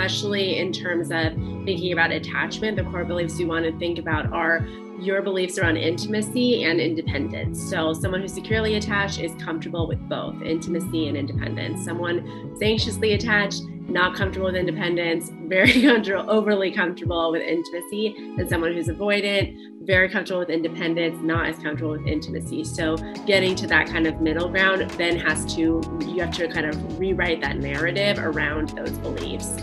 especially 0.00 0.56
in 0.56 0.72
terms 0.72 1.10
of 1.10 1.34
thinking 1.64 1.92
about 1.92 2.10
attachment. 2.10 2.76
The 2.76 2.84
core 2.84 3.04
beliefs 3.04 3.36
we 3.36 3.44
want 3.44 3.66
to 3.66 3.78
think 3.78 3.98
about 3.98 4.32
are 4.32 4.66
your 4.98 5.20
beliefs 5.20 5.58
around 5.58 5.76
intimacy 5.76 6.64
and 6.64 6.80
independence. 6.80 7.62
So, 7.68 7.92
someone 7.92 8.20
who's 8.22 8.32
securely 8.32 8.76
attached 8.76 9.20
is 9.20 9.32
comfortable 9.42 9.86
with 9.86 9.98
both 10.08 10.40
intimacy 10.42 11.08
and 11.08 11.16
independence. 11.16 11.84
Someone 11.84 12.18
who's 12.18 12.62
anxiously 12.62 13.12
attached, 13.12 13.62
not 13.88 14.14
comfortable 14.14 14.46
with 14.46 14.56
independence, 14.56 15.30
very 15.44 15.82
comfortable, 15.82 16.30
overly 16.30 16.70
comfortable 16.70 17.30
with 17.32 17.42
intimacy, 17.42 18.14
and 18.38 18.48
someone 18.48 18.72
who's 18.72 18.88
avoidant, 18.88 19.54
very 19.82 20.08
comfortable 20.08 20.40
with 20.40 20.50
independence, 20.50 21.18
not 21.22 21.46
as 21.46 21.56
comfortable 21.56 21.92
with 21.92 22.06
intimacy. 22.06 22.64
So, 22.64 22.96
getting 23.26 23.54
to 23.56 23.66
that 23.66 23.86
kind 23.86 24.06
of 24.06 24.20
middle 24.20 24.48
ground 24.48 24.90
then 24.92 25.18
has 25.18 25.54
to, 25.56 25.82
you 26.06 26.20
have 26.20 26.32
to 26.36 26.48
kind 26.48 26.66
of 26.66 26.98
rewrite 26.98 27.40
that 27.42 27.58
narrative 27.58 28.18
around 28.18 28.70
those 28.70 28.96
beliefs. 28.98 29.56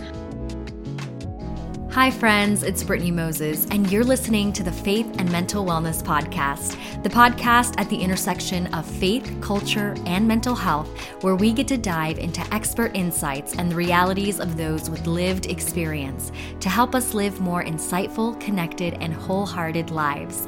Hi, 1.92 2.10
friends, 2.10 2.62
it's 2.62 2.84
Brittney 2.84 3.12
Moses, 3.12 3.66
and 3.70 3.90
you're 3.90 4.04
listening 4.04 4.52
to 4.52 4.62
the 4.62 4.70
Faith 4.70 5.10
and 5.18 5.32
Mental 5.32 5.64
Wellness 5.64 6.02
Podcast, 6.02 6.76
the 7.02 7.08
podcast 7.08 7.80
at 7.80 7.88
the 7.88 7.96
intersection 7.96 8.66
of 8.74 8.84
faith, 8.84 9.34
culture, 9.40 9.96
and 10.04 10.28
mental 10.28 10.54
health, 10.54 10.86
where 11.22 11.34
we 11.34 11.50
get 11.50 11.66
to 11.68 11.78
dive 11.78 12.18
into 12.18 12.42
expert 12.54 12.94
insights 12.94 13.54
and 13.54 13.72
the 13.72 13.74
realities 13.74 14.38
of 14.38 14.58
those 14.58 14.90
with 14.90 15.06
lived 15.06 15.46
experience 15.46 16.30
to 16.60 16.68
help 16.68 16.94
us 16.94 17.14
live 17.14 17.40
more 17.40 17.64
insightful, 17.64 18.38
connected, 18.38 18.92
and 19.00 19.14
wholehearted 19.14 19.90
lives. 19.90 20.46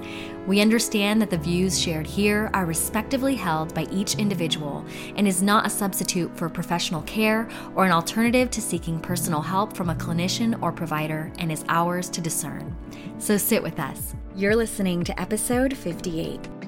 We 0.51 0.61
understand 0.61 1.23
that 1.23 1.31
the 1.31 1.39
views 1.39 1.81
shared 1.81 2.09
here 2.09 2.51
are 2.55 2.67
respectively 2.67 3.37
held 3.37 3.73
by 3.73 3.85
each 3.93 4.17
individual 4.17 4.85
and 5.15 5.29
is 5.29 5.43
not 5.43 5.65
a 5.65 5.71
substitute 5.71 6.37
for 6.37 6.49
professional 6.49 7.03
care 7.03 7.49
or 7.77 7.85
an 7.85 7.93
alternative 7.93 8.51
to 8.51 8.61
seeking 8.61 8.99
personal 8.99 9.43
help 9.43 9.77
from 9.77 9.91
a 9.91 9.95
clinician 9.95 10.61
or 10.61 10.73
provider 10.73 11.31
and 11.39 11.53
is 11.53 11.65
ours 11.69 12.11
to 12.11 12.21
discern. 12.21 12.77
So 13.19 13.37
sit 13.37 13.63
with 13.63 13.79
us. 13.79 14.17
You're 14.34 14.57
listening 14.57 15.05
to 15.05 15.20
episode 15.20 15.77
58. 15.77 16.59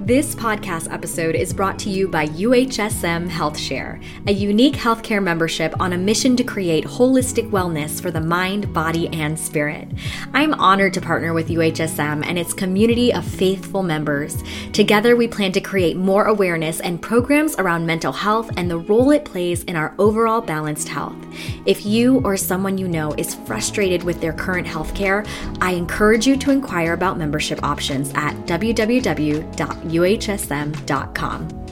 This 0.00 0.34
podcast 0.34 0.92
episode 0.92 1.36
is 1.36 1.52
brought 1.52 1.78
to 1.78 1.88
you 1.88 2.08
by 2.08 2.26
UHSM 2.26 3.30
HealthShare, 3.30 4.02
a 4.26 4.32
unique 4.32 4.74
healthcare 4.74 5.22
membership 5.22 5.72
on 5.80 5.92
a 5.92 5.96
mission 5.96 6.34
to 6.36 6.42
create 6.42 6.84
holistic 6.84 7.48
wellness 7.50 8.02
for 8.02 8.10
the 8.10 8.20
mind, 8.20 8.74
body, 8.74 9.06
and 9.10 9.38
spirit. 9.38 9.88
I'm 10.32 10.52
honored 10.54 10.94
to 10.94 11.00
partner 11.00 11.32
with 11.32 11.48
UHSM 11.48 12.26
and 12.26 12.36
its 12.36 12.52
community 12.52 13.14
of 13.14 13.24
faithful 13.24 13.84
members. 13.84 14.42
Together, 14.74 15.14
we 15.14 15.28
plan 15.28 15.52
to 15.52 15.60
create 15.60 15.96
more 15.96 16.24
awareness 16.24 16.80
and 16.80 17.00
programs 17.00 17.54
around 17.56 17.86
mental 17.86 18.12
health 18.12 18.50
and 18.56 18.68
the 18.68 18.76
role 18.76 19.12
it 19.12 19.24
plays 19.24 19.62
in 19.64 19.76
our 19.76 19.94
overall 19.98 20.40
balanced 20.40 20.88
health. 20.88 21.16
If 21.64 21.86
you 21.86 22.20
or 22.24 22.36
someone 22.36 22.76
you 22.76 22.88
know 22.88 23.12
is 23.12 23.36
frustrated 23.46 24.02
with 24.02 24.20
their 24.20 24.32
current 24.32 24.66
healthcare, 24.66 25.26
I 25.60 25.74
encourage 25.74 26.26
you 26.26 26.36
to 26.38 26.50
inquire 26.50 26.92
about 26.92 27.18
membership 27.18 27.62
options 27.62 28.10
at 28.16 28.34
www 28.46 29.44
uhsm.com. 29.94 31.63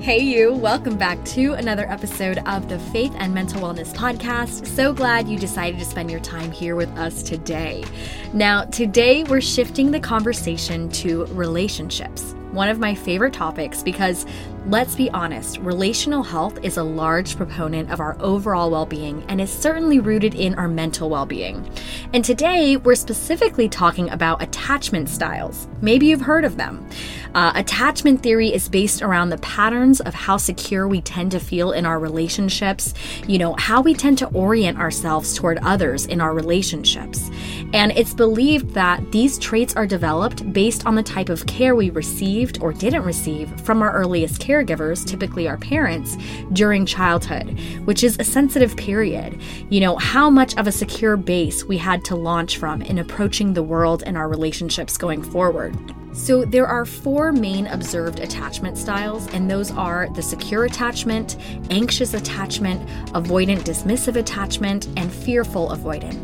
Hey, 0.00 0.20
you, 0.20 0.54
welcome 0.54 0.96
back 0.96 1.22
to 1.26 1.52
another 1.52 1.86
episode 1.90 2.38
of 2.46 2.70
the 2.70 2.78
Faith 2.78 3.12
and 3.18 3.34
Mental 3.34 3.60
Wellness 3.60 3.92
Podcast. 3.92 4.66
So 4.66 4.94
glad 4.94 5.28
you 5.28 5.38
decided 5.38 5.78
to 5.78 5.84
spend 5.84 6.10
your 6.10 6.20
time 6.20 6.50
here 6.50 6.74
with 6.74 6.88
us 6.96 7.22
today. 7.22 7.84
Now, 8.32 8.64
today 8.64 9.24
we're 9.24 9.42
shifting 9.42 9.90
the 9.90 10.00
conversation 10.00 10.88
to 10.88 11.26
relationships 11.26 12.34
one 12.52 12.68
of 12.68 12.80
my 12.80 12.94
favorite 12.94 13.32
topics 13.32 13.82
because 13.82 14.26
let's 14.66 14.96
be 14.96 15.08
honest, 15.10 15.58
relational 15.58 16.22
health 16.22 16.58
is 16.62 16.76
a 16.76 16.82
large 16.82 17.36
proponent 17.36 17.90
of 17.90 18.00
our 18.00 18.16
overall 18.20 18.70
well 18.70 18.86
being 18.86 19.24
and 19.28 19.40
is 19.40 19.52
certainly 19.52 20.00
rooted 20.00 20.34
in 20.34 20.54
our 20.56 20.68
mental 20.68 21.08
well 21.08 21.26
being. 21.26 21.68
And 22.12 22.24
today 22.24 22.76
we're 22.76 22.96
specifically 22.96 23.68
talking 23.68 24.10
about 24.10 24.42
attachment 24.42 25.08
styles. 25.08 25.68
Maybe 25.80 26.06
you've 26.06 26.20
heard 26.20 26.44
of 26.44 26.56
them. 26.56 26.88
Uh, 27.34 27.52
attachment 27.54 28.22
theory 28.22 28.52
is 28.52 28.68
based 28.68 29.02
around 29.02 29.28
the 29.28 29.38
patterns 29.38 30.00
of 30.00 30.14
how 30.14 30.36
secure 30.36 30.88
we 30.88 31.00
tend 31.00 31.30
to 31.30 31.38
feel 31.38 31.72
in 31.72 31.86
our 31.86 31.98
relationships, 31.98 32.92
you 33.26 33.38
know, 33.38 33.54
how 33.58 33.80
we 33.80 33.94
tend 33.94 34.18
to 34.18 34.26
orient 34.28 34.78
ourselves 34.78 35.34
toward 35.34 35.58
others 35.58 36.06
in 36.06 36.20
our 36.20 36.34
relationships. 36.34 37.30
And 37.72 37.92
it's 37.92 38.14
believed 38.14 38.74
that 38.74 39.12
these 39.12 39.38
traits 39.38 39.76
are 39.76 39.86
developed 39.86 40.52
based 40.52 40.86
on 40.86 40.96
the 40.96 41.02
type 41.02 41.28
of 41.28 41.46
care 41.46 41.76
we 41.76 41.90
received 41.90 42.60
or 42.60 42.72
didn't 42.72 43.04
receive 43.04 43.48
from 43.60 43.80
our 43.80 43.92
earliest 43.92 44.40
caregivers, 44.40 45.06
typically 45.06 45.46
our 45.46 45.56
parents, 45.56 46.16
during 46.52 46.84
childhood, 46.84 47.58
which 47.84 48.02
is 48.02 48.18
a 48.18 48.24
sensitive 48.24 48.76
period. 48.76 49.40
You 49.68 49.80
know, 49.80 49.96
how 49.96 50.30
much 50.30 50.56
of 50.56 50.66
a 50.66 50.72
secure 50.72 51.16
base 51.16 51.64
we 51.64 51.78
had 51.78 52.04
to 52.06 52.16
launch 52.16 52.58
from 52.58 52.82
in 52.82 52.98
approaching 52.98 53.54
the 53.54 53.62
world 53.62 54.02
and 54.04 54.16
our 54.16 54.28
relationships 54.28 54.98
going 54.98 55.22
forward. 55.22 55.76
So, 56.12 56.44
there 56.44 56.66
are 56.66 56.84
four 56.84 57.32
main 57.32 57.68
observed 57.68 58.18
attachment 58.18 58.76
styles, 58.76 59.28
and 59.28 59.48
those 59.48 59.70
are 59.70 60.08
the 60.14 60.22
secure 60.22 60.64
attachment, 60.64 61.36
anxious 61.70 62.14
attachment, 62.14 62.86
avoidant 63.12 63.60
dismissive 63.60 64.16
attachment, 64.16 64.88
and 64.96 65.12
fearful 65.12 65.68
avoidant. 65.68 66.18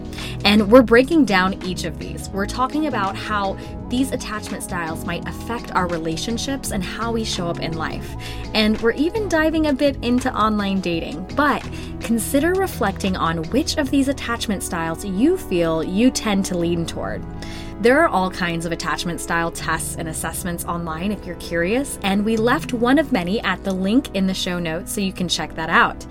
And 0.45 0.71
we're 0.71 0.83
breaking 0.83 1.25
down 1.25 1.63
each 1.65 1.85
of 1.85 1.99
these. 1.99 2.29
We're 2.31 2.47
talking 2.47 2.87
about 2.87 3.17
how 3.17 3.57
these 3.89 4.11
attachment 4.11 4.63
styles 4.63 5.05
might 5.05 5.27
affect 5.29 5.73
our 5.73 5.87
relationships 5.87 6.73
and 6.73 6.83
how 6.83 7.13
we 7.13 7.25
show 7.25 7.49
up 7.49 7.61
in 7.61 7.77
life. 7.77 8.15
And 8.55 8.81
we're 8.81 8.93
even 8.93 9.29
diving 9.29 9.67
a 9.67 9.73
bit 9.73 9.97
into 10.05 10.35
online 10.35 10.81
dating. 10.81 11.31
But 11.37 11.69
consider 12.01 12.53
reflecting 12.55 13.17
on 13.17 13.45
which 13.51 13.77
of 13.77 13.91
these 13.91 14.09
attachment 14.09 14.63
styles 14.63 15.05
you 15.05 15.37
feel 15.37 15.85
you 15.85 16.11
tend 16.11 16.45
to 16.47 16.59
lean 16.59 16.87
toward. 16.87 17.25
There 17.83 18.01
are 18.01 18.09
all 18.09 18.31
kinds 18.31 18.65
of 18.65 18.73
attachment 18.73 19.21
style 19.21 19.51
tests 19.51 19.97
and 19.97 20.09
assessments 20.09 20.65
online 20.65 21.13
if 21.13 21.27
you're 21.27 21.37
curious, 21.37 21.99
and 22.03 22.25
we 22.25 22.39
left 22.39 22.73
one 22.73 22.99
of 22.99 23.13
many 23.13 23.39
at 23.43 23.63
the 23.65 23.73
link 23.73 24.15
in 24.15 24.27
the 24.27 24.33
show 24.33 24.59
notes 24.59 24.91
so 24.93 25.03
you 25.03 25.13
can 25.13 25.29
check 25.29 25.55
that 25.57 25.69
out. 25.69 26.07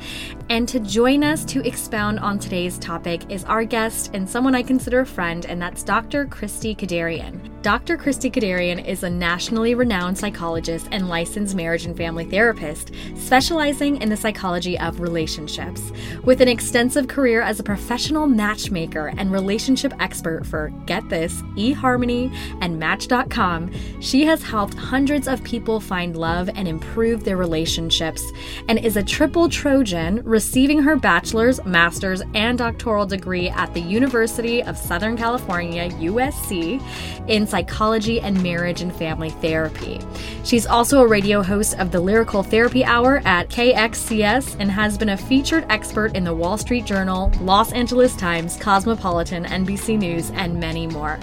And 0.50 0.70
to 0.70 0.80
join 0.80 1.24
us 1.24 1.44
to 1.46 1.68
expound 1.68 2.20
on 2.20 2.38
today's 2.38 2.78
topic 2.78 3.24
is 3.32 3.46
our 3.46 3.64
guest 3.64 4.12
and 4.14 4.30
someone 4.30 4.54
I 4.54 4.62
consider 4.62 5.00
a 5.00 5.06
friend, 5.08 5.44
and 5.48 5.60
that's 5.60 5.82
Dr. 5.82 6.28
Christie 6.28 6.76
Kederian. 6.76 7.55
Dr. 7.66 7.98
Christie 7.98 8.30
Kederian 8.30 8.86
is 8.86 9.02
a 9.02 9.10
nationally 9.10 9.74
renowned 9.74 10.20
psychologist 10.20 10.88
and 10.92 11.10
licensed 11.10 11.56
marriage 11.56 11.88
and 11.88 11.98
family 11.98 12.24
therapist, 12.24 12.92
specializing 13.16 14.00
in 14.04 14.10
the 14.10 14.16
psychology 14.16 14.78
of 14.78 15.00
relationships. 15.00 15.92
With 16.24 16.42
an 16.42 16.48
extensive 16.48 17.08
career 17.08 17.42
as 17.42 17.60
a 17.60 17.64
professional 17.64 18.28
matchmaker 18.28 19.12
and 19.18 19.32
relationship 19.32 19.94
expert 20.00 20.46
for, 20.46 20.72
get 20.86 21.10
this, 21.10 21.42
eHarmony 21.58 22.32
and 22.62 22.78
Match.com, 22.78 23.72
she 24.00 24.26
has 24.26 24.44
helped 24.44 24.76
hundreds 24.76 25.28
of 25.28 25.44
people 25.44 25.80
find 25.80 26.16
love 26.16 26.52
and 26.54 26.68
improve 26.68 27.24
their 27.24 27.36
relationships, 27.36 28.24
and 28.70 28.78
is 28.78 28.96
a 28.96 29.02
triple 29.02 29.50
Trojan 29.50 30.22
receiving 30.24 30.84
her 30.84 30.96
bachelor's, 30.96 31.66
master's, 31.66 32.22
and 32.36 32.60
doctoral 32.60 33.08
degree 33.08 33.50
at 33.50 33.74
the 33.74 33.82
University 33.82 34.62
of 34.62 34.78
Southern 34.78 35.18
California, 35.18 35.90
USC, 35.90 36.80
in 37.28 37.48
psychology 37.56 38.20
and 38.20 38.44
marriage 38.44 38.82
and 38.82 38.94
family 38.94 39.30
therapy. 39.30 40.02
She's 40.44 40.68
also 40.68 41.02
a 41.02 41.08
radio 41.08 41.42
host 41.42 41.80
of 41.80 41.90
the 41.90 42.02
Lyrical 42.02 42.44
Therapy 42.44 42.84
Hour 42.84 43.22
at 43.24 43.48
KXSC 43.48 44.58
and 44.60 44.70
has 44.70 44.98
been 44.98 45.08
a 45.08 45.16
featured 45.16 45.66
expert 45.70 46.18
in 46.18 46.26
the 46.26 46.36
Wall 46.36 46.58
Street 46.58 46.84
Journal, 46.84 47.32
Los 47.40 47.72
Angeles 47.72 48.14
Times, 48.18 48.58
Cosmopolitan, 48.58 49.46
NBC 49.46 49.98
News, 49.98 50.32
and 50.32 50.60
many 50.60 50.86
more. 50.86 51.18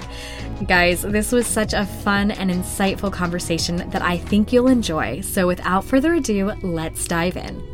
Guys, 0.66 1.02
this 1.02 1.32
was 1.32 1.46
such 1.46 1.74
a 1.74 1.84
fun 1.84 2.30
and 2.30 2.50
insightful 2.50 3.12
conversation 3.12 3.90
that 3.90 4.00
I 4.00 4.16
think 4.16 4.54
you'll 4.54 4.68
enjoy. 4.68 5.20
So, 5.20 5.46
without 5.46 5.84
further 5.84 6.14
ado, 6.14 6.52
let's 6.62 7.06
dive 7.06 7.36
in. 7.36 7.71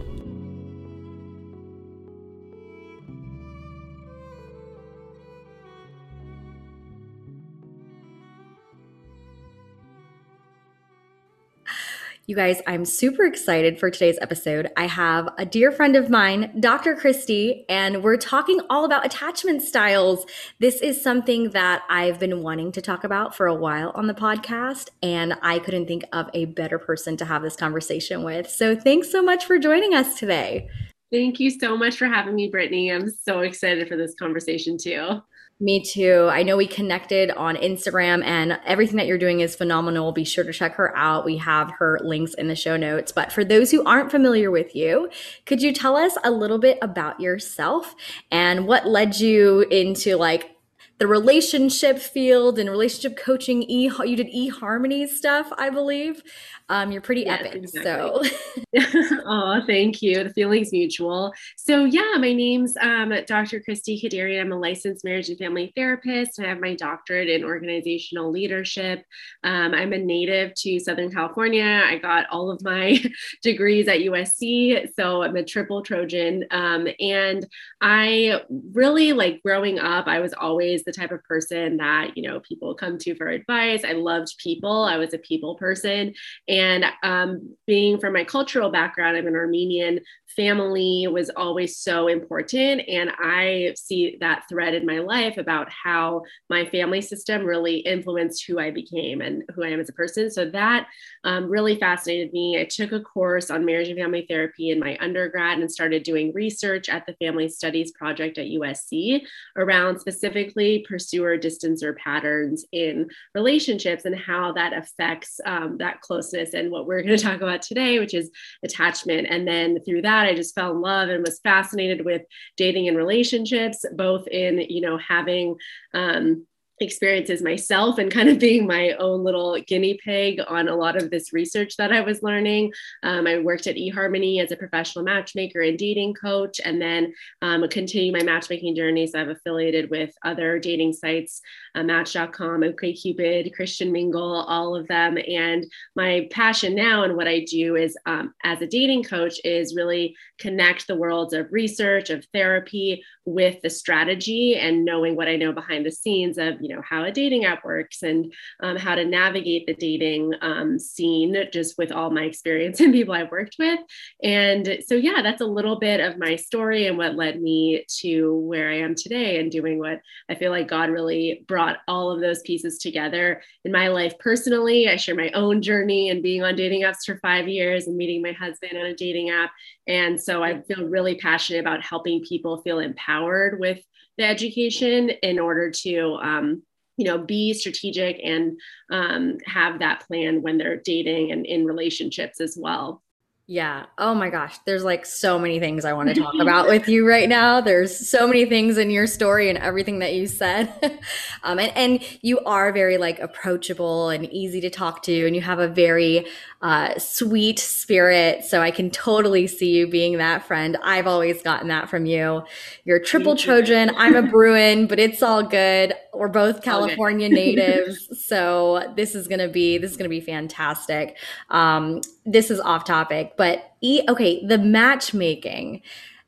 You 12.29 12.37
guys, 12.37 12.61
I'm 12.67 12.85
super 12.85 13.25
excited 13.25 13.81
for 13.81 13.91
today's 13.91 14.19
episode. 14.21 14.71
I 14.77 14.87
have 14.87 15.31
a 15.39 15.47
dear 15.47 15.73
friend 15.73 15.97
of 15.97 16.11
mine, 16.11 16.53
Dr. 16.61 16.95
Christie, 16.95 17.65
and 17.71 18.03
we're 18.05 18.19
talking 18.19 18.61
all 18.69 18.85
about 18.85 19.07
attachment 19.07 19.63
styles. 19.63 20.27
This 20.59 20.83
is 20.83 21.01
something 21.01 21.53
that 21.53 21.85
I've 21.89 22.21
been 22.21 22.43
wanting 22.43 22.71
to 22.73 22.83
talk 22.83 23.03
about 23.03 23.35
for 23.35 23.47
a 23.47 23.55
while 23.55 23.93
on 23.95 24.09
the 24.09 24.13
podcast, 24.13 24.91
and 25.03 25.39
I 25.41 25.59
couldn't 25.59 25.87
think 25.87 26.05
of 26.13 26.29
a 26.35 26.45
better 26.45 26.79
person 26.79 27.17
to 27.17 27.25
have 27.25 27.41
this 27.41 27.57
conversation 27.57 28.23
with. 28.25 28.51
So 28.51 28.77
thanks 28.77 29.11
so 29.11 29.23
much 29.23 29.47
for 29.47 29.59
joining 29.59 29.95
us 29.95 30.19
today. 30.19 30.69
Thank 31.11 31.41
you 31.41 31.49
so 31.49 31.79
much 31.79 31.97
for 31.97 32.09
having 32.09 32.35
me, 32.35 32.53
Brittney. 32.53 32.95
I'm 32.95 33.09
so 33.09 33.41
excited 33.41 33.89
for 33.89 33.97
this 33.97 34.15
conversation 34.19 34.77
too. 34.77 35.23
Me 35.61 35.83
too. 35.83 36.29
I 36.31 36.45
know 36.45 36.57
we 36.57 36.69
connected 36.69 37.33
on 37.33 37.57
Instagram 37.57 38.23
and 38.25 38.61
everything 38.65 38.97
that 38.97 39.09
you're 39.09 39.19
doing 39.19 39.41
is 39.41 39.57
phenomenal. 39.57 40.13
Be 40.13 40.23
sure 40.23 40.45
to 40.45 40.53
check 40.53 40.75
her 40.77 40.97
out. 40.97 41.25
We 41.25 41.37
have 41.39 41.73
her 41.79 41.99
links 42.05 42.35
in 42.35 42.47
the 42.47 42.55
show 42.55 42.77
notes. 42.77 43.11
But 43.11 43.33
for 43.33 43.45
those 43.45 43.73
who 43.73 43.83
aren't 43.83 44.13
familiar 44.13 44.53
with 44.53 44.77
you, 44.77 45.11
could 45.47 45.61
you 45.61 45.73
tell 45.73 45.97
us 45.97 46.17
a 46.23 46.31
little 46.31 46.61
bit 46.61 46.79
about 46.81 47.19
yourself 47.19 47.97
and 48.31 48.69
what 48.69 48.87
led 48.87 49.19
you 49.19 49.63
into 49.63 50.17
like 50.17 50.58
the 50.99 51.07
relationship 51.07 51.99
field 51.99 52.59
and 52.59 52.69
relationship 52.69 53.17
coaching 53.17 53.63
e 53.63 53.91
you 54.05 54.17
did 54.17 54.29
eharmony 54.29 55.09
stuff 55.09 55.51
i 55.57 55.71
believe. 55.71 56.23
Um, 56.71 56.93
you're 56.93 57.01
pretty 57.01 57.23
yes, 57.23 57.41
epic 57.47 57.63
exactly. 57.63 58.29
so 58.79 59.23
oh 59.25 59.63
thank 59.67 60.03
you. 60.03 60.23
The 60.25 60.35
feeling's 60.35 60.73
mutual. 60.73 61.33
So 61.57 61.85
yeah 61.85 62.15
my 62.19 62.33
name's 62.33 62.77
um, 62.79 63.13
dr 63.27 63.61
christie 63.61 64.01
kederian. 64.01 64.41
I'm 64.41 64.53
a 64.53 64.59
licensed 64.59 65.05
marriage 65.05 65.29
and 65.29 65.39
family 65.39 65.73
therapist 65.77 66.41
i 66.41 66.47
have 66.47 66.61
my 66.61 66.75
doctorate 66.75 67.29
in 67.29 67.45
organizational 67.45 68.31
leadership. 68.31 69.05
Um, 69.45 69.75
i'm 69.75 69.93
a 69.93 69.99
native 69.99 70.55
to 70.57 70.81
southern 70.81 71.13
california. 71.13 71.85
I 71.87 71.99
got 71.99 72.27
all 72.31 72.51
of 72.51 72.63
my 72.63 72.99
degrees 73.43 73.89
at 73.89 74.01
usc 74.01 74.89
so 74.97 75.23
i'm 75.23 75.37
a 75.37 75.45
triple 75.45 75.83
trojan. 75.83 76.45
Um, 76.51 76.89
and 76.99 77.47
i 77.81 78.41
really 78.73 79.13
like 79.13 79.41
growing 79.43 79.79
up 79.79 80.07
i 80.07 80.19
was 80.21 80.35
always 80.35 80.83
the 80.89 81.01
type 81.01 81.13
of 81.13 81.23
person 81.25 81.77
that, 81.77 82.17
you 82.17 82.29
know, 82.29 82.41
people 82.41 82.75
come 82.75 82.97
to 82.99 83.15
for 83.15 83.29
advice. 83.29 83.85
I 83.85 83.93
loved 83.93 84.35
people. 84.39 84.85
I 84.85 84.97
was 84.97 85.13
a 85.13 85.19
people 85.19 85.55
person. 85.57 86.15
And 86.49 86.87
um, 87.03 87.55
being 87.67 88.01
from 88.01 88.15
my 88.15 88.25
cultural 88.25 88.71
background, 88.71 89.17
I'm 89.17 89.27
an 89.27 89.37
Armenian 89.37 90.01
family 90.37 91.07
was 91.11 91.31
always 91.31 91.79
so 91.79 92.09
important. 92.09 92.83
And 92.89 93.11
I 93.19 93.75
see 93.77 94.17
that 94.21 94.45
thread 94.49 94.75
in 94.75 94.87
my 94.87 94.99
life 94.99 95.37
about 95.37 95.69
how 95.71 96.23
my 96.51 96.65
family 96.67 97.01
system 97.01 97.45
really 97.45 97.79
influenced 97.79 98.45
who 98.47 98.59
I 98.59 98.71
became 98.71 99.21
and 99.21 99.43
who 99.55 99.65
I 99.65 99.69
am 99.69 99.81
as 99.81 99.89
a 99.89 99.93
person. 99.93 100.31
So 100.31 100.49
that 100.51 100.87
um, 101.25 101.49
really 101.49 101.77
fascinated 101.77 102.33
me. 102.33 102.61
I 102.61 102.65
took 102.65 102.93
a 102.93 103.01
course 103.01 103.51
on 103.51 103.65
marriage 103.65 103.89
and 103.89 103.99
family 103.99 104.27
therapy 104.29 104.71
in 104.71 104.79
my 104.79 104.97
undergrad 105.01 105.59
and 105.59 105.71
started 105.71 106.03
doing 106.03 106.33
research 106.33 106.89
at 106.89 107.07
the 107.07 107.15
Family 107.15 107.49
Studies 107.49 107.93
Project 107.93 108.39
at 108.39 108.47
USC 108.47 109.23
around 109.57 109.99
specifically 109.99 110.85
pursuer 110.89 111.39
distancer 111.39 111.97
patterns 111.97 112.65
in 112.73 113.09
relationships 113.35 114.05
and 114.05 114.17
how 114.17 114.53
that 114.53 114.73
affects 114.73 115.41
um, 115.47 115.79
that 115.79 116.01
closeness 116.01 116.55
and 116.55 116.71
what 116.71 116.87
we're 116.87 117.03
going 117.03 117.17
to 117.17 117.23
talk 117.23 117.41
about 117.41 117.63
today, 117.63 117.99
which 117.99 118.15
is 118.15 118.31
attachment. 118.65 119.27
And 119.31 119.47
then 119.47 119.79
through 119.85 120.03
that, 120.03 120.18
I 120.27 120.35
just 120.35 120.55
fell 120.55 120.73
in 120.73 120.81
love 120.81 121.09
and 121.09 121.25
was 121.25 121.41
fascinated 121.41 122.05
with 122.05 122.23
dating 122.57 122.89
and 122.89 122.97
relationships, 122.97 123.85
both 123.93 124.27
in, 124.29 124.59
you 124.69 124.81
know, 124.81 124.99
having, 124.99 125.57
um, 125.95 126.47
experiences 126.81 127.43
myself 127.43 127.99
and 127.99 128.11
kind 128.11 128.29
of 128.29 128.39
being 128.39 128.67
my 128.67 128.93
own 128.93 129.25
little 129.25 129.59
guinea 129.67 129.99
pig 130.05 130.41
on 130.49 130.69
a 130.69 130.77
lot 130.77 130.97
of 130.97 131.11
this 131.11 131.33
research 131.33 131.77
that 131.77 131.93
I 131.93 132.01
was 132.01 132.23
learning. 132.23 132.73
Um, 133.03 133.27
I 133.27 133.39
worked 133.39 133.67
at 133.67 133.77
eHarmony 133.77 134.43
as 134.43 134.53
a 134.53 134.57
professional 134.57 135.05
matchmaker 135.05 135.61
and 135.61 135.79
dating 135.79 136.15
coach, 136.15 136.61
and 136.65 136.81
then 136.81 137.13
um, 137.43 137.69
continue 137.69 138.13
my 138.13 138.23
matchmaking 138.23 138.77
journeys. 138.77 139.15
I've 139.15 139.29
affiliated 139.29 139.91
with 139.91 140.11
other 140.25 140.59
dating 140.59 140.93
sites, 140.93 141.41
uh, 141.75 141.83
Match.com, 141.83 142.63
OkCupid, 142.63 143.55
Christian 143.55 143.93
Mingle, 143.93 144.43
all 144.43 144.75
of 144.75 144.87
them. 144.89 145.19
And 145.19 145.67
my 145.97 146.29
passion 146.31 146.75
now 146.75 147.03
and 147.03 147.17
what 147.17 147.29
I 147.29 147.41
do 147.41 147.77
is 147.77 147.97
um, 148.07 148.35
as 148.45 148.61
a 148.61 148.67
dating 148.67 149.05
coach 149.05 149.41
is 149.45 149.75
really 149.75 150.17
connect 150.39 150.87
the 150.87 150.97
worlds 150.97 151.33
of 151.33 151.53
research, 151.53 152.11
of 152.11 152.25
therapy 152.33 153.05
with 153.25 153.61
the 153.63 153.71
strategy 153.71 154.57
and 154.57 154.85
knowing 154.85 155.17
what 155.17 155.29
I 155.29 155.37
know 155.37 155.53
behind 155.53 155.85
the 155.85 155.93
scenes 155.93 156.39
of 156.39 156.61
you 156.69 156.77
know 156.77 156.83
how 156.83 157.05
a 157.05 157.11
dating 157.11 157.47
app 157.47 157.65
works 157.65 158.03
and 158.03 158.33
um, 158.63 158.77
how 158.77 158.95
to 158.95 159.05
navigate 159.05 159.67
the 159.67 159.75
dating 159.75 160.33
um, 160.43 160.79
scene 160.79 161.35
just 161.53 161.79
with 161.79 161.91
all 161.91 162.11
my 162.11 162.25
experience 162.25 162.79
and 162.81 162.93
people 162.93 163.15
I've 163.15 163.31
worked 163.31 163.57
with. 163.59 163.81
And 164.23 164.79
so 164.87 164.95
yeah, 164.95 165.23
that's 165.23 165.41
a 165.41 165.47
little 165.47 165.79
bit 165.79 166.01
of 166.01 166.19
my 166.19 166.37
story 166.37 166.87
and 166.87 166.99
what 166.99 167.17
led 167.17 167.41
me 167.41 167.85
to 168.01 168.37
where 168.41 168.71
I 168.71 168.81
am 168.81 168.95
today 168.95 169.41
and 169.41 169.51
doing 169.51 169.79
what 169.79 170.01
I 170.29 170.35
feel 170.35 170.51
like 170.51 170.69
God 170.69 170.91
really 170.91 171.45
brought 171.49 171.79
all 171.89 172.11
of 172.11 172.21
those 172.21 172.43
pieces 172.43 172.79
together 172.79 173.43
in 173.65 173.73
my 173.73 173.89
life 173.89 174.19
personally. 174.19 174.89
I 174.89 174.97
share 174.97 175.15
my 175.15 175.31
own 175.31 175.63
journey 175.63 176.11
and 176.11 176.23
being 176.23 176.43
on 176.43 176.55
dating 176.55 176.83
apps 176.83 177.07
for 177.07 177.19
five 177.21 177.49
years 177.49 177.87
and 177.87 177.97
meeting 177.97 178.21
my 178.21 178.33
husband 178.33 178.77
on 178.77 178.87
a 178.87 178.95
dating 178.95 179.31
app. 179.31 179.51
And 179.87 180.21
so 180.21 180.43
I 180.43 180.61
feel 180.63 180.85
really 180.85 181.17
passionate 181.17 181.61
about 181.61 181.83
helping 181.83 182.23
people 182.23 182.61
feel 182.61 182.79
empowered 182.79 183.59
with 183.59 183.81
the 184.19 184.25
education 184.25 185.11
in 185.23 185.39
order 185.39 185.71
to 185.71 186.19
um, 186.23 186.63
you 186.97 187.05
know 187.05 187.19
be 187.19 187.55
strategic 187.55 188.21
and 188.23 188.61
um, 188.91 189.39
have 189.47 189.79
that 189.79 190.01
plan 190.07 190.43
when 190.43 190.59
they're 190.59 190.77
dating 190.77 191.33
and 191.33 191.47
in 191.47 191.65
relationships 191.65 192.41
as 192.41 192.59
well 192.61 193.03
yeah. 193.51 193.87
Oh 193.97 194.15
my 194.15 194.29
gosh. 194.29 194.59
There's 194.67 194.85
like 194.85 195.07
so 195.07 195.39
many 195.39 195.59
things 195.59 195.87
I 195.87 195.95
want 195.95 196.11
to 196.11 196.15
talk 196.15 196.35
about 196.41 196.69
with 196.69 196.87
you 196.87 197.09
right 197.09 197.27
now. 197.27 197.63
There's 197.63 198.07
so 198.07 198.27
many 198.27 198.45
things 198.45 198.77
in 198.77 198.91
your 198.91 199.07
story 199.07 199.49
and 199.49 199.57
everything 199.57 200.01
that 200.01 200.13
you 200.13 200.27
said. 200.27 200.71
um, 201.43 201.59
and, 201.59 201.75
and 201.75 202.19
you 202.21 202.41
are 202.41 202.73
very 202.75 202.99
like 202.99 203.19
approachable 203.21 204.11
and 204.11 204.31
easy 204.31 204.61
to 204.61 204.69
talk 204.69 205.03
to. 205.05 205.27
And 205.27 205.35
you 205.35 205.41
have 205.41 205.61
a 205.61 205.67
very 205.67 206.27
uh, 206.61 206.99
sweet 206.99 207.59
spirit. 207.59 208.45
So 208.45 208.61
I 208.61 208.71
can 208.71 208.91
totally 208.91 209.47
see 209.47 209.71
you 209.71 209.89
being 209.89 210.19
that 210.19 210.47
friend. 210.47 210.77
I've 210.83 211.07
always 211.07 211.41
gotten 211.41 211.69
that 211.69 211.89
from 211.89 212.05
you. 212.05 212.43
You're 212.85 212.99
a 212.99 213.05
triple 213.05 213.35
Trojan. 213.35 213.91
I'm 213.97 214.15
a 214.15 214.23
Bruin, 214.23 214.87
but 214.87 214.99
it's 214.99 215.23
all 215.23 215.43
good. 215.43 215.95
We're 216.19 216.29
both 216.29 216.63
California 216.63 217.29
natives. 217.29 218.09
So 218.29 218.93
this 218.97 219.15
is 219.15 219.29
going 219.29 219.39
to 219.39 219.49
be, 219.49 219.79
this 219.79 219.93
is 219.93 219.97
to 220.11 220.15
be 220.15 220.21
fantastic. 220.21 221.17
Um, 221.51 222.01
this 222.27 222.51
is 222.51 222.61
off 222.61 222.85
topic, 222.85 223.35
but 223.37 223.73
e- 223.81 224.03
okay, 224.09 224.45
the 224.45 224.59
matchmaking. 224.59 225.83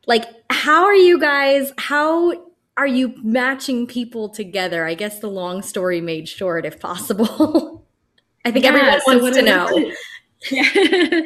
Like, 0.06 0.24
how 0.50 0.84
are 0.84 0.94
you 0.94 1.18
guys? 1.18 1.72
How 1.76 2.32
are 2.76 2.86
you 2.86 3.14
matching 3.22 3.86
people 3.86 4.28
together? 4.28 4.86
I 4.86 4.94
guess 4.94 5.18
the 5.18 5.28
long 5.28 5.62
story 5.62 6.00
made 6.00 6.28
short, 6.28 6.64
if 6.64 6.80
possible. 6.80 7.84
I 8.44 8.50
think 8.50 8.64
yeah, 8.64 8.70
everyone 8.70 9.00
so 9.00 9.18
wants 9.18 9.36
to 9.36 9.42
know. 9.42 9.92
Yeah. 10.50 11.20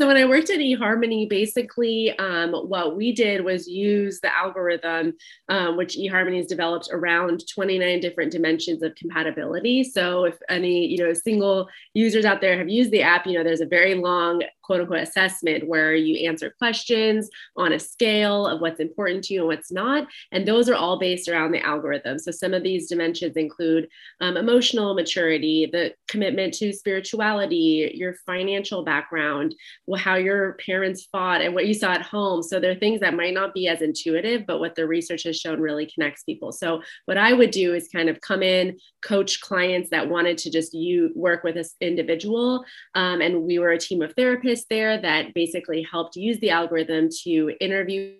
So 0.00 0.06
when 0.06 0.16
I 0.16 0.24
worked 0.24 0.48
at 0.48 0.60
eHarmony, 0.60 1.28
basically 1.28 2.18
um, 2.18 2.52
what 2.52 2.96
we 2.96 3.12
did 3.12 3.44
was 3.44 3.68
use 3.68 4.18
the 4.20 4.34
algorithm, 4.34 5.12
um, 5.50 5.76
which 5.76 5.94
eHarmony 5.94 6.38
has 6.38 6.46
developed 6.46 6.88
around 6.90 7.44
29 7.54 8.00
different 8.00 8.32
dimensions 8.32 8.82
of 8.82 8.94
compatibility. 8.94 9.84
So 9.84 10.24
if 10.24 10.38
any, 10.48 10.86
you 10.86 11.04
know, 11.04 11.12
single 11.12 11.68
users 11.92 12.24
out 12.24 12.40
there 12.40 12.56
have 12.56 12.70
used 12.70 12.92
the 12.92 13.02
app, 13.02 13.26
you 13.26 13.34
know, 13.34 13.44
there's 13.44 13.60
a 13.60 13.66
very 13.66 13.94
long 13.94 14.40
quote 14.70 14.82
unquote 14.82 15.00
assessment 15.00 15.66
where 15.66 15.96
you 15.96 16.28
answer 16.28 16.54
questions 16.56 17.28
on 17.56 17.72
a 17.72 17.78
scale 17.78 18.46
of 18.46 18.60
what's 18.60 18.78
important 18.78 19.24
to 19.24 19.34
you 19.34 19.40
and 19.40 19.48
what's 19.48 19.72
not. 19.72 20.06
And 20.30 20.46
those 20.46 20.68
are 20.68 20.76
all 20.76 20.96
based 20.96 21.28
around 21.28 21.50
the 21.50 21.60
algorithm. 21.60 22.20
So 22.20 22.30
some 22.30 22.54
of 22.54 22.62
these 22.62 22.88
dimensions 22.88 23.36
include 23.36 23.88
um, 24.20 24.36
emotional 24.36 24.94
maturity, 24.94 25.68
the 25.70 25.92
commitment 26.06 26.54
to 26.54 26.72
spirituality, 26.72 27.90
your 27.94 28.14
financial 28.24 28.84
background, 28.84 29.56
how 29.96 30.16
your 30.16 30.54
parents 30.54 31.06
fought, 31.10 31.40
and 31.40 31.54
what 31.54 31.66
you 31.66 31.74
saw 31.74 31.92
at 31.92 32.02
home. 32.02 32.42
So 32.42 32.60
there 32.60 32.70
are 32.70 32.76
things 32.76 33.00
that 33.00 33.14
might 33.14 33.34
not 33.34 33.54
be 33.54 33.68
as 33.68 33.82
intuitive, 33.82 34.46
but 34.46 34.60
what 34.60 34.74
the 34.74 34.86
research 34.86 35.24
has 35.24 35.38
shown 35.38 35.60
really 35.60 35.86
connects 35.86 36.24
people. 36.24 36.52
So 36.52 36.82
what 37.06 37.16
I 37.16 37.32
would 37.32 37.50
do 37.50 37.74
is 37.74 37.88
kind 37.88 38.08
of 38.08 38.20
come 38.20 38.42
in, 38.42 38.78
coach 39.04 39.40
clients 39.40 39.90
that 39.90 40.08
wanted 40.08 40.38
to 40.38 40.50
just 40.50 40.74
you 40.74 41.10
work 41.14 41.44
with 41.44 41.54
this 41.54 41.76
individual. 41.80 42.64
Um, 42.94 43.20
and 43.20 43.42
we 43.42 43.58
were 43.58 43.70
a 43.70 43.78
team 43.78 44.02
of 44.02 44.14
therapists 44.14 44.64
there 44.68 45.00
that 45.00 45.34
basically 45.34 45.86
helped 45.90 46.16
use 46.16 46.38
the 46.40 46.50
algorithm 46.50 47.08
to 47.24 47.52
interview 47.60 48.14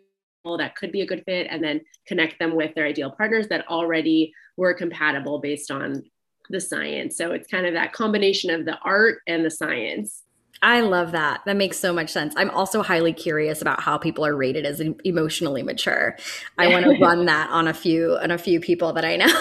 that 0.59 0.75
could 0.75 0.91
be 0.91 1.03
a 1.03 1.07
good 1.07 1.23
fit 1.27 1.47
and 1.51 1.63
then 1.63 1.83
connect 2.07 2.39
them 2.39 2.57
with 2.57 2.75
their 2.75 2.87
ideal 2.87 3.11
partners 3.11 3.49
that 3.49 3.69
already 3.69 4.33
were 4.57 4.73
compatible 4.73 5.39
based 5.39 5.71
on 5.71 6.03
the 6.49 6.61
science. 6.61 7.17
So 7.17 7.33
it's 7.33 7.49
kind 7.49 7.67
of 7.67 7.75
that 7.75 7.93
combination 7.93 8.51
of 8.51 8.65
the 8.65 8.79
art 8.79 9.19
and 9.27 9.45
the 9.45 9.51
science. 9.51 10.23
I 10.63 10.81
love 10.81 11.13
that. 11.13 11.41
That 11.47 11.57
makes 11.57 11.79
so 11.79 11.93
much 11.93 12.11
sense. 12.11 12.35
I'm 12.37 12.51
also 12.51 12.83
highly 12.83 13.15
curious 13.15 13.63
about 13.63 13.81
how 13.81 13.97
people 13.97 14.27
are 14.27 14.37
rated 14.37 14.67
as 14.67 14.81
emotionally 15.05 15.63
mature. 15.63 16.17
I 16.59 16.69
want 16.69 16.85
to 16.85 16.99
run 17.01 17.25
that 17.27 17.49
on 17.51 17.67
a 17.67 17.73
few 17.73 18.17
on 18.17 18.31
a 18.31 18.39
few 18.39 18.61
people 18.61 18.93
that 18.93 19.05
I 19.05 19.17
know. 19.17 19.27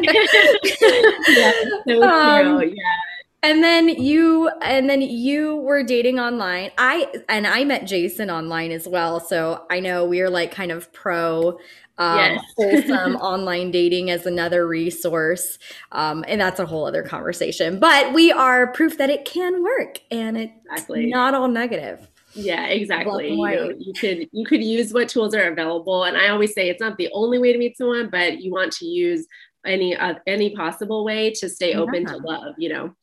yeah, 0.00 1.52
so 1.86 2.02
um, 2.02 2.62
yeah 2.62 3.13
and 3.44 3.62
then 3.62 3.88
you 3.88 4.48
and 4.62 4.88
then 4.88 5.02
you 5.02 5.56
were 5.56 5.82
dating 5.82 6.18
online 6.18 6.70
i 6.78 7.06
and 7.28 7.46
i 7.46 7.62
met 7.62 7.86
jason 7.86 8.30
online 8.30 8.72
as 8.72 8.88
well 8.88 9.20
so 9.20 9.64
i 9.70 9.78
know 9.78 10.04
we're 10.04 10.30
like 10.30 10.50
kind 10.50 10.72
of 10.72 10.92
pro 10.92 11.58
um, 11.96 12.18
yes. 12.18 12.44
wholesome 12.56 13.16
online 13.16 13.70
dating 13.70 14.10
as 14.10 14.26
another 14.26 14.66
resource 14.66 15.58
um, 15.92 16.24
and 16.26 16.40
that's 16.40 16.58
a 16.58 16.66
whole 16.66 16.86
other 16.86 17.02
conversation 17.02 17.78
but 17.78 18.12
we 18.12 18.32
are 18.32 18.72
proof 18.72 18.98
that 18.98 19.10
it 19.10 19.24
can 19.24 19.62
work 19.62 20.00
and 20.10 20.38
it's 20.38 20.52
exactly. 20.66 21.06
not 21.06 21.34
all 21.34 21.48
negative 21.48 22.08
Yeah, 22.34 22.66
exactly. 22.66 23.30
You, 23.30 23.36
know, 23.36 23.72
you 23.78 23.92
could 23.92 24.28
you 24.32 24.44
could 24.44 24.60
use 24.60 24.92
what 24.92 25.08
tools 25.08 25.36
are 25.36 25.52
available, 25.52 26.02
and 26.02 26.16
I 26.16 26.30
always 26.30 26.52
say 26.52 26.68
it's 26.68 26.80
not 26.80 26.96
the 26.96 27.08
only 27.12 27.38
way 27.38 27.52
to 27.52 27.58
meet 27.60 27.76
someone, 27.76 28.10
but 28.10 28.40
you 28.40 28.50
want 28.50 28.72
to 28.72 28.86
use 28.86 29.24
any 29.64 29.94
uh, 29.94 30.14
any 30.26 30.50
possible 30.50 31.04
way 31.04 31.30
to 31.30 31.48
stay 31.48 31.74
open 31.74 32.02
yeah. 32.02 32.08
to 32.08 32.16
love. 32.16 32.54
You 32.58 32.70
know. 32.70 32.96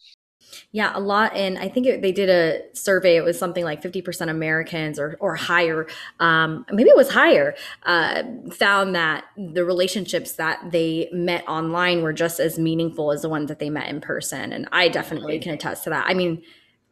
Yeah, 0.72 0.91
a 0.93 1.00
lot. 1.00 1.36
And 1.36 1.58
I 1.58 1.67
think 1.67 1.88
it, 1.88 2.01
they 2.01 2.12
did 2.12 2.29
a 2.29 2.62
survey. 2.75 3.17
It 3.17 3.24
was 3.24 3.38
something 3.38 3.63
like 3.63 3.81
50% 3.81 4.29
Americans 4.29 5.00
or, 5.00 5.17
or 5.20 5.36
higher, 5.36 5.88
um, 6.20 6.65
maybe 6.72 6.89
it 6.89 6.98
was 6.98 7.12
higher, 7.12 7.55
uh, 7.84 8.24
found 8.51 8.96
that 8.96 9.25
the 9.38 9.65
relationships 9.65 10.34
that 10.34 10.72
they 10.72 11.10
met 11.12 11.48
online 11.48 12.01
were 12.01 12.13
just 12.13 12.39
as 12.39 12.58
meaningful 12.60 13.12
as 13.12 13.22
the 13.22 13.29
ones 13.29 13.50
that 13.50 13.60
they 13.60 13.70
met 13.70 13.88
in 13.88 14.01
person. 14.01 14.51
And 14.53 14.67
I 14.72 14.88
definitely 14.88 15.39
can 15.39 15.53
attest 15.53 15.84
to 15.86 15.89
that. 15.91 16.05
I 16.08 16.13
mean, 16.13 16.41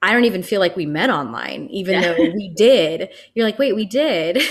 I 0.02 0.14
don't 0.14 0.26
even 0.26 0.44
feel 0.44 0.62
like 0.62 0.76
we 0.76 0.86
met 0.86 1.10
online, 1.10 1.68
even 1.72 1.96
yeah. 1.96 2.14
though 2.14 2.24
we 2.24 2.54
did. 2.56 3.10
You're 3.34 3.46
like, 3.46 3.60
wait, 3.60 3.76
we 3.76 3.86
did. 3.86 4.38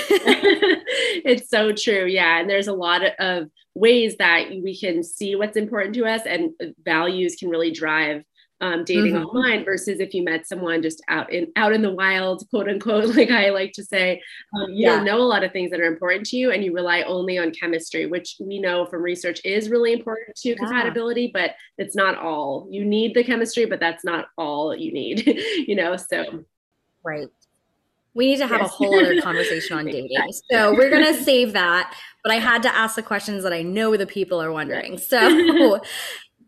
it's 1.25 1.49
so 1.49 1.73
true. 1.73 2.07
Yeah. 2.07 2.38
And 2.41 2.50
there's 2.50 2.69
a 2.69 2.75
lot 2.75 3.03
of 3.19 3.49
ways 3.75 4.17
that 4.19 4.50
we 4.50 4.79
can 4.79 5.03
see 5.03 5.37
what's 5.37 5.57
important 5.57 5.95
to 5.95 6.05
us, 6.05 6.23
and 6.27 6.50
values 6.85 7.37
can 7.37 7.49
really 7.49 7.71
drive 7.71 8.25
um, 8.61 8.85
dating 8.85 9.15
mm-hmm. 9.15 9.25
online 9.25 9.65
versus 9.65 10.00
if 10.00 10.12
you 10.12 10.25
met 10.25 10.47
someone 10.47 10.83
just 10.83 11.03
out 11.09 11.33
in 11.33 11.47
out 11.57 11.73
in 11.73 11.83
the 11.83 11.93
wild, 11.93 12.49
quote 12.50 12.69
unquote, 12.69 13.15
like 13.17 13.31
I 13.31 13.50
like 13.50 13.73
to 13.75 13.85
say, 13.85 14.21
um, 14.55 14.71
you 14.71 14.87
yeah. 14.87 14.97
don't 14.97 15.05
know 15.05 15.19
a 15.19 15.23
lot 15.23 15.45
of 15.45 15.53
things 15.53 15.71
that 15.71 15.81
are 15.81 15.87
important 15.87 16.27
to 16.27 16.37
you, 16.37 16.50
and 16.50 16.65
you 16.65 16.75
rely 16.75 17.03
only 17.03 17.38
on 17.38 17.53
chemistry, 17.53 18.07
which 18.07 18.37
we 18.41 18.59
know 18.59 18.87
from 18.87 19.03
research 19.03 19.41
is 19.45 19.71
really 19.71 19.93
important 19.93 20.37
to 20.38 20.50
yeah. 20.50 20.57
compatibility, 20.57 21.31
but 21.33 21.53
it's 21.77 21.95
not 21.95 22.19
all. 22.19 22.67
You 22.71 22.85
need 22.85 23.15
the 23.15 23.25
chemistry, 23.25 23.65
but 23.65 23.81
that's 23.81 24.05
not 24.05 24.27
all 24.37 24.75
you 24.75 24.93
need, 24.93 25.27
you 25.67 25.75
know. 25.75 25.97
So, 25.97 26.45
right. 27.05 27.29
We 28.15 28.27
need 28.27 28.38
to 28.38 28.49
have 28.49 28.62
yes. 28.62 28.71
a 28.71 28.73
whole 28.73 28.99
other 28.99 29.21
conversation 29.23 29.79
on 29.79 29.85
dating. 29.85 30.11
So 30.50 30.75
we're 30.75 30.91
going 30.91 31.05
to 31.05 31.23
save 31.23 31.53
that. 31.53 31.95
But 32.25 32.33
I 32.33 32.37
had 32.37 32.62
to 32.65 32.75
ask 32.75 32.97
the 32.97 33.03
questions 33.03 33.45
that 33.45 33.53
I 33.53 33.62
know 33.62 33.97
the 33.97 34.07
people 34.07 34.43
are 34.43 34.50
wondering. 34.50 34.99
So 34.99 35.81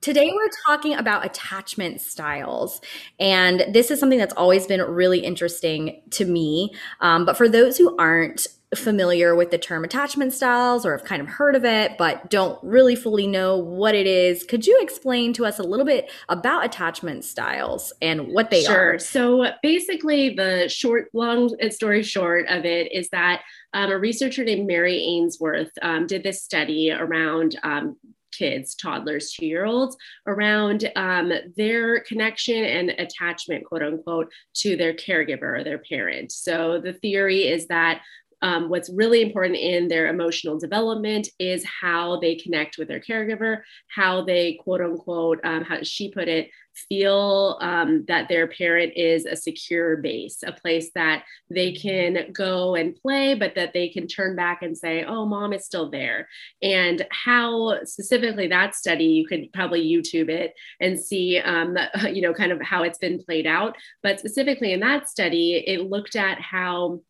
Today, 0.00 0.30
we're 0.34 0.48
talking 0.66 0.94
about 0.94 1.26
attachment 1.26 2.00
styles. 2.00 2.80
And 3.18 3.66
this 3.74 3.90
is 3.90 4.00
something 4.00 4.18
that's 4.18 4.34
always 4.34 4.66
been 4.66 4.80
really 4.80 5.18
interesting 5.18 6.00
to 6.12 6.24
me. 6.24 6.74
Um, 7.00 7.26
but 7.26 7.36
for 7.36 7.48
those 7.48 7.76
who 7.76 7.96
aren't 7.98 8.46
familiar 8.74 9.34
with 9.34 9.50
the 9.50 9.58
term 9.58 9.84
attachment 9.84 10.32
styles 10.32 10.86
or 10.86 10.96
have 10.96 11.04
kind 11.04 11.20
of 11.20 11.28
heard 11.28 11.54
of 11.54 11.64
it, 11.64 11.98
but 11.98 12.30
don't 12.30 12.58
really 12.62 12.94
fully 12.94 13.26
know 13.26 13.58
what 13.58 13.94
it 13.94 14.06
is, 14.06 14.44
could 14.44 14.66
you 14.66 14.78
explain 14.80 15.32
to 15.34 15.44
us 15.44 15.58
a 15.58 15.62
little 15.62 15.84
bit 15.84 16.10
about 16.28 16.64
attachment 16.64 17.24
styles 17.24 17.92
and 18.00 18.28
what 18.28 18.48
they 18.48 18.62
sure. 18.62 18.92
are? 18.92 18.98
Sure 18.98 18.98
so, 18.98 19.50
basically, 19.62 20.34
the 20.34 20.68
short, 20.68 21.08
long 21.12 21.54
story 21.70 22.02
short 22.02 22.46
of 22.48 22.64
it 22.64 22.92
is 22.92 23.08
that 23.10 23.42
um, 23.74 23.90
a 23.90 23.98
researcher 23.98 24.44
named 24.44 24.66
Mary 24.66 24.98
Ainsworth 24.98 25.72
um, 25.82 26.06
did 26.06 26.22
this 26.22 26.42
study 26.42 26.90
around 26.90 27.58
um, 27.64 27.96
kids, 28.32 28.74
toddlers, 28.74 29.32
two 29.32 29.46
year 29.46 29.64
olds, 29.64 29.96
around 30.26 30.90
um, 30.96 31.32
their 31.56 32.00
connection 32.00 32.64
and 32.64 32.90
attachment, 32.90 33.64
quote 33.64 33.82
unquote, 33.82 34.32
to 34.54 34.76
their 34.76 34.94
caregiver 34.94 35.60
or 35.60 35.64
their 35.64 35.78
parent. 35.78 36.32
So 36.32 36.80
the 36.82 36.92
theory 36.92 37.48
is 37.48 37.66
that 37.68 38.02
um, 38.42 38.68
what's 38.68 38.90
really 38.90 39.22
important 39.22 39.56
in 39.56 39.88
their 39.88 40.08
emotional 40.08 40.58
development 40.58 41.28
is 41.38 41.64
how 41.64 42.18
they 42.20 42.36
connect 42.36 42.78
with 42.78 42.88
their 42.88 43.00
caregiver, 43.00 43.62
how 43.94 44.24
they, 44.24 44.54
quote 44.54 44.80
unquote, 44.80 45.40
um, 45.44 45.62
how 45.62 45.82
she 45.82 46.10
put 46.10 46.28
it, 46.28 46.50
feel 46.74 47.58
um, 47.60 48.04
that 48.08 48.28
their 48.28 48.46
parent 48.46 48.92
is 48.96 49.26
a 49.26 49.36
secure 49.36 49.96
base, 49.96 50.42
a 50.44 50.52
place 50.52 50.90
that 50.94 51.24
they 51.48 51.72
can 51.72 52.32
go 52.32 52.74
and 52.74 52.96
play, 52.96 53.34
but 53.34 53.54
that 53.54 53.72
they 53.72 53.88
can 53.88 54.06
turn 54.06 54.36
back 54.36 54.62
and 54.62 54.76
say, 54.76 55.04
oh, 55.04 55.26
mom 55.26 55.52
is 55.52 55.64
still 55.64 55.90
there. 55.90 56.28
And 56.62 57.06
how 57.10 57.84
specifically 57.84 58.46
that 58.48 58.74
study, 58.74 59.04
you 59.04 59.26
could 59.26 59.52
probably 59.52 59.86
YouTube 59.86 60.28
it 60.28 60.54
and 60.80 60.98
see, 60.98 61.38
um, 61.38 61.76
you 62.12 62.22
know, 62.22 62.34
kind 62.34 62.52
of 62.52 62.60
how 62.62 62.82
it's 62.82 62.98
been 62.98 63.22
played 63.22 63.46
out. 63.46 63.76
But 64.02 64.18
specifically 64.18 64.72
in 64.72 64.80
that 64.80 65.08
study, 65.08 65.64
it 65.66 65.88
looked 65.88 66.16
at 66.16 66.40
how 66.40 67.00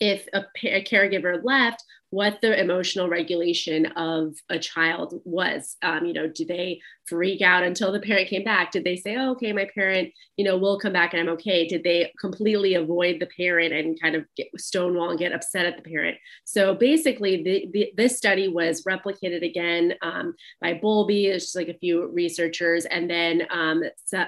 if 0.00 0.26
a, 0.32 0.44
a, 0.64 0.82
caregiver 0.82 1.40
left, 1.44 1.82
what 2.10 2.40
the 2.40 2.58
emotional 2.58 3.08
regulation 3.08 3.86
of 3.86 4.34
a 4.48 4.58
child 4.58 5.20
was. 5.24 5.76
Um, 5.82 6.04
you 6.04 6.12
know, 6.12 6.28
do 6.28 6.44
they 6.44 6.80
freak 7.08 7.42
out 7.42 7.62
until 7.62 7.92
the 7.92 8.00
parent 8.00 8.28
came 8.28 8.44
back? 8.44 8.70
Did 8.70 8.84
they 8.84 8.96
say, 8.96 9.16
oh, 9.16 9.32
okay, 9.32 9.52
my 9.52 9.68
parent, 9.74 10.12
you 10.36 10.44
know, 10.44 10.56
will 10.56 10.78
come 10.78 10.92
back 10.92 11.12
and 11.12 11.20
I'm 11.20 11.34
okay? 11.34 11.66
Did 11.66 11.84
they 11.84 12.12
completely 12.20 12.74
avoid 12.74 13.20
the 13.20 13.26
parent 13.26 13.72
and 13.72 14.00
kind 14.00 14.16
of 14.16 14.24
get 14.36 14.48
stonewall 14.58 15.10
and 15.10 15.18
get 15.18 15.32
upset 15.32 15.66
at 15.66 15.76
the 15.76 15.88
parent? 15.88 16.16
So 16.44 16.74
basically, 16.74 17.42
the, 17.42 17.70
the, 17.72 17.92
this 17.96 18.16
study 18.16 18.48
was 18.48 18.84
replicated 18.84 19.44
again 19.44 19.94
um, 20.02 20.34
by 20.60 20.74
Bowlby, 20.74 21.32
just 21.32 21.56
like 21.56 21.68
a 21.68 21.78
few 21.78 22.08
researchers, 22.08 22.84
and 22.86 23.08
then 23.08 23.42
um, 23.50 23.82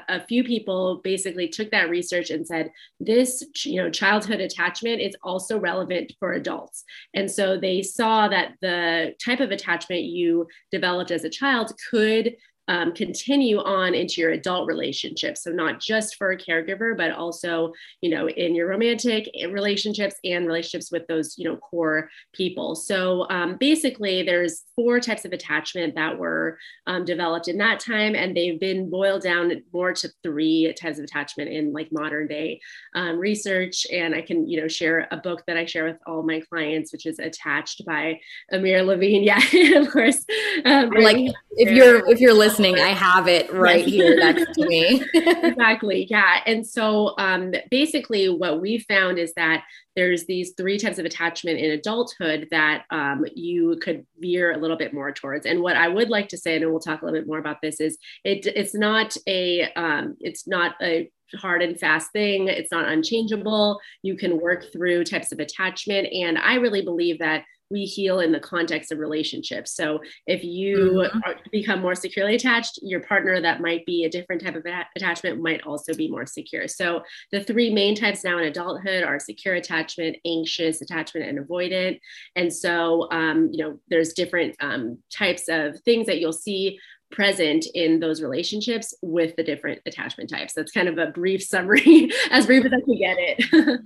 a 0.09 0.25
few 0.27 0.45
people 0.45 1.01
basically 1.03 1.49
took 1.49 1.71
that 1.71 1.91
research 1.91 2.31
and 2.31 2.47
said, 2.47 2.71
this, 3.01 3.45
you 3.65 3.83
know, 3.83 3.91
childhood 3.91 4.41
attachment 4.41 5.01
is 5.01 5.17
also 5.23 5.59
relevant 5.59 6.13
for 6.19 6.33
adults. 6.33 6.85
And 7.15 7.31
so 7.31 7.59
they 7.59 7.83
saw 7.83 8.29
that 8.29 8.55
the 8.61 9.15
type 9.25 9.41
of 9.41 9.51
attachment 9.51 10.03
you 10.03 10.47
developed 10.71 11.11
as 11.11 11.25
a 11.25 11.31
child 11.31 11.73
could 11.91 12.37
um, 12.69 12.93
continue 12.93 13.59
on 13.59 13.95
into 13.95 14.21
your 14.21 14.33
adult 14.33 14.67
relationships. 14.67 15.45
So 15.45 15.51
not 15.51 15.81
just 15.81 16.17
for 16.17 16.33
a 16.33 16.37
caregiver, 16.37 16.97
but 16.97 17.13
also, 17.13 17.73
you 18.01 18.11
know, 18.11 18.29
in 18.29 18.55
your 18.55 18.69
romantic 18.69 19.31
relationships 19.51 20.17
and 20.25 20.47
relationships 20.47 20.91
with 20.91 21.07
those, 21.07 21.37
you 21.39 21.45
know, 21.49 21.57
core 21.57 22.11
people. 22.33 22.75
So 22.75 23.29
um, 23.31 23.57
basically, 23.57 24.23
there's 24.23 24.65
four 24.75 25.01
types 25.01 25.25
of 25.25 25.33
attachment 25.33 25.95
that 25.95 26.19
were 26.19 26.59
um, 26.87 27.05
developed 27.05 27.49
in 27.49 27.59
that 27.59 27.81
time, 27.81 28.15
and 28.15 28.37
they've 28.37 28.59
been 28.59 28.91
boiled 28.91 29.23
down 29.23 29.53
more 29.73 29.93
to 29.93 30.09
three 30.23 30.73
types 30.79 30.99
of 30.99 31.05
attachment 31.05 31.51
in 31.51 31.73
like 31.73 31.93
modern 31.93 32.27
day 32.27 32.61
um, 32.95 33.19
research. 33.19 33.87
And 33.93 34.15
I 34.15 34.23
can, 34.23 34.49
you 34.49 34.61
know, 34.61 34.69
share 34.69 35.07
a 35.11 35.17
book 35.17 35.45
that 35.47 35.57
I 35.57 35.67
share 35.67 35.85
with 35.85 35.99
all 36.07 36.23
my 36.23 36.41
clients, 36.49 36.93
which 36.93 37.07
is 37.07 37.19
Attached 37.19 37.85
by 37.85 38.21
Amir 38.53 38.83
Levine. 38.83 39.25
Yeah, 39.27 39.81
of 39.81 39.91
course. 39.91 40.25
Um, 40.65 40.91
like 40.91 41.17
if 41.57 41.71
you're 41.73 42.09
if 42.09 42.21
you're 42.21 42.35
listening 42.35 42.56
listening, 42.59 42.83
I 42.83 42.89
have 42.89 43.29
it 43.29 43.53
right 43.53 43.87
yes. 43.87 43.89
here 43.89 44.17
next 44.17 44.55
to 44.55 44.67
me. 44.67 45.05
exactly. 45.15 46.07
Yeah. 46.09 46.41
And 46.47 46.67
so 46.67 47.15
um, 47.19 47.53
basically, 47.71 48.29
what 48.29 48.61
we 48.61 48.79
found 48.79 49.19
is 49.19 49.33
that 49.35 49.65
there's 49.95 50.27
these 50.27 50.53
three 50.57 50.79
types 50.79 50.99
of 50.99 51.05
attachment 51.05 51.59
in 51.59 51.71
adulthood 51.71 52.49
that 52.51 52.85
um, 52.91 53.25
you 53.35 53.79
could 53.83 54.07
veer 54.19 54.53
a 54.53 54.59
little 54.59 54.77
bit 54.77 54.93
more 54.93 55.13
towards. 55.13 55.47
And 55.47 55.61
what 55.61 55.77
I 55.77 55.89
would 55.89 56.11
like 56.11 56.29
to 56.29 56.39
say, 56.39 56.57
and 56.57 56.71
we'll 56.71 56.81
talk 56.81 57.03
a 57.03 57.05
little 57.05 57.21
bit 57.21 57.29
more 57.29 57.39
about 57.39 57.61
this, 57.63 57.81
is 57.81 57.99
it, 58.25 58.47
it's 58.47 58.75
not 58.75 59.17
a 59.27 59.71
um, 59.75 60.17
it's 60.21 60.47
not 60.47 60.75
a 60.83 61.11
hard 61.35 61.63
and 61.63 61.79
fast 61.79 62.13
thing. 62.13 62.49
It's 62.49 62.71
not 62.71 62.89
unchangeable. 62.89 63.81
You 64.03 64.17
can 64.17 64.41
work 64.41 64.73
through 64.73 65.05
types 65.05 65.33
of 65.33 65.41
attachment. 65.41 66.09
And 66.13 66.39
I 66.39 66.55
really 66.55 66.83
believe 66.83 67.19
that 67.19 67.45
we 67.71 67.85
heal 67.85 68.21
in 68.21 68.33
the 68.33 68.41
context 68.41 68.93
of 68.93 68.99
relationships. 68.99 69.75
So 69.75 70.01
if 70.27 70.45
you 70.45 71.09
mm-hmm. 71.13 71.31
become 71.51 71.81
more 71.81 71.95
securely 71.95 72.35
attached, 72.35 72.79
your 72.83 73.01
partner 73.01 73.41
that 73.41 73.61
might 73.61 73.85
be 73.87 74.05
a 74.05 74.11
different 74.11 74.43
type 74.43 74.57
of 74.57 74.65
attachment 74.97 75.41
might 75.41 75.63
also 75.63 75.95
be 75.95 76.09
more 76.09 76.27
secure. 76.27 76.69
So 76.69 77.03
the 77.33 77.43
three 77.43 77.73
main 77.73 77.95
types 77.95 78.25
now 78.25 78.39
in 78.39 78.45
adulthood 78.45 79.03
are 79.03 79.19
secure 79.19 79.55
attachment, 79.55 80.17
anxious 80.25 80.81
attachment, 80.81 81.27
and 81.27 81.39
avoidant. 81.39 82.01
And 82.35 82.53
so, 82.53 83.09
um, 83.11 83.51
you 83.53 83.65
know, 83.65 83.79
there's 83.89 84.13
different 84.13 84.57
um, 84.61 84.99
types 85.11 85.49
of 85.49 85.81
things 85.81 86.07
that 86.07 86.21
you'll 86.21 86.33
see 86.33 86.79
present 87.11 87.67
in 87.75 88.01
those 88.01 88.21
relationships 88.21 88.95
with 89.03 89.37
the 89.37 89.43
different 89.43 89.81
attachment 89.87 90.31
types. 90.31 90.55
That's 90.55 90.73
kind 90.73 90.89
of 90.89 90.99
a 90.99 91.07
brief 91.07 91.43
summary, 91.43 92.11
as 92.31 92.47
brief 92.47 92.65
as 92.65 92.73
I 92.73 92.81
can 92.81 92.99
get 92.99 93.17
it. 93.19 93.81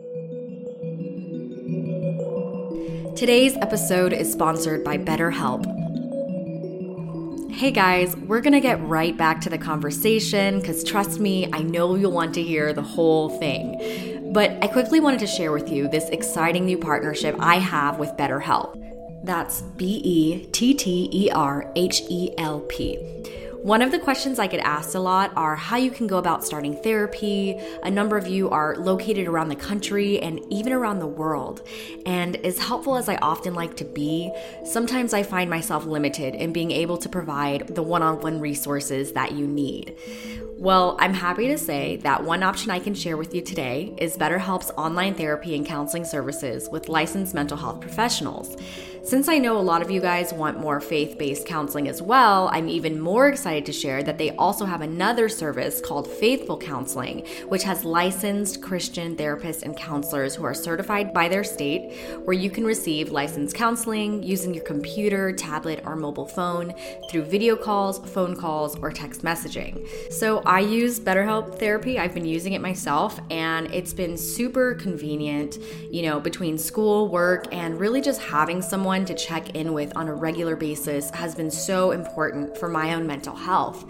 Today's 3.16 3.56
episode 3.62 4.12
is 4.12 4.30
sponsored 4.30 4.84
by 4.84 4.98
BetterHelp. 4.98 5.64
Hey 7.50 7.70
guys, 7.70 8.14
we're 8.14 8.42
gonna 8.42 8.60
get 8.60 8.78
right 8.86 9.16
back 9.16 9.40
to 9.40 9.48
the 9.48 9.56
conversation 9.56 10.60
because 10.60 10.84
trust 10.84 11.18
me, 11.18 11.48
I 11.50 11.60
know 11.60 11.94
you'll 11.94 12.12
want 12.12 12.34
to 12.34 12.42
hear 12.42 12.74
the 12.74 12.82
whole 12.82 13.30
thing. 13.38 14.32
But 14.34 14.62
I 14.62 14.66
quickly 14.68 15.00
wanted 15.00 15.20
to 15.20 15.26
share 15.26 15.50
with 15.50 15.70
you 15.70 15.88
this 15.88 16.10
exciting 16.10 16.66
new 16.66 16.76
partnership 16.76 17.34
I 17.38 17.54
have 17.54 17.98
with 17.98 18.10
BetterHelp. 18.18 19.24
That's 19.24 19.62
B 19.62 20.02
E 20.04 20.46
T 20.52 20.74
T 20.74 21.08
E 21.10 21.30
R 21.30 21.72
H 21.74 22.02
E 22.10 22.34
L 22.36 22.60
P. 22.68 22.98
One 23.66 23.82
of 23.82 23.90
the 23.90 23.98
questions 23.98 24.38
I 24.38 24.46
get 24.46 24.60
asked 24.60 24.94
a 24.94 25.00
lot 25.00 25.32
are 25.34 25.56
how 25.56 25.76
you 25.76 25.90
can 25.90 26.06
go 26.06 26.18
about 26.18 26.44
starting 26.44 26.80
therapy. 26.82 27.58
A 27.82 27.90
number 27.90 28.16
of 28.16 28.28
you 28.28 28.48
are 28.48 28.76
located 28.76 29.26
around 29.26 29.48
the 29.48 29.56
country 29.56 30.20
and 30.20 30.40
even 30.52 30.72
around 30.72 31.00
the 31.00 31.08
world. 31.08 31.66
And 32.06 32.36
as 32.46 32.60
helpful 32.60 32.94
as 32.94 33.08
I 33.08 33.16
often 33.16 33.54
like 33.54 33.74
to 33.78 33.84
be, 33.84 34.30
sometimes 34.64 35.12
I 35.12 35.24
find 35.24 35.50
myself 35.50 35.84
limited 35.84 36.36
in 36.36 36.52
being 36.52 36.70
able 36.70 36.96
to 36.96 37.08
provide 37.08 37.74
the 37.74 37.82
one 37.82 38.02
on 38.02 38.20
one 38.20 38.38
resources 38.38 39.14
that 39.14 39.32
you 39.32 39.48
need. 39.48 39.96
Well, 40.58 40.96
I'm 41.00 41.12
happy 41.12 41.48
to 41.48 41.58
say 41.58 41.96
that 41.96 42.22
one 42.22 42.44
option 42.44 42.70
I 42.70 42.78
can 42.78 42.94
share 42.94 43.16
with 43.16 43.34
you 43.34 43.42
today 43.42 43.92
is 43.98 44.16
BetterHelp's 44.16 44.70
online 44.70 45.14
therapy 45.14 45.56
and 45.56 45.66
counseling 45.66 46.04
services 46.04 46.68
with 46.70 46.88
licensed 46.88 47.34
mental 47.34 47.56
health 47.56 47.80
professionals. 47.80 48.56
Since 49.06 49.28
I 49.28 49.38
know 49.38 49.56
a 49.56 49.62
lot 49.62 49.82
of 49.82 49.90
you 49.92 50.00
guys 50.00 50.32
want 50.32 50.58
more 50.58 50.80
faith 50.80 51.16
based 51.16 51.46
counseling 51.46 51.86
as 51.86 52.02
well, 52.02 52.50
I'm 52.52 52.68
even 52.68 53.00
more 53.00 53.28
excited 53.28 53.64
to 53.66 53.72
share 53.72 54.02
that 54.02 54.18
they 54.18 54.30
also 54.30 54.64
have 54.64 54.80
another 54.80 55.28
service 55.28 55.80
called 55.80 56.10
Faithful 56.10 56.58
Counseling, 56.58 57.24
which 57.46 57.62
has 57.62 57.84
licensed 57.84 58.60
Christian 58.60 59.14
therapists 59.14 59.62
and 59.62 59.76
counselors 59.76 60.34
who 60.34 60.44
are 60.44 60.54
certified 60.54 61.14
by 61.14 61.28
their 61.28 61.44
state, 61.44 61.96
where 62.24 62.34
you 62.34 62.50
can 62.50 62.64
receive 62.64 63.12
licensed 63.12 63.54
counseling 63.54 64.24
using 64.24 64.52
your 64.52 64.64
computer, 64.64 65.32
tablet, 65.32 65.84
or 65.86 65.94
mobile 65.94 66.26
phone 66.26 66.74
through 67.08 67.26
video 67.26 67.54
calls, 67.54 68.00
phone 68.10 68.34
calls, 68.34 68.76
or 68.80 68.90
text 68.90 69.22
messaging. 69.22 69.86
So 70.12 70.40
I 70.40 70.58
use 70.58 70.98
BetterHelp 70.98 71.60
Therapy. 71.60 72.00
I've 72.00 72.12
been 72.12 72.26
using 72.26 72.54
it 72.54 72.60
myself, 72.60 73.20
and 73.30 73.72
it's 73.72 73.92
been 73.92 74.16
super 74.16 74.74
convenient, 74.74 75.58
you 75.92 76.02
know, 76.02 76.18
between 76.18 76.58
school, 76.58 77.06
work, 77.06 77.46
and 77.52 77.78
really 77.78 78.00
just 78.00 78.20
having 78.20 78.60
someone 78.60 78.95
someone 78.96 79.06
to 79.14 79.26
check 79.26 79.50
in 79.50 79.74
with 79.74 79.94
on 79.94 80.08
a 80.08 80.14
regular 80.14 80.56
basis 80.56 81.10
has 81.10 81.34
been 81.34 81.50
so 81.50 81.90
important 81.90 82.56
for 82.56 82.66
my 82.66 82.94
own 82.94 83.06
mental 83.06 83.36
health. 83.36 83.84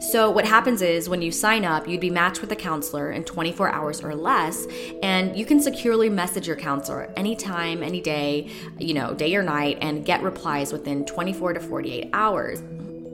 So, 0.00 0.30
what 0.30 0.44
happens 0.44 0.82
is 0.82 1.08
when 1.08 1.20
you 1.20 1.32
sign 1.32 1.64
up, 1.64 1.88
you'd 1.88 2.00
be 2.00 2.10
matched 2.10 2.40
with 2.40 2.52
a 2.52 2.56
counselor 2.56 3.10
in 3.10 3.24
24 3.24 3.70
hours 3.70 4.04
or 4.04 4.14
less, 4.14 4.66
and 5.02 5.36
you 5.36 5.44
can 5.44 5.60
securely 5.60 6.08
message 6.08 6.46
your 6.46 6.54
counselor 6.54 7.12
anytime, 7.16 7.82
any 7.82 8.00
day, 8.00 8.50
you 8.78 8.94
know, 8.94 9.14
day 9.14 9.34
or 9.34 9.42
night, 9.42 9.78
and 9.80 10.04
get 10.04 10.22
replies 10.22 10.72
within 10.72 11.04
24 11.06 11.54
to 11.54 11.60
48 11.60 12.10
hours. 12.12 12.62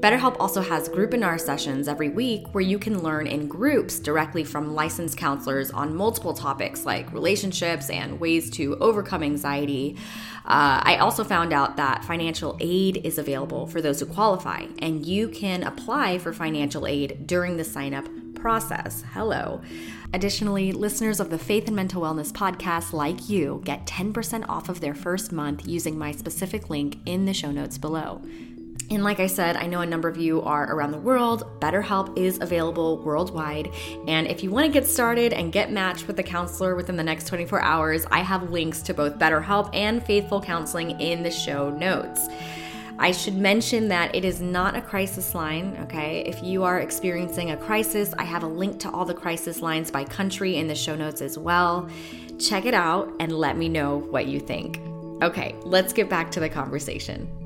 BetterHelp 0.01 0.37
also 0.39 0.63
has 0.63 0.89
groupinar 0.89 1.41
sessions 1.41 1.89
every 1.89 2.09
week 2.09 2.47
where 2.55 2.63
you 2.63 2.79
can 2.79 3.03
learn 3.03 3.27
in 3.27 3.49
groups 3.49 3.99
directly 3.99 4.45
from 4.45 4.73
licensed 4.73 5.19
counselors 5.19 5.73
on 5.73 5.97
multiple 5.97 6.33
topics 6.33 6.87
like 6.87 7.13
relationships 7.13 7.91
and 7.91 8.21
ways 8.21 8.49
to 8.49 8.77
overcome 8.77 9.25
anxiety. 9.25 9.97
Uh, 10.45 10.79
I 10.85 10.99
also 11.01 11.25
found 11.25 11.53
out 11.53 11.79
that 11.79 12.05
financial 12.05 12.57
aid 12.61 12.99
is 13.05 13.19
available 13.19 13.67
for 13.67 13.83
those 13.83 13.99
who 13.99 14.07
qualify, 14.07 14.67
and 14.79 15.05
you 15.05 15.29
can 15.29 15.65
apply 15.65 16.19
for 16.19 16.33
financial 16.33 16.87
aid 16.87 17.27
during 17.27 17.57
the 17.57 17.65
sign 17.65 17.93
up 17.93 18.07
process. 18.37 19.03
Hello. 19.15 19.61
Additionally, 20.15 20.71
listeners 20.71 21.19
of 21.19 21.31
the 21.31 21.39
Faith 21.39 21.67
and 21.67 21.75
Mental 21.75 22.03
Wellness 22.03 22.31
podcast, 22.31 22.93
like 22.93 23.29
you, 23.29 23.63
get 23.65 23.85
10% 23.85 24.45
off 24.49 24.69
of 24.69 24.81
their 24.81 24.95
first 24.95 25.33
month 25.33 25.67
using 25.67 25.99
my 25.99 26.13
specific 26.13 26.71
link 26.71 26.99
in 27.05 27.25
the 27.25 27.35
show 27.35 27.51
notes 27.51 27.79
below. 27.79 28.23
And 28.91 29.05
like 29.05 29.21
I 29.21 29.27
said, 29.27 29.57
I 29.57 29.67
know 29.67 29.81
a 29.81 29.87
number 29.87 30.09
of 30.09 30.17
you 30.17 30.41
are 30.43 30.73
around 30.75 30.93
the 30.93 30.99
world. 30.99 31.47
BetterHelp 31.61 32.17
is 32.17 32.39
available 32.41 32.97
worldwide. 32.99 33.71
And 34.07 34.27
if 34.27 34.43
you 34.43 34.51
want 34.51 34.67
to 34.67 34.73
get 34.73 34.87
started 34.87 35.35
and 35.35 35.53
get 35.53 35.71
matched 35.71 36.07
with 36.07 36.19
a 36.19 36.23
counselor 36.23 36.75
within 36.75 36.97
the 36.97 37.03
next 37.03 37.27
24 37.27 37.61
hours, 37.61 38.07
I 38.11 38.21
have 38.21 38.51
links 38.51 38.81
to 38.83 38.95
both 38.95 39.19
BetterHelp 39.19 39.75
and 39.75 40.03
Faithful 40.03 40.41
Counseling 40.41 40.99
in 41.01 41.23
the 41.23 41.31
show 41.31 41.69
notes. 41.71 42.29
I 43.01 43.13
should 43.13 43.37
mention 43.37 43.89
that 43.89 44.15
it 44.15 44.25
is 44.25 44.41
not 44.41 44.75
a 44.75 44.81
crisis 44.81 45.35
line, 45.35 45.77
okay? 45.83 46.25
If 46.27 46.43
you 46.43 46.65
are 46.65 46.81
experiencing 46.81 47.53
a 47.53 47.57
crisis, 47.57 48.13
I 48.19 48.25
have 48.25 48.43
a 48.43 48.49
link 48.49 48.81
to 48.81 48.91
all 48.91 49.05
the 49.05 49.15
crisis 49.15 49.61
lines 49.61 49.91
by 49.91 50.03
country 50.03 50.57
in 50.57 50.67
the 50.67 50.75
show 50.75 50.97
notes 50.97 51.23
as 51.23 51.39
well. 51.39 51.89
Check 52.41 52.65
it 52.65 52.75
out 52.75 53.13
and 53.21 53.33
let 53.33 53.57
me 53.57 53.69
know 53.69 53.99
what 53.99 54.27
you 54.27 54.41
think. 54.41 54.81
Okay, 55.23 55.55
let's 55.63 55.93
get 55.93 56.09
back 56.09 56.33
to 56.33 56.41
the 56.41 56.49
conversation. 56.49 57.38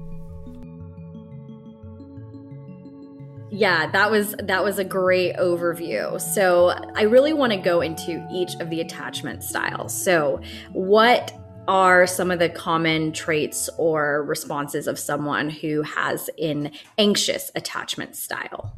Yeah, 3.55 3.91
that 3.91 4.11
was 4.11 4.35
that 4.39 4.65
was 4.65 4.79
a 4.79 4.85
great 4.85 5.37
overview. 5.37 6.19
So, 6.19 6.71
I 6.97 7.03
really 7.03 7.35
want 7.35 7.53
to 7.53 7.59
go 7.59 7.83
into 7.83 8.27
each 8.33 8.55
of 8.55 8.71
the 8.71 8.81
attachment 8.81 9.43
styles. 9.43 9.93
So, 9.93 10.41
what 10.73 11.35
are 11.69 12.07
some 12.07 12.31
of 12.31 12.39
the 12.39 12.49
common 12.49 13.13
traits 13.13 13.69
or 13.77 14.25
responses 14.25 14.87
of 14.87 14.99
someone 14.99 15.51
who 15.51 15.83
has 15.83 16.31
an 16.41 16.73
anxious 16.97 17.51
attachment 17.55 18.17
style? 18.17 18.75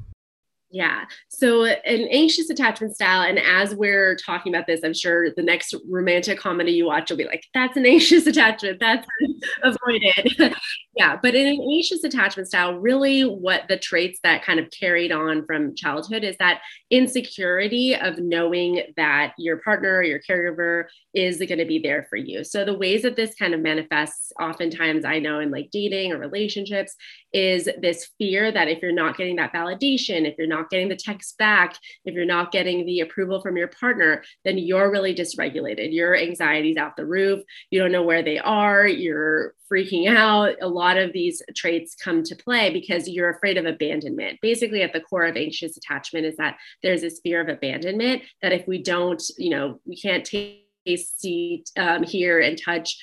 Yeah. 0.72 1.04
So, 1.28 1.66
an 1.66 2.08
anxious 2.10 2.50
attachment 2.50 2.96
style, 2.96 3.22
and 3.22 3.38
as 3.38 3.76
we're 3.76 4.16
talking 4.16 4.52
about 4.52 4.66
this, 4.66 4.80
I'm 4.82 4.92
sure 4.92 5.30
the 5.30 5.42
next 5.44 5.72
romantic 5.88 6.40
comedy 6.40 6.72
you 6.72 6.86
watch 6.86 7.10
will 7.10 7.16
be 7.16 7.26
like, 7.26 7.44
that's 7.54 7.76
an 7.76 7.86
anxious 7.86 8.26
attachment. 8.26 8.80
That's 8.80 9.06
avoided. 9.62 10.56
Yeah. 10.96 11.18
But 11.20 11.34
in 11.34 11.46
an 11.46 11.60
anxious 11.60 12.04
attachment 12.04 12.48
style, 12.48 12.78
really 12.78 13.22
what 13.22 13.62
the 13.68 13.76
traits 13.76 14.20
that 14.22 14.44
kind 14.44 14.60
of 14.60 14.70
carried 14.70 15.10
on 15.10 15.44
from 15.44 15.74
childhood 15.74 16.22
is 16.22 16.36
that 16.38 16.60
insecurity 16.90 17.96
of 17.96 18.18
knowing 18.18 18.82
that 18.96 19.34
your 19.36 19.56
partner 19.58 19.96
or 19.96 20.02
your 20.04 20.20
caregiver 20.20 20.84
is 21.12 21.38
going 21.38 21.58
to 21.58 21.64
be 21.64 21.80
there 21.80 22.06
for 22.08 22.16
you. 22.16 22.44
So, 22.44 22.64
the 22.64 22.78
ways 22.78 23.02
that 23.02 23.16
this 23.16 23.34
kind 23.34 23.54
of 23.54 23.60
manifests, 23.60 24.32
oftentimes 24.40 25.04
I 25.04 25.18
know 25.18 25.40
in 25.40 25.50
like 25.50 25.70
dating 25.72 26.12
or 26.12 26.18
relationships, 26.18 26.94
is 27.32 27.68
this 27.80 28.10
fear 28.18 28.52
that 28.52 28.68
if 28.68 28.80
you're 28.80 28.92
not 28.92 29.16
getting 29.16 29.36
that 29.36 29.52
validation, 29.52 30.30
if 30.30 30.36
you're 30.38 30.46
not 30.46 30.70
getting 30.70 30.88
the 30.88 30.96
text 30.96 31.36
back, 31.38 31.76
if 32.04 32.14
you're 32.14 32.24
not 32.24 32.52
getting 32.52 32.86
the 32.86 33.00
approval 33.00 33.40
from 33.40 33.56
your 33.56 33.68
partner, 33.68 34.22
then 34.44 34.58
you're 34.58 34.92
really 34.92 35.14
dysregulated. 35.14 35.92
Your 35.92 36.16
anxiety's 36.16 36.76
out 36.76 36.96
the 36.96 37.06
roof. 37.06 37.42
You 37.70 37.80
don't 37.80 37.90
know 37.90 38.04
where 38.04 38.22
they 38.22 38.38
are. 38.38 38.86
You're 38.86 39.54
freaking 39.70 40.14
out. 40.14 40.54
A 40.60 40.68
lot 40.68 40.83
of 40.92 41.12
these 41.12 41.42
traits 41.56 41.94
come 41.94 42.22
to 42.22 42.36
play 42.36 42.70
because 42.70 43.08
you're 43.08 43.30
afraid 43.30 43.56
of 43.56 43.66
abandonment. 43.66 44.38
Basically, 44.40 44.82
at 44.82 44.92
the 44.92 45.00
core 45.00 45.24
of 45.24 45.36
anxious 45.36 45.76
attachment 45.76 46.26
is 46.26 46.36
that 46.36 46.56
there's 46.82 47.00
this 47.00 47.20
fear 47.22 47.40
of 47.40 47.48
abandonment 47.48 48.22
that 48.42 48.52
if 48.52 48.66
we 48.66 48.82
don't, 48.82 49.22
you 49.38 49.50
know, 49.50 49.80
we 49.86 49.96
can't 49.96 50.24
taste, 50.24 51.20
see, 51.20 51.64
um, 51.76 52.02
hear, 52.02 52.40
and 52.40 52.60
touch 52.62 52.96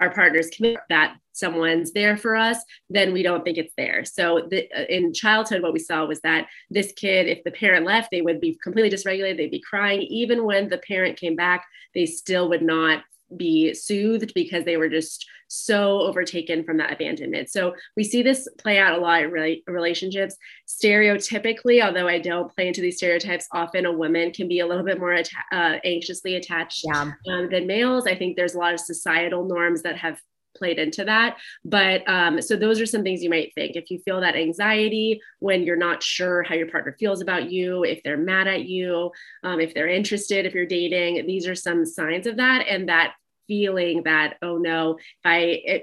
our 0.00 0.12
partners 0.12 0.50
commit 0.50 0.78
that 0.88 1.16
someone's 1.32 1.92
there 1.92 2.16
for 2.16 2.36
us, 2.36 2.58
then 2.90 3.12
we 3.12 3.22
don't 3.22 3.44
think 3.44 3.58
it's 3.58 3.72
there. 3.76 4.04
So 4.04 4.46
the, 4.50 4.70
uh, 4.72 4.84
in 4.88 5.12
childhood, 5.12 5.62
what 5.62 5.72
we 5.72 5.78
saw 5.78 6.04
was 6.04 6.20
that 6.20 6.48
this 6.70 6.92
kid, 6.92 7.28
if 7.28 7.44
the 7.44 7.50
parent 7.50 7.86
left, 7.86 8.10
they 8.10 8.22
would 8.22 8.40
be 8.40 8.58
completely 8.62 8.90
dysregulated. 8.90 9.36
They'd 9.36 9.50
be 9.50 9.60
crying. 9.60 10.02
Even 10.02 10.44
when 10.44 10.68
the 10.68 10.78
parent 10.78 11.18
came 11.18 11.36
back, 11.36 11.64
they 11.94 12.06
still 12.06 12.48
would 12.48 12.62
not 12.62 13.02
be 13.36 13.74
soothed 13.74 14.32
because 14.34 14.64
they 14.64 14.76
were 14.76 14.88
just 14.88 15.26
so 15.48 16.00
overtaken 16.00 16.64
from 16.64 16.76
that 16.76 16.92
abandonment. 16.92 17.48
So 17.50 17.74
we 17.96 18.04
see 18.04 18.22
this 18.22 18.48
play 18.58 18.78
out 18.78 18.98
a 18.98 19.00
lot 19.00 19.22
in 19.22 19.30
re- 19.30 19.62
relationships. 19.66 20.36
Stereotypically, 20.66 21.84
although 21.84 22.08
I 22.08 22.18
don't 22.18 22.52
play 22.54 22.68
into 22.68 22.80
these 22.80 22.96
stereotypes, 22.96 23.46
often 23.52 23.86
a 23.86 23.92
woman 23.92 24.32
can 24.32 24.48
be 24.48 24.60
a 24.60 24.66
little 24.66 24.84
bit 24.84 24.98
more 24.98 25.14
atta- 25.14 25.36
uh, 25.52 25.78
anxiously 25.84 26.36
attached 26.36 26.84
yeah. 26.84 27.12
um, 27.28 27.48
than 27.50 27.66
males. 27.66 28.06
I 28.06 28.16
think 28.16 28.36
there's 28.36 28.54
a 28.54 28.58
lot 28.58 28.74
of 28.74 28.80
societal 28.80 29.44
norms 29.44 29.82
that 29.82 29.96
have 29.96 30.20
played 30.56 30.78
into 30.78 31.04
that. 31.04 31.36
But 31.64 32.08
um, 32.08 32.40
so 32.42 32.56
those 32.56 32.80
are 32.80 32.86
some 32.86 33.02
things 33.02 33.22
you 33.22 33.30
might 33.30 33.54
think. 33.54 33.76
If 33.76 33.90
you 33.90 33.98
feel 34.00 34.20
that 34.20 34.36
anxiety 34.36 35.20
when 35.38 35.62
you're 35.62 35.76
not 35.76 36.02
sure 36.02 36.42
how 36.42 36.54
your 36.54 36.68
partner 36.68 36.96
feels 36.98 37.20
about 37.20 37.50
you, 37.50 37.84
if 37.84 38.02
they're 38.02 38.16
mad 38.16 38.46
at 38.46 38.64
you, 38.64 39.10
um, 39.44 39.60
if 39.60 39.74
they're 39.74 39.88
interested, 39.88 40.46
if 40.46 40.54
you're 40.54 40.66
dating, 40.66 41.26
these 41.26 41.46
are 41.46 41.54
some 41.54 41.84
signs 41.84 42.26
of 42.26 42.36
that. 42.36 42.66
And 42.68 42.88
that 42.88 43.14
feeling 43.46 44.02
that, 44.04 44.36
oh 44.42 44.58
no, 44.58 44.98
if 44.98 45.24
I 45.24 45.38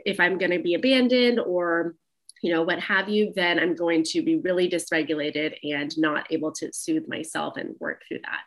if 0.06 0.20
I'm 0.20 0.38
going 0.38 0.52
to 0.52 0.60
be 0.60 0.74
abandoned 0.74 1.40
or 1.40 1.96
you 2.44 2.52
know 2.52 2.62
what 2.62 2.80
have 2.80 3.08
you 3.08 3.32
then 3.36 3.58
i'm 3.58 3.74
going 3.74 4.04
to 4.04 4.22
be 4.22 4.36
really 4.36 4.70
dysregulated 4.70 5.56
and 5.64 5.98
not 5.98 6.28
able 6.30 6.52
to 6.52 6.72
soothe 6.74 7.08
myself 7.08 7.56
and 7.56 7.74
work 7.80 8.02
through 8.08 8.20
that 8.20 8.42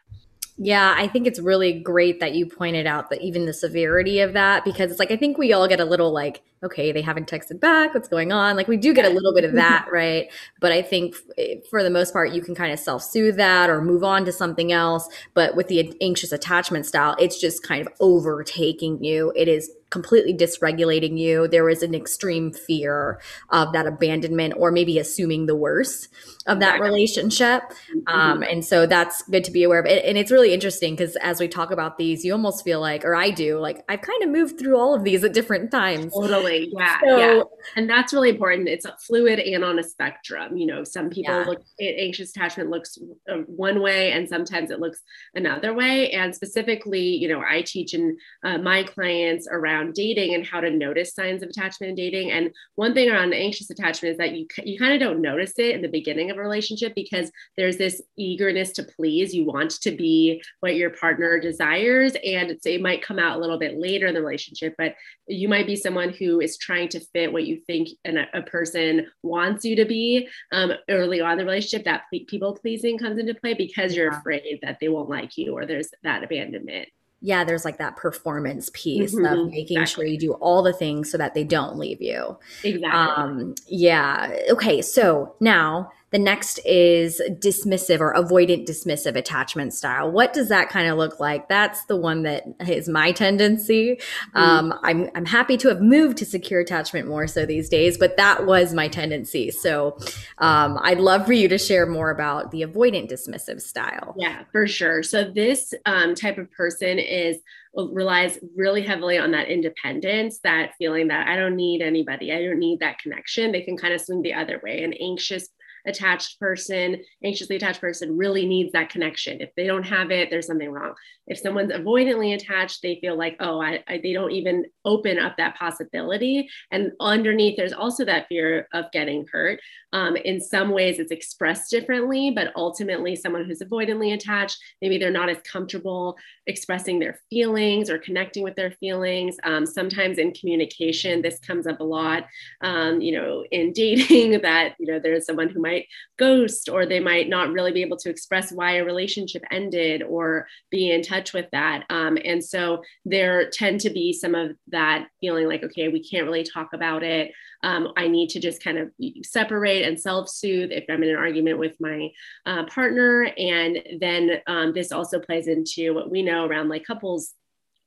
yeah, 0.58 0.94
I 0.96 1.06
think 1.06 1.26
it's 1.26 1.38
really 1.38 1.74
great 1.80 2.20
that 2.20 2.34
you 2.34 2.46
pointed 2.46 2.86
out 2.86 3.10
that 3.10 3.20
even 3.20 3.44
the 3.44 3.52
severity 3.52 4.20
of 4.20 4.32
that 4.32 4.64
because 4.64 4.90
it's 4.90 4.98
like 4.98 5.10
I 5.10 5.16
think 5.16 5.36
we 5.36 5.52
all 5.52 5.68
get 5.68 5.80
a 5.80 5.84
little 5.84 6.12
like, 6.12 6.42
okay, 6.62 6.92
they 6.92 7.02
haven't 7.02 7.28
texted 7.28 7.60
back, 7.60 7.92
what's 7.92 8.08
going 8.08 8.32
on? 8.32 8.56
Like 8.56 8.66
we 8.66 8.78
do 8.78 8.94
get 8.94 9.04
a 9.04 9.10
little 9.10 9.34
bit 9.34 9.44
of 9.44 9.52
that, 9.52 9.86
right? 9.92 10.32
But 10.58 10.72
I 10.72 10.80
think 10.80 11.14
eh, 11.36 11.56
for 11.68 11.82
the 11.82 11.90
most 11.90 12.14
part 12.14 12.32
you 12.32 12.40
can 12.40 12.54
kind 12.54 12.72
of 12.72 12.78
self-soothe 12.78 13.36
that 13.36 13.68
or 13.68 13.82
move 13.82 14.02
on 14.02 14.24
to 14.24 14.32
something 14.32 14.72
else, 14.72 15.06
but 15.34 15.56
with 15.56 15.68
the 15.68 15.94
anxious 16.00 16.32
attachment 16.32 16.86
style, 16.86 17.16
it's 17.18 17.38
just 17.38 17.62
kind 17.62 17.86
of 17.86 17.92
overtaking 18.00 19.04
you. 19.04 19.34
It 19.36 19.48
is 19.48 19.70
completely 19.90 20.34
dysregulating 20.34 21.18
you. 21.18 21.48
There 21.48 21.68
is 21.68 21.82
an 21.82 21.94
extreme 21.94 22.52
fear 22.52 23.20
of 23.50 23.72
that 23.74 23.86
abandonment 23.86 24.54
or 24.56 24.72
maybe 24.72 24.98
assuming 24.98 25.46
the 25.46 25.54
worst 25.54 26.08
of 26.46 26.60
that 26.60 26.80
relationship. 26.80 27.62
Mm-hmm. 27.62 28.08
Um, 28.08 28.42
and 28.42 28.64
so 28.64 28.86
that's 28.86 29.22
good 29.22 29.44
to 29.44 29.50
be 29.50 29.64
aware 29.64 29.80
of. 29.80 29.86
And 29.86 30.16
it's 30.16 30.30
really 30.30 30.54
interesting 30.54 30.94
because 30.94 31.16
as 31.16 31.40
we 31.40 31.48
talk 31.48 31.70
about 31.70 31.98
these, 31.98 32.24
you 32.24 32.32
almost 32.32 32.64
feel 32.64 32.80
like, 32.80 33.04
or 33.04 33.14
I 33.14 33.30
do, 33.30 33.58
like 33.58 33.84
I've 33.88 34.00
kind 34.00 34.22
of 34.22 34.30
moved 34.30 34.58
through 34.58 34.76
all 34.76 34.94
of 34.94 35.04
these 35.04 35.24
at 35.24 35.32
different 35.32 35.70
times. 35.70 36.12
Totally. 36.12 36.72
Yeah. 36.76 37.00
So, 37.00 37.18
yeah. 37.18 37.42
And 37.74 37.90
that's 37.90 38.12
really 38.12 38.30
important. 38.30 38.68
It's 38.68 38.86
fluid 39.06 39.40
and 39.40 39.64
on 39.64 39.78
a 39.78 39.82
spectrum. 39.82 40.56
You 40.56 40.66
know, 40.66 40.84
some 40.84 41.10
people 41.10 41.34
yeah. 41.34 41.44
look 41.44 41.62
anxious 41.80 42.30
attachment 42.30 42.70
looks 42.70 42.98
uh, 43.30 43.38
one 43.46 43.80
way 43.82 44.12
and 44.12 44.28
sometimes 44.28 44.70
it 44.70 44.80
looks 44.80 45.00
another 45.34 45.74
way. 45.74 46.10
And 46.12 46.34
specifically, 46.34 47.02
you 47.02 47.28
know, 47.28 47.42
I 47.46 47.62
teach 47.62 47.94
in 47.94 48.16
uh, 48.44 48.58
my 48.58 48.84
clients 48.84 49.48
around 49.50 49.94
dating 49.94 50.34
and 50.34 50.46
how 50.46 50.60
to 50.60 50.70
notice 50.70 51.14
signs 51.14 51.42
of 51.42 51.48
attachment 51.48 51.90
in 51.90 51.96
dating. 51.96 52.30
And 52.30 52.50
one 52.76 52.94
thing 52.94 53.10
around 53.10 53.34
anxious 53.34 53.70
attachment 53.70 54.12
is 54.12 54.18
that 54.18 54.34
you, 54.34 54.46
you 54.64 54.78
kind 54.78 54.94
of 54.94 55.00
don't 55.00 55.20
notice 55.20 55.54
it 55.58 55.74
in 55.74 55.82
the 55.82 55.88
beginning 55.88 56.30
of 56.30 56.35
of 56.38 56.44
relationship 56.44 56.94
because 56.94 57.30
there's 57.56 57.76
this 57.76 58.02
eagerness 58.16 58.72
to 58.72 58.82
please. 58.82 59.34
You 59.34 59.44
want 59.44 59.70
to 59.82 59.90
be 59.90 60.42
what 60.60 60.76
your 60.76 60.90
partner 60.90 61.38
desires, 61.40 62.14
and 62.24 62.58
it 62.64 62.80
might 62.80 63.02
come 63.02 63.18
out 63.18 63.36
a 63.36 63.40
little 63.40 63.58
bit 63.58 63.78
later 63.78 64.06
in 64.06 64.14
the 64.14 64.20
relationship, 64.20 64.74
but 64.78 64.94
you 65.26 65.48
might 65.48 65.66
be 65.66 65.76
someone 65.76 66.10
who 66.10 66.40
is 66.40 66.56
trying 66.56 66.88
to 66.90 67.00
fit 67.00 67.32
what 67.32 67.46
you 67.46 67.60
think 67.66 67.88
an, 68.04 68.18
a 68.34 68.42
person 68.42 69.06
wants 69.22 69.64
you 69.64 69.76
to 69.76 69.84
be 69.84 70.28
um, 70.52 70.72
early 70.88 71.20
on 71.20 71.32
in 71.32 71.38
the 71.38 71.44
relationship. 71.44 71.84
That 71.84 72.04
people 72.28 72.54
pleasing 72.54 72.98
comes 72.98 73.18
into 73.18 73.34
play 73.34 73.54
because 73.54 73.94
you're 73.94 74.10
afraid 74.10 74.58
that 74.62 74.78
they 74.80 74.88
won't 74.88 75.08
like 75.08 75.36
you 75.36 75.52
or 75.52 75.66
there's 75.66 75.88
that 76.02 76.22
abandonment 76.22 76.88
yeah, 77.20 77.44
there's 77.44 77.64
like 77.64 77.78
that 77.78 77.96
performance 77.96 78.70
piece 78.72 79.14
mm-hmm, 79.14 79.24
of 79.24 79.50
making 79.50 79.80
exactly. 79.80 80.04
sure 80.04 80.12
you 80.12 80.18
do 80.18 80.32
all 80.34 80.62
the 80.62 80.72
things 80.72 81.10
so 81.10 81.18
that 81.18 81.34
they 81.34 81.44
don't 81.44 81.78
leave 81.78 82.00
you. 82.00 82.38
Exactly. 82.62 82.88
Um, 82.88 83.54
yeah. 83.66 84.36
Okay. 84.50 84.82
So 84.82 85.34
now 85.40 85.90
the 86.16 86.22
next 86.22 86.58
is 86.64 87.20
dismissive 87.28 88.00
or 88.00 88.14
avoidant 88.14 88.66
dismissive 88.66 89.16
attachment 89.16 89.74
style. 89.74 90.10
What 90.10 90.32
does 90.32 90.48
that 90.48 90.70
kind 90.70 90.88
of 90.88 90.96
look 90.96 91.20
like? 91.20 91.46
That's 91.50 91.84
the 91.84 91.96
one 91.96 92.22
that 92.22 92.44
is 92.66 92.88
my 92.88 93.12
tendency. 93.12 94.00
Mm. 94.34 94.40
Um, 94.40 94.74
I'm, 94.82 95.10
I'm 95.14 95.26
happy 95.26 95.58
to 95.58 95.68
have 95.68 95.82
moved 95.82 96.16
to 96.16 96.24
secure 96.24 96.58
attachment 96.58 97.06
more 97.06 97.26
so 97.26 97.44
these 97.44 97.68
days, 97.68 97.98
but 97.98 98.16
that 98.16 98.46
was 98.46 98.72
my 98.72 98.88
tendency. 98.88 99.50
So 99.50 99.98
um, 100.38 100.78
I'd 100.80 101.00
love 101.00 101.26
for 101.26 101.34
you 101.34 101.48
to 101.48 101.58
share 101.58 101.84
more 101.84 102.08
about 102.08 102.50
the 102.50 102.62
avoidant 102.62 103.12
dismissive 103.12 103.60
style. 103.60 104.14
Yeah, 104.16 104.44
for 104.52 104.66
sure. 104.66 105.02
So 105.02 105.30
this 105.30 105.74
um, 105.84 106.14
type 106.14 106.38
of 106.38 106.50
person 106.50 106.98
is 106.98 107.36
relies 107.76 108.38
really 108.56 108.80
heavily 108.80 109.18
on 109.18 109.32
that 109.32 109.48
independence, 109.48 110.38
that 110.38 110.74
feeling 110.78 111.08
that 111.08 111.28
I 111.28 111.36
don't 111.36 111.56
need 111.56 111.82
anybody, 111.82 112.32
I 112.32 112.42
don't 112.42 112.58
need 112.58 112.80
that 112.80 112.98
connection. 113.00 113.52
They 113.52 113.60
can 113.60 113.76
kind 113.76 113.92
of 113.92 114.00
swing 114.00 114.22
the 114.22 114.32
other 114.32 114.62
way. 114.64 114.82
An 114.82 114.94
anxious 114.94 115.50
attached 115.86 116.38
person, 116.40 117.02
anxiously 117.24 117.56
attached 117.56 117.80
person 117.80 118.16
really 118.16 118.46
needs 118.46 118.72
that 118.72 118.90
connection. 118.90 119.40
If 119.40 119.54
they 119.56 119.66
don't 119.66 119.84
have 119.84 120.10
it, 120.10 120.30
there's 120.30 120.46
something 120.46 120.70
wrong. 120.70 120.94
If 121.26 121.38
someone's 121.38 121.72
avoidantly 121.72 122.34
attached, 122.34 122.82
they 122.82 122.98
feel 123.00 123.16
like, 123.16 123.36
oh, 123.40 123.60
I, 123.60 123.82
I, 123.88 124.00
they 124.02 124.12
don't 124.12 124.30
even 124.30 124.64
open 124.84 125.18
up 125.18 125.36
that 125.36 125.56
possibility. 125.56 126.48
And 126.70 126.92
underneath, 127.00 127.56
there's 127.56 127.72
also 127.72 128.04
that 128.04 128.28
fear 128.28 128.68
of 128.72 128.90
getting 128.92 129.26
hurt. 129.30 129.60
Um, 129.92 130.16
in 130.16 130.40
some 130.40 130.70
ways, 130.70 130.98
it's 130.98 131.10
expressed 131.10 131.70
differently, 131.70 132.30
but 132.30 132.52
ultimately, 132.54 133.16
someone 133.16 133.44
who's 133.44 133.62
avoidantly 133.62 134.14
attached, 134.14 134.58
maybe 134.82 134.98
they're 134.98 135.10
not 135.10 135.28
as 135.28 135.38
comfortable 135.50 136.16
expressing 136.46 136.98
their 136.98 137.18
feelings 137.30 137.90
or 137.90 137.98
connecting 137.98 138.42
with 138.42 138.54
their 138.56 138.70
feelings. 138.72 139.36
Um, 139.42 139.66
sometimes 139.66 140.18
in 140.18 140.32
communication, 140.32 141.22
this 141.22 141.38
comes 141.40 141.66
up 141.66 141.80
a 141.80 141.84
lot. 141.84 142.26
Um, 142.60 143.00
you 143.00 143.18
know, 143.18 143.44
in 143.50 143.72
dating, 143.76 144.40
that 144.42 144.74
you 144.78 144.86
know, 144.86 144.98
there's 144.98 145.26
someone 145.26 145.48
who 145.48 145.60
might 145.60 145.75
might 145.76 145.88
ghost 146.18 146.68
or 146.68 146.86
they 146.86 147.00
might 147.00 147.28
not 147.28 147.52
really 147.52 147.72
be 147.72 147.82
able 147.82 147.96
to 147.98 148.10
express 148.10 148.52
why 148.52 148.76
a 148.76 148.84
relationship 148.84 149.42
ended 149.50 150.02
or 150.02 150.46
be 150.70 150.90
in 150.90 151.02
touch 151.02 151.32
with 151.32 151.46
that. 151.52 151.84
Um, 151.90 152.18
and 152.24 152.42
so 152.42 152.82
there 153.04 153.50
tend 153.50 153.80
to 153.82 153.90
be 153.90 154.12
some 154.12 154.34
of 154.34 154.52
that 154.68 155.08
feeling 155.20 155.46
like 155.46 155.62
okay 155.62 155.88
we 155.88 156.02
can't 156.02 156.26
really 156.26 156.44
talk 156.44 156.72
about 156.72 157.02
it. 157.02 157.32
Um, 157.62 157.92
i 157.96 158.06
need 158.06 158.28
to 158.30 158.40
just 158.40 158.62
kind 158.62 158.78
of 158.78 158.90
separate 159.24 159.82
and 159.86 159.98
self-soothe 159.98 160.70
if 160.70 160.84
i'm 160.90 161.02
in 161.02 161.08
an 161.08 161.16
argument 161.16 161.58
with 161.58 161.74
my 161.80 162.10
uh, 162.44 162.66
partner. 162.66 163.30
And 163.38 163.82
then 163.98 164.40
um, 164.46 164.72
this 164.72 164.92
also 164.92 165.18
plays 165.18 165.48
into 165.48 165.94
what 165.94 166.10
we 166.10 166.22
know 166.22 166.46
around 166.46 166.68
like 166.68 166.84
couples 166.84 167.32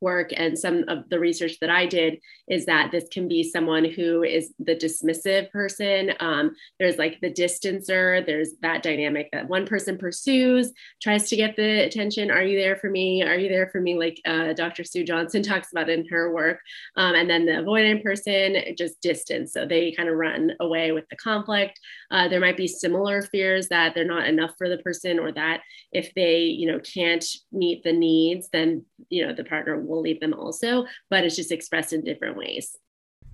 work 0.01 0.31
and 0.35 0.57
some 0.57 0.85
of 0.87 1.09
the 1.09 1.19
research 1.19 1.59
that 1.61 1.69
I 1.69 1.85
did 1.85 2.19
is 2.47 2.65
that 2.65 2.91
this 2.91 3.05
can 3.11 3.27
be 3.27 3.43
someone 3.43 3.85
who 3.85 4.23
is 4.23 4.53
the 4.59 4.75
dismissive 4.75 5.51
person. 5.51 6.13
Um, 6.19 6.55
there's 6.79 6.97
like 6.97 7.19
the 7.21 7.31
distancer, 7.31 8.25
there's 8.25 8.51
that 8.61 8.83
dynamic 8.83 9.29
that 9.31 9.49
one 9.49 9.65
person 9.65 9.97
pursues, 9.97 10.71
tries 11.01 11.29
to 11.29 11.35
get 11.35 11.55
the 11.55 11.85
attention. 11.85 12.31
Are 12.31 12.43
you 12.43 12.59
there 12.59 12.75
for 12.75 12.89
me? 12.89 13.23
Are 13.23 13.37
you 13.37 13.49
there 13.49 13.69
for 13.71 13.81
me? 13.81 13.97
Like 13.97 14.19
uh, 14.25 14.53
Dr. 14.53 14.83
Sue 14.83 15.03
Johnson 15.03 15.43
talks 15.49 15.71
about 15.71 15.89
in 15.89 16.07
her 16.09 16.33
work. 16.33 16.59
Um, 16.95 17.15
and 17.15 17.29
then 17.29 17.45
the 17.45 17.53
avoidant 17.53 18.03
person, 18.03 18.55
just 18.77 19.01
distance. 19.01 19.53
So 19.53 19.65
they 19.65 19.91
kind 19.91 20.09
of 20.09 20.15
run 20.15 20.53
away 20.59 20.91
with 20.91 21.05
the 21.09 21.17
conflict. 21.17 21.79
Uh, 22.11 22.27
there 22.27 22.39
might 22.39 22.57
be 22.57 22.67
similar 22.67 23.21
fears 23.21 23.67
that 23.69 23.93
they're 23.93 24.05
not 24.05 24.27
enough 24.27 24.51
for 24.57 24.69
the 24.69 24.77
person 24.79 25.19
or 25.19 25.31
that 25.33 25.61
if 25.91 26.13
they, 26.13 26.41
you 26.41 26.71
know, 26.71 26.79
can't 26.79 27.25
meet 27.51 27.83
the 27.83 27.93
needs, 27.93 28.49
then, 28.51 28.85
you 29.09 29.25
know, 29.25 29.33
the 29.33 29.43
partner 29.43 29.79
will 29.89 30.01
leave 30.01 30.19
them 30.19 30.33
also, 30.33 30.85
but 31.09 31.23
it's 31.23 31.35
just 31.35 31.51
expressed 31.51 31.93
in 31.93 32.03
different 32.03 32.37
ways 32.37 32.77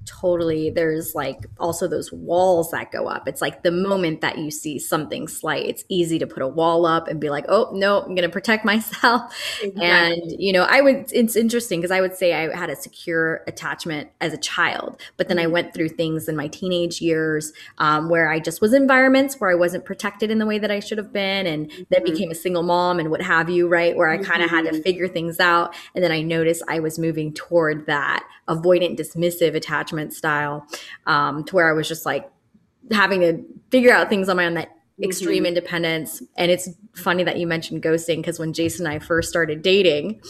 totally 0.06 0.70
there's 0.70 1.16
like 1.16 1.46
also 1.60 1.88
those 1.88 2.12
walls 2.12 2.72
that 2.72 2.92
go 2.92 3.08
up 3.08 3.28
it's 3.28 3.42
like 3.42 3.64
the 3.64 3.72
moment 3.72 4.22
that 4.22 4.38
you 4.38 4.52
see 4.52 4.78
something 4.78 5.28
slight 5.28 5.66
it's 5.66 5.84
easy 5.90 6.20
to 6.20 6.28
put 6.28 6.44
a 6.44 6.48
wall 6.48 6.86
up 6.86 7.08
and 7.08 7.20
be 7.20 7.30
like 7.30 7.46
oh 7.50 7.70
no 7.74 8.02
i'm 8.02 8.16
going 8.16 8.22
to 8.22 8.30
protect 8.30 8.64
myself 8.76 9.36
exactly. 9.62 9.84
and 9.86 10.22
you 10.40 10.54
know 10.54 10.64
i 10.64 10.82
would 10.82 11.12
it's 11.12 11.36
interesting 11.36 11.80
because 11.80 11.92
i 11.92 12.00
would 12.00 12.16
say 12.16 12.34
i 12.34 12.56
had 12.56 12.70
a 12.70 12.76
secure 12.76 13.44
attachment 13.48 14.10
as 14.22 14.32
a 14.34 14.38
child 14.38 15.02
but 15.18 15.28
then 15.28 15.38
mm-hmm. 15.38 15.46
i 15.46 15.52
went 15.52 15.74
through 15.74 15.90
things 15.90 16.28
in 16.28 16.36
my 16.36 16.48
teenage 16.48 17.02
years 17.02 17.52
um, 17.80 18.10
where 18.10 18.30
i 18.30 18.40
just 18.40 18.62
was 18.62 18.74
environments 18.74 19.40
where 19.40 19.50
i 19.50 19.56
wasn't 19.56 19.84
protected 19.84 20.30
in 20.30 20.40
the 20.40 20.46
way 20.46 20.60
that 20.60 20.72
i 20.72 20.80
should 20.80 20.98
have 20.98 21.12
been 21.12 21.48
and 21.48 21.70
mm-hmm. 21.70 21.84
then 21.90 22.04
became 22.04 22.30
a 22.30 22.36
single 22.36 22.64
mom 22.64 23.00
and 23.00 23.10
what 23.10 23.22
have 23.22 23.50
you 23.50 23.68
right 23.68 23.96
where 23.96 24.10
i 24.10 24.18
kind 24.18 24.44
of 24.44 24.50
mm-hmm. 24.50 24.66
had 24.66 24.74
to 24.74 24.82
figure 24.82 25.08
things 25.08 25.40
out 25.40 25.74
and 25.96 26.04
then 26.04 26.12
i 26.12 26.22
noticed 26.22 26.62
i 26.68 26.80
was 26.80 27.00
moving 27.00 27.34
toward 27.34 27.88
that 27.88 28.24
avoidant 28.48 28.98
dismissive 28.98 29.56
attachment 29.56 29.95
attachment 29.96 30.14
style 30.14 30.68
um, 31.08 31.44
to 31.46 31.56
where 31.56 31.70
I 31.70 31.74
was 31.74 31.88
just 31.88 32.06
like 32.06 32.30
having 32.92 33.22
to 33.22 33.44
figure 33.72 33.94
out 33.94 34.10
things 34.10 34.30
on 34.30 34.38
my 34.38 34.46
own 34.46 34.56
that 34.56 34.70
extreme 35.02 35.40
mm-hmm. 35.40 35.48
independence. 35.48 36.22
And 36.38 36.52
it's 36.52 36.70
funny 36.96 37.24
that 37.24 37.38
you 37.38 37.48
mentioned 37.48 37.84
ghosting 37.84 38.18
because 38.18 38.40
when 38.40 38.54
Jason 38.54 38.86
and 38.86 38.96
I 38.96 39.00
first 39.00 39.30
started 39.30 39.62
dating, 39.62 40.22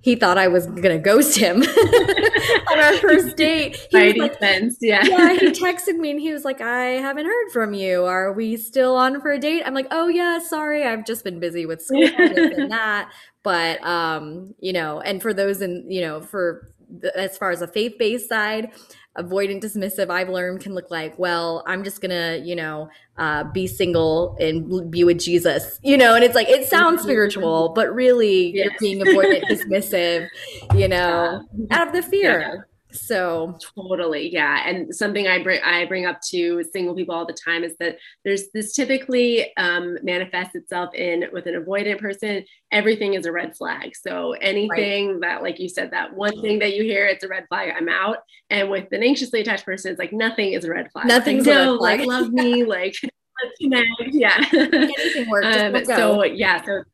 he 0.00 0.14
thought 0.14 0.38
I 0.38 0.48
was 0.48 0.66
gonna 0.66 0.98
ghost 0.98 1.36
him 1.36 1.62
on 1.62 2.78
our 2.78 2.94
first 2.94 3.36
date. 3.36 3.76
He 3.90 4.12
like, 4.14 4.36
yeah. 4.40 5.04
yeah, 5.04 5.34
he 5.34 5.50
texted 5.50 5.98
me 5.98 6.12
and 6.12 6.20
he 6.20 6.32
was 6.32 6.44
like, 6.44 6.60
I 6.60 7.00
haven't 7.00 7.26
heard 7.26 7.50
from 7.52 7.74
you. 7.74 8.04
Are 8.04 8.32
we 8.32 8.56
still 8.56 8.96
on 8.96 9.20
for 9.20 9.32
a 9.32 9.38
date? 9.38 9.62
I'm 9.66 9.74
like, 9.74 9.88
oh 9.90 10.08
yeah, 10.08 10.38
sorry, 10.38 10.84
I've 10.84 11.04
just 11.04 11.24
been 11.24 11.40
busy 11.40 11.66
with 11.66 11.82
school 11.82 12.08
and 12.16 12.70
that. 12.70 13.12
But 13.42 13.84
um, 13.84 14.54
you 14.60 14.72
know, 14.72 15.00
and 15.00 15.20
for 15.20 15.34
those 15.34 15.62
in, 15.62 15.86
you 15.90 16.00
know, 16.00 16.20
for 16.20 16.72
as 17.14 17.36
far 17.36 17.50
as 17.50 17.62
a 17.62 17.68
faith-based 17.68 18.28
side, 18.28 18.72
avoidant 19.18 19.62
dismissive 19.62 20.10
i've 20.10 20.28
learned 20.28 20.60
can 20.60 20.74
look 20.74 20.90
like 20.90 21.18
well 21.18 21.62
i'm 21.66 21.82
just 21.82 22.00
gonna 22.00 22.40
you 22.42 22.54
know 22.54 22.88
uh, 23.16 23.42
be 23.52 23.66
single 23.66 24.36
and 24.38 24.90
be 24.90 25.02
with 25.02 25.18
jesus 25.18 25.80
you 25.82 25.96
know 25.96 26.14
and 26.14 26.24
it's 26.24 26.34
like 26.34 26.48
it 26.48 26.66
sounds 26.68 27.02
spiritual 27.02 27.70
but 27.70 27.92
really 27.92 28.52
yes. 28.54 28.64
you're 28.64 28.74
being 28.78 29.04
avoidant 29.04 29.42
dismissive 29.50 30.28
you 30.74 30.86
know 30.86 31.42
yeah. 31.56 31.78
out 31.80 31.88
of 31.88 31.92
the 31.92 32.02
fear 32.02 32.40
yeah. 32.40 32.62
So 32.90 33.58
totally, 33.76 34.32
yeah. 34.32 34.66
And 34.66 34.94
something 34.94 35.26
I 35.26 35.42
bring 35.42 35.60
I 35.62 35.84
bring 35.84 36.06
up 36.06 36.20
to 36.30 36.64
single 36.72 36.94
people 36.94 37.14
all 37.14 37.26
the 37.26 37.34
time 37.34 37.64
is 37.64 37.76
that 37.78 37.98
there's 38.24 38.50
this 38.54 38.72
typically 38.72 39.54
um, 39.56 39.98
manifests 40.02 40.54
itself 40.54 40.94
in 40.94 41.24
with 41.32 41.46
an 41.46 41.54
avoidant 41.54 42.00
person. 42.00 42.44
Everything 42.72 43.14
is 43.14 43.26
a 43.26 43.32
red 43.32 43.56
flag. 43.56 43.94
So 43.96 44.32
anything 44.32 45.12
right. 45.12 45.20
that, 45.20 45.42
like 45.42 45.58
you 45.58 45.68
said, 45.68 45.90
that 45.90 46.14
one 46.14 46.40
thing 46.40 46.58
that 46.60 46.74
you 46.74 46.82
hear, 46.82 47.06
it's 47.06 47.24
a 47.24 47.28
red 47.28 47.46
flag. 47.48 47.72
I'm 47.76 47.88
out. 47.88 48.18
And 48.50 48.70
with 48.70 48.90
an 48.92 49.02
anxiously 49.02 49.40
attached 49.40 49.66
person, 49.66 49.90
it's 49.90 49.98
like 49.98 50.12
nothing 50.12 50.52
is 50.52 50.64
a 50.64 50.70
red 50.70 50.90
flag. 50.90 51.06
Nothing's 51.06 51.46
like, 51.46 51.54
no, 51.54 51.74
like 51.74 52.00
love 52.06 52.32
me, 52.32 52.64
like 52.64 52.94
let's 53.42 53.56
connect. 53.60 53.88
Yeah. 54.12 54.44
Anything 54.52 55.28
works. 55.28 55.56
Um, 55.56 55.84
so 55.84 56.24
yeah. 56.24 56.64
So 56.64 56.84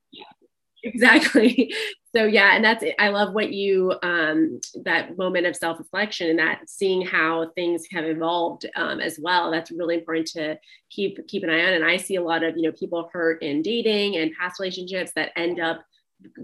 exactly. 0.85 1.75
So 2.14 2.27
yeah 2.27 2.55
and 2.55 2.64
that's 2.64 2.85
it. 2.85 2.94
i 3.01 3.09
love 3.09 3.35
what 3.35 3.53
you 3.53 3.92
um 4.05 4.61
that 4.85 5.18
moment 5.18 5.47
of 5.49 5.57
self-reflection 5.57 6.31
and 6.31 6.38
that 6.38 6.70
seeing 6.70 7.05
how 7.05 7.51
things 7.57 7.87
have 7.90 8.05
evolved 8.05 8.66
um, 8.77 9.01
as 9.01 9.18
well. 9.20 9.51
That's 9.51 9.73
really 9.73 9.97
important 9.97 10.29
to 10.29 10.57
keep 10.90 11.27
keep 11.27 11.42
an 11.42 11.51
eye 11.51 11.66
on. 11.66 11.73
And 11.73 11.85
i 11.85 11.97
see 11.97 12.14
a 12.14 12.23
lot 12.23 12.44
of 12.44 12.57
you 12.57 12.62
know 12.62 12.73
people 12.73 13.11
hurt 13.12 13.42
in 13.42 13.62
dating 13.62 14.14
and 14.14 14.31
past 14.38 14.61
relationships 14.61 15.11
that 15.16 15.33
end 15.35 15.59
up 15.59 15.85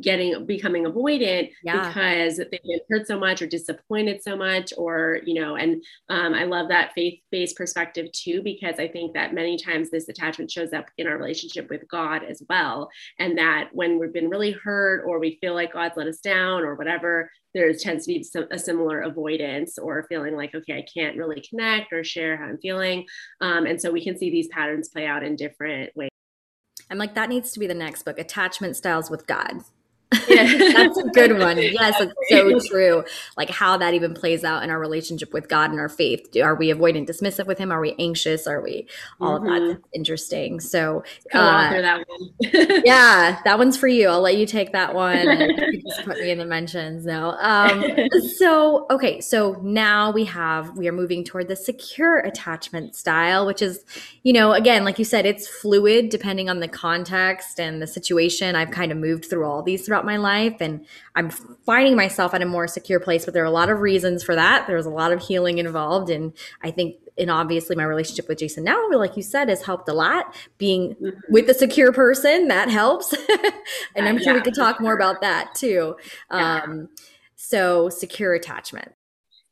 getting 0.01 0.45
becoming 0.47 0.85
avoidant 0.85 1.51
yeah. 1.63 1.89
because 1.89 2.37
they've 2.37 2.63
been 2.63 2.81
hurt 2.91 3.07
so 3.07 3.19
much 3.19 3.41
or 3.41 3.47
disappointed 3.47 4.23
so 4.23 4.37
much 4.37 4.73
or 4.77 5.21
you 5.25 5.35
know 5.41 5.57
and 5.57 5.83
um, 6.09 6.35
i 6.35 6.45
love 6.45 6.69
that 6.69 6.93
faith-based 6.95 7.57
perspective 7.57 8.11
too 8.13 8.43
because 8.43 8.79
i 8.79 8.87
think 8.87 9.15
that 9.15 9.35
many 9.35 9.57
times 9.57 9.91
this 9.91 10.09
attachment 10.09 10.51
shows 10.51 10.73
up 10.73 10.87
in 10.99 11.07
our 11.07 11.17
relationship 11.17 11.69
with 11.71 11.89
god 11.89 12.23
as 12.25 12.43
well. 12.49 12.91
And 13.19 13.39
that 13.39 13.71
when 13.73 13.99
we've 13.99 14.13
been 14.13 14.31
really 14.31 14.53
hurt 14.53 15.05
or 15.07 15.19
we 15.19 15.39
feel 15.41 15.55
like 15.55 15.73
god's 15.73 15.97
let 15.97 16.07
us 16.07 16.19
down 16.19 16.63
or 16.63 16.75
whatever 16.75 17.31
there 17.53 17.73
tends 17.75 18.07
to 18.07 18.13
be 18.13 18.23
some, 18.23 18.47
a 18.53 18.59
similar 18.59 19.01
avoidance 19.01 19.79
or 19.79 20.07
feeling 20.09 20.37
like 20.37 20.55
okay 20.55 20.79
i 20.79 20.87
can't 20.93 21.17
really 21.17 21.43
connect 21.49 21.93
or 21.93 22.05
share 22.05 22.37
how 22.37 22.45
i'm 22.45 22.59
feeling. 22.59 23.07
Um, 23.41 23.67
and 23.67 23.81
so 23.81 23.91
we 23.91 24.05
can 24.05 24.19
see 24.19 24.31
these 24.31 24.49
patterns 24.49 24.89
play 24.89 25.07
out 25.07 25.23
in 25.23 25.37
different 25.37 25.97
ways 25.97 26.10
I'm 26.91 26.99
like, 26.99 27.15
that 27.15 27.29
needs 27.29 27.53
to 27.53 27.61
be 27.61 27.67
the 27.69 27.75
next 27.75 28.03
book, 28.03 28.19
Attachment 28.19 28.77
Styles 28.77 29.11
with 29.11 29.27
God. 29.27 29.63
Yeah. 30.29 30.73
That's 30.75 30.99
a 30.99 31.05
good 31.05 31.39
one. 31.39 31.59
Yes, 31.71 32.01
it's 32.01 32.13
so 32.29 32.59
true. 32.69 33.05
Like 33.37 33.49
how 33.49 33.77
that 33.77 33.95
even 33.95 34.13
plays 34.13 34.45
out 34.45 34.63
in 34.63 34.71
our 34.71 34.79
relationship 34.79 35.33
with 35.33 35.49
God 35.49 35.71
and 35.71 35.79
our 35.79 35.89
faith. 35.89 36.37
Are 36.37 36.55
we 36.55 36.69
avoidant, 36.69 37.09
dismissive 37.09 37.47
with 37.47 37.59
Him? 37.59 37.71
Are 37.71 37.81
we 37.81 37.95
anxious? 37.99 38.47
Are 38.47 38.61
we 38.61 38.87
all 39.21 39.39
mm-hmm. 39.39 39.47
of 39.47 39.53
that? 39.53 39.63
Mm-hmm. 39.63 39.83
interesting. 39.93 40.61
So, 40.61 41.05
uh, 41.33 41.71
that 41.71 42.05
one. 42.07 42.31
yeah, 42.85 43.41
that 43.45 43.59
one's 43.59 43.77
for 43.77 43.89
you. 43.89 44.09
I'll 44.09 44.21
let 44.21 44.37
you 44.37 44.47
take 44.47 44.73
that 44.73 44.95
one. 44.95 45.17
And 45.17 45.83
just 45.87 46.05
put 46.05 46.19
me 46.19 46.31
in 46.31 46.39
the 46.39 46.45
mentions. 46.45 47.07
No. 47.07 47.37
Um, 47.39 47.85
so, 48.37 48.87
okay. 48.91 49.21
So 49.21 49.61
now 49.63 50.11
we 50.11 50.25
have 50.25 50.77
we 50.77 50.89
are 50.89 50.93
moving 50.93 51.25
toward 51.25 51.49
the 51.49 51.57
secure 51.57 52.19
attachment 52.19 52.97
style, 52.97 53.47
which 53.47 53.63
is, 53.63 53.85
you 54.23 54.33
know, 54.33 54.53
again, 54.53 54.85
like 54.85 54.99
you 54.99 55.05
said, 55.05 55.27
it's 55.27 55.47
fluid 55.47 56.09
depending 56.09 56.49
on 56.49 56.61
the 56.61 56.69
context 56.69 57.61
and 57.61 57.81
the 57.81 57.87
situation. 57.87 58.57
I've 58.57 58.71
kind 58.71 58.93
of 58.93 58.99
moved 58.99 59.27
through 59.27 59.45
all 59.45 59.63
these 59.63 59.87
throughout 59.87 60.00
my 60.05 60.17
life 60.17 60.57
and 60.61 60.87
I'm 61.15 61.31
finding 61.31 61.97
myself 61.97 62.35
at 62.35 62.43
a 62.43 62.47
more 62.47 62.67
secure 62.67 63.01
place, 63.01 63.25
but 63.25 63.35
there 63.35 63.43
are 63.43 63.47
a 63.47 63.51
lot 63.51 63.71
of 63.71 63.81
reasons 63.81 64.23
for 64.23 64.35
that. 64.35 64.67
There's 64.67 64.87
a 64.87 64.91
lot 64.91 65.13
of 65.13 65.23
healing 65.23 65.59
involved. 65.59 66.11
And 66.11 66.33
I 66.63 66.71
think, 66.71 66.97
and 67.19 67.31
obviously 67.31 67.77
my 67.77 67.85
relationship 67.85 68.29
with 68.29 68.39
Jason 68.39 68.65
now, 68.65 68.89
like 68.91 69.17
you 69.17 69.23
said, 69.23 69.49
has 69.49 69.63
helped 69.63 69.89
a 69.89 69.93
lot. 69.93 70.35
Being 70.59 70.95
mm-hmm. 70.95 71.19
with 71.29 71.49
a 71.49 71.55
secure 71.55 71.93
person, 71.93 72.49
that 72.49 72.69
helps. 72.69 73.13
and 73.95 74.09
I'm 74.09 74.19
sure 74.19 74.33
yeah, 74.33 74.35
we 74.35 74.41
could 74.41 74.55
talk 74.55 74.77
sure. 74.77 74.85
more 74.85 74.95
about 74.95 75.21
that 75.21 75.55
too. 75.55 75.97
Yeah. 76.31 76.63
Um, 76.63 76.89
so 77.37 77.89
secure 77.89 78.35
attachment. 78.35 78.93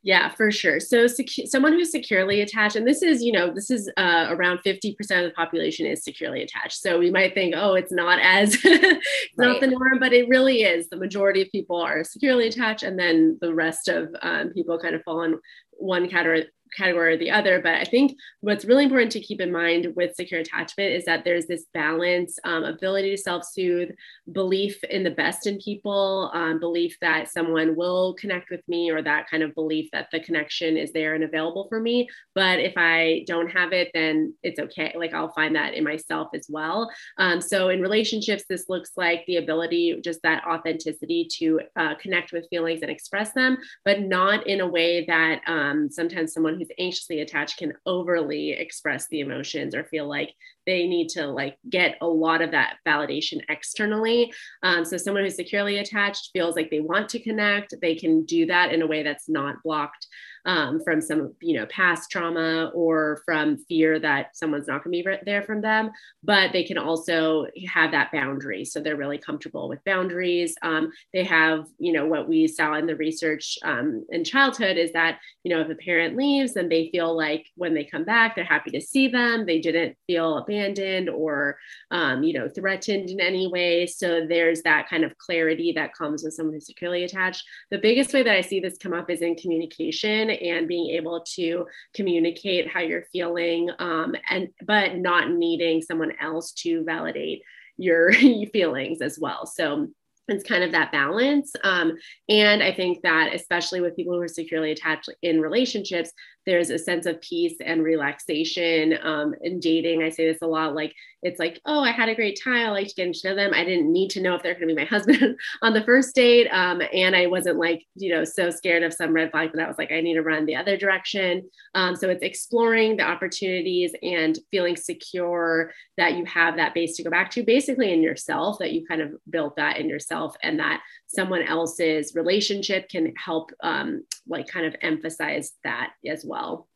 Yeah, 0.09 0.31
for 0.31 0.51
sure. 0.51 0.81
So 0.81 1.05
secu- 1.05 1.47
someone 1.49 1.75
who's 1.75 1.90
securely 1.90 2.40
attached, 2.40 2.77
and 2.77 2.87
this 2.87 3.03
is, 3.03 3.23
you 3.23 3.31
know, 3.31 3.53
this 3.53 3.71
is 3.71 3.90
uh, 3.99 4.29
around 4.31 4.61
50% 4.61 4.97
of 4.99 5.25
the 5.25 5.35
population 5.37 5.85
is 5.85 6.03
securely 6.03 6.42
attached. 6.42 6.81
So 6.81 6.99
we 6.99 7.11
might 7.11 7.35
think, 7.35 7.53
oh, 7.55 7.75
it's 7.75 7.92
not 7.92 8.18
as, 8.23 8.55
it's 8.64 8.64
right. 8.64 9.49
not 9.49 9.61
the 9.61 9.66
norm, 9.66 9.99
but 10.01 10.14
it 10.14 10.27
really 10.27 10.62
is. 10.62 10.88
The 10.88 10.97
majority 10.97 11.42
of 11.42 11.53
people 11.53 11.77
are 11.77 12.05
securely 12.05 12.49
attached. 12.49 12.85
And 12.85 12.99
then 12.99 13.37
the 13.42 13.53
rest 13.53 13.88
of 13.88 14.09
um, 14.23 14.49
people 14.55 14.79
kind 14.79 14.94
of 14.94 15.03
fall 15.03 15.25
in 15.25 15.38
one 15.73 16.09
category, 16.09 16.47
category 16.76 17.14
or 17.14 17.16
the 17.16 17.31
other. 17.31 17.61
But 17.61 17.74
I 17.74 17.85
think 17.85 18.16
what's 18.40 18.64
really 18.64 18.85
important 18.85 19.12
to 19.12 19.20
keep 19.20 19.40
in 19.40 19.52
mind 19.52 19.92
with 19.96 20.14
secure 20.14 20.40
attachment 20.40 20.92
is 20.92 21.04
that 21.04 21.24
there's 21.24 21.46
this 21.46 21.66
balance, 21.74 22.38
um, 22.44 22.64
ability 22.64 23.11
to 23.11 23.16
self 23.16 23.44
soothe, 23.44 23.90
belief 24.33 24.83
in 24.85 25.04
the 25.04 25.11
best 25.11 25.46
in 25.46 25.59
people, 25.59 26.31
um, 26.35 26.61
belief 26.61 26.96
that 27.00 27.31
someone 27.31 27.76
will 27.76 28.14
connect 28.14 28.50
with 28.50 28.66
me, 28.68 28.90
or 28.90 29.02
that 29.02 29.28
kind 29.31 29.42
of 29.42 29.54
belief 29.54 29.88
that 29.92 30.09
the 30.12 30.20
connection 30.20 30.76
is 30.76 30.92
there 30.92 31.14
and 31.14 31.24
available 31.24 31.66
for 31.68 31.81
me. 31.81 32.09
But 32.35 32.61
if 32.61 32.74
I 32.76 33.24
don't 33.26 33.50
have 33.50 33.72
it, 33.72 33.90
then 33.94 34.35
it's 34.42 34.61
okay. 34.61 34.94
Like 34.96 35.14
I'll 35.14 35.33
find 35.33 35.54
that 35.57 35.74
in 35.74 35.85
myself 35.85 36.28
as 36.35 36.46
well. 36.48 36.90
Um, 37.18 37.40
so 37.40 37.68
in 37.68 37.81
relationships, 37.81 38.44
this 38.48 38.68
looks 38.68 38.90
like 38.96 39.24
the 39.26 39.37
ability, 39.37 40.00
just 40.02 40.22
that 40.22 40.44
authenticity 40.46 41.28
to 41.38 41.61
uh, 41.76 41.94
connect 41.96 42.33
with 42.33 42.48
feelings 42.50 42.83
and 42.83 42.90
express 42.90 43.33
them, 43.33 43.59
but 43.85 44.00
not 44.00 44.46
in 44.46 44.61
a 44.61 44.66
way 44.66 45.04
that 45.07 45.40
um, 45.46 45.90
sometimes 45.90 46.33
someone 46.33 46.58
who's 46.59 46.71
anxiously 46.79 47.21
attached 47.21 47.59
can 47.59 47.73
overly 47.87 48.51
express 48.51 49.07
the 49.09 49.21
emotions 49.21 49.75
or 49.75 49.85
feel 49.85 50.09
like 50.09 50.33
they 50.66 50.87
need 50.87 51.09
to 51.09 51.27
like 51.27 51.57
get 51.71 51.97
a 52.01 52.07
lot 52.07 52.42
of 52.42 52.51
that 52.51 52.77
validation 52.87 53.40
externally. 53.49 54.33
Um, 54.62 54.85
so 54.85 54.97
someone 54.97 55.25
who's 55.25 55.37
securely 55.37 55.79
attached 55.79 56.31
feels 56.33 56.57
like 56.57 56.71
they 56.71 56.81
want 56.81 57.09
to 57.11 57.21
connect, 57.21 57.75
they 57.81 57.94
can 57.94 58.25
do 58.25 58.47
that 58.47 58.73
in 58.73 58.83
a 58.83 58.87
way 58.87 59.03
that's 59.03 59.29
not 59.29 59.62
blocked 59.62 60.07
um, 60.46 60.81
from 60.85 61.01
some 61.01 61.35
you 61.40 61.59
know 61.59 61.66
past 61.66 62.11
trauma 62.11 62.70
or 62.74 63.22
from 63.24 63.57
fear 63.68 63.98
that 63.98 64.37
someone's 64.37 64.66
not 64.66 64.85
going 64.85 64.92
to 64.92 65.03
be 65.03 65.18
there 65.24 65.42
from 65.42 65.61
them 65.61 65.90
but 66.22 66.53
they 66.53 66.64
can 66.64 66.79
also 66.79 67.46
have 67.66 67.92
that 67.92 68.12
boundary. 68.12 68.64
So 68.64 68.81
they're 68.81 68.96
really 68.96 69.18
comfortable 69.18 69.68
with 69.68 69.85
boundaries. 69.85 70.55
Um, 70.62 70.90
they 71.12 71.24
have 71.24 71.66
you 71.79 71.92
know 71.92 72.07
what 72.07 72.29
we 72.29 72.46
saw 72.46 72.74
in 72.74 72.87
the 72.87 72.96
research 72.96 73.59
um, 73.62 74.05
in 74.11 74.24
childhood 74.24 74.77
is 74.77 74.92
that 74.92 75.18
you 75.44 75.55
know 75.55 75.61
if 75.61 75.70
a 75.70 75.74
parent 75.74 76.16
leaves 76.16 76.55
then 76.55 76.68
they 76.68 76.90
feel 76.90 77.16
like 77.16 77.46
when 77.55 77.74
they 77.74 77.85
come 77.85 78.05
back 78.05 78.35
they're 78.35 78.44
happy 78.44 78.70
to 78.72 78.81
see 78.81 79.09
them. 79.09 79.46
They 79.46 79.61
didn't 79.61 79.96
feel 80.07 80.38
abandoned 80.38 81.09
or 81.09 81.59
um, 81.90 82.22
you 82.22 82.33
know 82.33 82.48
threatened 82.48 83.11
in 83.11 83.20
any 83.20 83.46
way. 83.48 83.87
So 83.87 84.27
there's 84.27 84.62
that 84.62 84.88
kind 84.88 85.05
of 85.05 85.16
clarity 85.18 85.72
that 85.72 85.94
comes 85.94 86.22
with 86.22 86.35
someone 86.35 86.55
who's 86.55 86.66
securely 86.66 87.05
attached. 87.05 87.44
The 87.70 87.79
biggest 87.79 88.12
way 88.12 88.22
that 88.22 88.37
i 88.37 88.40
see 88.40 88.61
this 88.61 88.79
come 88.79 88.92
up 88.92 89.11
is 89.11 89.22
in 89.22 89.35
communication 89.37 90.28
and 90.31 90.69
being 90.69 90.91
able 90.97 91.25
to 91.35 91.67
communicate 91.95 92.69
how 92.69 92.81
you're 92.81 93.07
feeling 93.12 93.71
um, 93.79 94.14
and 94.31 94.49
but 94.67 94.97
not 94.97 95.31
needing 95.31 95.83
someone 95.83 96.12
else 96.21 96.53
to 96.53 96.85
validate 96.85 97.43
your 97.77 98.12
feelings 98.53 99.01
as 99.01 99.19
well 99.19 99.47
so 99.47 99.88
it's 100.29 100.45
kind 100.45 100.62
of 100.62 100.73
that 100.73 100.93
balance. 100.93 101.53
Um, 101.64 101.95
and 102.29 102.62
I 102.62 102.73
think 102.73 103.03
that, 103.03 103.35
especially 103.35 103.81
with 103.81 103.97
people 103.97 104.14
who 104.14 104.21
are 104.21 104.29
securely 104.29 104.73
attached 104.73 105.09
in 105.23 105.41
relationships, 105.41 106.12
there's 106.48 106.70
a 106.70 106.78
sense 106.78 107.04
of 107.04 107.20
peace 107.20 107.56
and 107.62 107.82
relaxation 107.82 108.98
um, 109.02 109.34
in 109.42 109.61
dating. 109.61 110.02
I 110.02 110.08
say 110.08 110.26
this 110.26 110.40
a 110.40 110.46
lot 110.46 110.74
like, 110.74 110.94
it's 111.22 111.38
like, 111.38 111.61
oh, 111.66 111.80
I 111.80 111.90
had 111.90 112.08
a 112.08 112.14
great 112.14 112.40
time. 112.42 112.68
I 112.68 112.70
liked 112.70 112.96
getting 112.96 113.12
to 113.12 113.28
know 113.28 113.34
them. 113.34 113.52
I 113.52 113.64
didn't 113.64 113.92
need 113.92 114.08
to 114.11 114.22
know 114.22 114.34
if 114.34 114.42
they're 114.42 114.54
going 114.54 114.68
to 114.68 114.74
be 114.74 114.80
my 114.80 114.84
husband 114.88 115.38
on 115.61 115.74
the 115.74 115.84
first 115.84 116.14
date. 116.14 116.48
Um, 116.48 116.80
and 116.94 117.14
I 117.14 117.26
wasn't 117.26 117.58
like, 117.58 117.84
you 117.96 118.14
know, 118.14 118.24
so 118.24 118.48
scared 118.48 118.82
of 118.82 118.94
some 118.94 119.12
red 119.12 119.30
flag 119.30 119.52
that 119.52 119.62
I 119.62 119.68
was 119.68 119.76
like, 119.76 119.92
I 119.92 120.00
need 120.00 120.14
to 120.14 120.22
run 120.22 120.46
the 120.46 120.56
other 120.56 120.78
direction. 120.78 121.50
Um, 121.74 121.94
so 121.94 122.08
it's 122.08 122.22
exploring 122.22 122.96
the 122.96 123.02
opportunities 123.02 123.92
and 124.02 124.38
feeling 124.50 124.76
secure 124.76 125.72
that 125.98 126.14
you 126.14 126.24
have 126.24 126.56
that 126.56 126.72
base 126.72 126.96
to 126.96 127.02
go 127.02 127.11
back 127.11 127.30
to, 127.32 127.42
basically 127.42 127.92
in 127.92 128.00
yourself, 128.00 128.58
that 128.61 128.72
you 128.72 128.87
kind 128.87 129.02
of 129.02 129.12
built 129.28 129.56
that 129.56 129.76
in 129.76 129.87
yourself 129.87 130.34
and 130.42 130.58
that 130.61 130.80
someone 131.08 131.42
else's 131.42 132.14
relationship 132.14 132.88
can 132.88 133.12
help 133.22 133.50
um, 133.62 134.02
like 134.26 134.46
kind 134.46 134.64
of 134.64 134.74
emphasize 134.80 135.52
that 135.64 135.90
as 136.06 136.24
well 136.24 136.38
well 136.38 136.68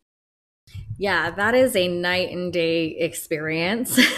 yeah, 1.02 1.32
that 1.32 1.56
is 1.56 1.74
a 1.74 1.88
night 1.88 2.30
and 2.30 2.52
day 2.52 2.86
experience. 2.86 3.96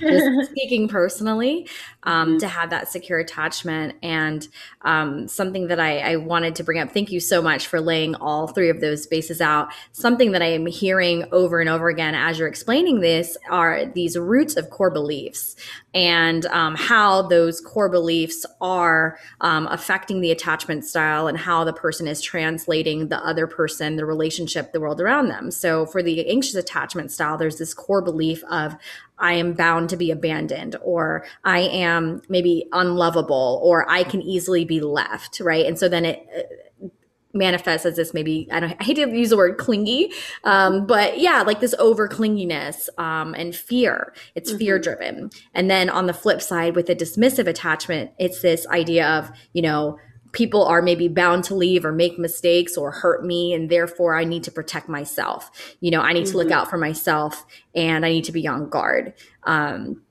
Just 0.00 0.50
speaking 0.50 0.88
personally, 0.88 1.68
um, 2.04 2.28
mm-hmm. 2.28 2.38
to 2.38 2.48
have 2.48 2.70
that 2.70 2.88
secure 2.88 3.18
attachment 3.18 3.96
and 4.02 4.48
um, 4.80 5.28
something 5.28 5.66
that 5.68 5.78
I, 5.78 5.98
I, 5.98 6.16
wanted 6.16 6.54
to 6.54 6.64
bring 6.64 6.78
up. 6.78 6.90
Thank 6.92 7.10
you 7.10 7.20
so 7.20 7.42
much 7.42 7.66
for 7.66 7.80
laying 7.80 8.14
all 8.14 8.46
three 8.46 8.70
of 8.70 8.80
those 8.80 9.06
bases 9.06 9.42
out. 9.42 9.68
Something 9.92 10.32
that 10.32 10.40
I 10.40 10.46
am 10.46 10.64
hearing 10.64 11.26
over 11.32 11.60
and 11.60 11.68
over 11.68 11.88
again 11.90 12.14
as 12.14 12.38
you're 12.38 12.48
explaining 12.48 13.00
this 13.00 13.36
are 13.50 13.84
these 13.84 14.16
roots 14.16 14.56
of 14.56 14.70
core 14.70 14.90
beliefs 14.90 15.56
and 15.92 16.46
um, 16.46 16.76
how 16.76 17.22
those 17.22 17.60
core 17.60 17.88
beliefs 17.88 18.46
are 18.60 19.18
um, 19.40 19.66
affecting 19.66 20.20
the 20.20 20.30
attachment 20.30 20.84
style 20.84 21.26
and 21.26 21.36
how 21.36 21.64
the 21.64 21.72
person 21.72 22.06
is 22.06 22.20
translating 22.22 23.08
the 23.08 23.18
other 23.26 23.46
person, 23.46 23.96
the 23.96 24.06
relationship, 24.06 24.72
the 24.72 24.80
world 24.80 25.00
around 25.00 25.28
them. 25.28 25.50
So 25.50 25.84
for 25.86 26.02
the 26.14 26.28
anxious 26.28 26.54
attachment 26.54 27.12
style, 27.12 27.36
there's 27.36 27.58
this 27.58 27.74
core 27.74 28.02
belief 28.02 28.42
of 28.44 28.76
I 29.18 29.34
am 29.34 29.54
bound 29.54 29.90
to 29.90 29.96
be 29.96 30.10
abandoned, 30.10 30.76
or 30.82 31.24
I 31.44 31.60
am 31.60 32.22
maybe 32.28 32.68
unlovable, 32.72 33.60
or 33.62 33.88
I 33.90 34.04
can 34.04 34.22
easily 34.22 34.64
be 34.64 34.80
left, 34.80 35.40
right? 35.40 35.66
And 35.66 35.78
so 35.78 35.88
then 35.88 36.04
it 36.04 36.26
uh, 36.36 36.88
manifests 37.36 37.86
as 37.86 37.96
this 37.96 38.14
maybe 38.14 38.48
I 38.50 38.60
don't 38.60 38.76
I 38.80 38.84
hate 38.84 38.94
to 38.94 39.08
use 39.08 39.30
the 39.30 39.36
word 39.36 39.58
clingy, 39.58 40.12
um, 40.44 40.86
but 40.86 41.18
yeah, 41.18 41.42
like 41.42 41.60
this 41.60 41.74
over 41.78 42.08
clinginess 42.08 42.88
um, 42.98 43.34
and 43.34 43.54
fear. 43.54 44.14
It's 44.34 44.50
mm-hmm. 44.50 44.58
fear 44.58 44.78
driven. 44.78 45.30
And 45.54 45.70
then 45.70 45.90
on 45.90 46.06
the 46.06 46.14
flip 46.14 46.40
side, 46.42 46.74
with 46.74 46.88
a 46.88 46.96
dismissive 46.96 47.46
attachment, 47.46 48.12
it's 48.18 48.40
this 48.40 48.66
idea 48.68 49.08
of 49.08 49.30
you 49.52 49.62
know 49.62 49.98
people 50.36 50.66
are 50.66 50.82
maybe 50.82 51.08
bound 51.08 51.42
to 51.44 51.54
leave 51.54 51.82
or 51.82 51.92
make 51.92 52.18
mistakes 52.18 52.76
or 52.76 52.90
hurt 52.90 53.24
me 53.24 53.54
and 53.54 53.70
therefore 53.70 54.14
i 54.14 54.22
need 54.22 54.44
to 54.44 54.52
protect 54.52 54.86
myself 54.86 55.50
you 55.80 55.90
know 55.90 56.02
i 56.02 56.12
need 56.12 56.24
mm-hmm. 56.24 56.32
to 56.32 56.36
look 56.36 56.48
mm-hmm. 56.48 56.58
out 56.58 56.68
for 56.68 56.76
myself 56.76 57.46
and 57.74 58.04
i 58.04 58.10
need 58.10 58.24
to 58.24 58.32
be 58.32 58.46
on 58.46 58.68
guard 58.68 59.14
um, 59.44 60.02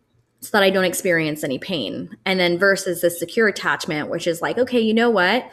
so 0.42 0.50
that 0.52 0.64
i 0.64 0.70
don't 0.72 0.84
experience 0.84 1.44
any 1.44 1.60
pain 1.60 2.10
and 2.26 2.40
then 2.40 2.58
versus 2.58 3.02
the 3.02 3.10
secure 3.10 3.48
attachment 3.48 4.10
which 4.10 4.26
is 4.26 4.42
like 4.42 4.58
okay 4.58 4.80
you 4.80 4.96
know 4.96 5.12
what 5.12 5.48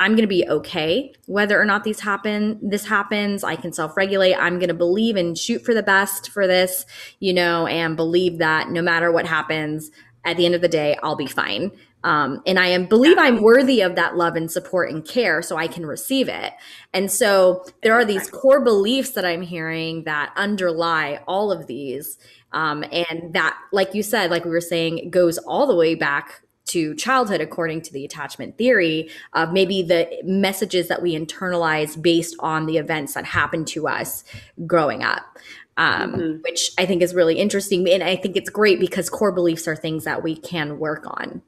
i'm 0.00 0.12
going 0.12 0.22
to 0.22 0.26
be 0.26 0.46
okay 0.48 1.14
whether 1.26 1.60
or 1.60 1.64
not 1.64 1.84
these 1.84 2.00
happen 2.00 2.58
this 2.60 2.84
happens 2.84 3.44
i 3.44 3.54
can 3.54 3.72
self-regulate 3.72 4.34
i'm 4.34 4.58
going 4.58 4.68
to 4.68 4.74
believe 4.74 5.14
and 5.14 5.38
shoot 5.38 5.64
for 5.64 5.72
the 5.72 5.84
best 5.84 6.30
for 6.30 6.48
this 6.48 6.84
you 7.20 7.32
know 7.32 7.68
and 7.68 7.96
believe 7.96 8.38
that 8.38 8.70
no 8.70 8.82
matter 8.82 9.12
what 9.12 9.24
happens 9.24 9.92
at 10.26 10.36
the 10.36 10.44
end 10.44 10.54
of 10.54 10.60
the 10.60 10.68
day, 10.68 10.98
I'll 11.02 11.16
be 11.16 11.28
fine. 11.28 11.70
Um, 12.06 12.40
and 12.46 12.56
I 12.56 12.68
am 12.68 12.86
believe 12.86 13.18
I'm 13.18 13.42
worthy 13.42 13.80
of 13.80 13.96
that 13.96 14.16
love 14.16 14.36
and 14.36 14.48
support 14.48 14.92
and 14.92 15.04
care, 15.04 15.42
so 15.42 15.56
I 15.56 15.66
can 15.66 15.84
receive 15.84 16.28
it. 16.28 16.52
And 16.94 17.10
so 17.10 17.64
there 17.82 17.94
are 17.94 18.04
these 18.04 18.30
core 18.30 18.60
beliefs 18.60 19.10
that 19.10 19.24
I'm 19.24 19.42
hearing 19.42 20.04
that 20.04 20.32
underlie 20.36 21.20
all 21.26 21.50
of 21.50 21.66
these, 21.66 22.16
um, 22.52 22.84
and 22.92 23.32
that, 23.32 23.58
like 23.72 23.92
you 23.92 24.04
said, 24.04 24.30
like 24.30 24.44
we 24.44 24.52
were 24.52 24.60
saying, 24.60 25.10
goes 25.10 25.36
all 25.36 25.66
the 25.66 25.74
way 25.74 25.96
back 25.96 26.42
to 26.66 26.94
childhood 26.94 27.40
according 27.40 27.82
to 27.82 27.92
the 27.92 28.04
attachment 28.04 28.56
theory 28.56 29.10
of 29.32 29.52
maybe 29.52 29.82
the 29.82 30.08
messages 30.22 30.86
that 30.86 31.02
we 31.02 31.12
internalize 31.18 32.00
based 32.00 32.36
on 32.38 32.66
the 32.66 32.76
events 32.76 33.14
that 33.14 33.24
happened 33.24 33.66
to 33.66 33.88
us 33.88 34.22
growing 34.66 35.02
up 35.04 35.22
um, 35.76 36.12
mm-hmm. 36.12 36.42
which 36.42 36.72
i 36.76 36.84
think 36.84 37.02
is 37.02 37.14
really 37.14 37.38
interesting 37.38 37.88
and 37.88 38.02
i 38.02 38.16
think 38.16 38.36
it's 38.36 38.50
great 38.50 38.80
because 38.80 39.08
core 39.08 39.30
beliefs 39.30 39.68
are 39.68 39.76
things 39.76 40.02
that 40.02 40.24
we 40.24 40.34
can 40.34 40.80
work 40.80 41.04
on 41.06 41.40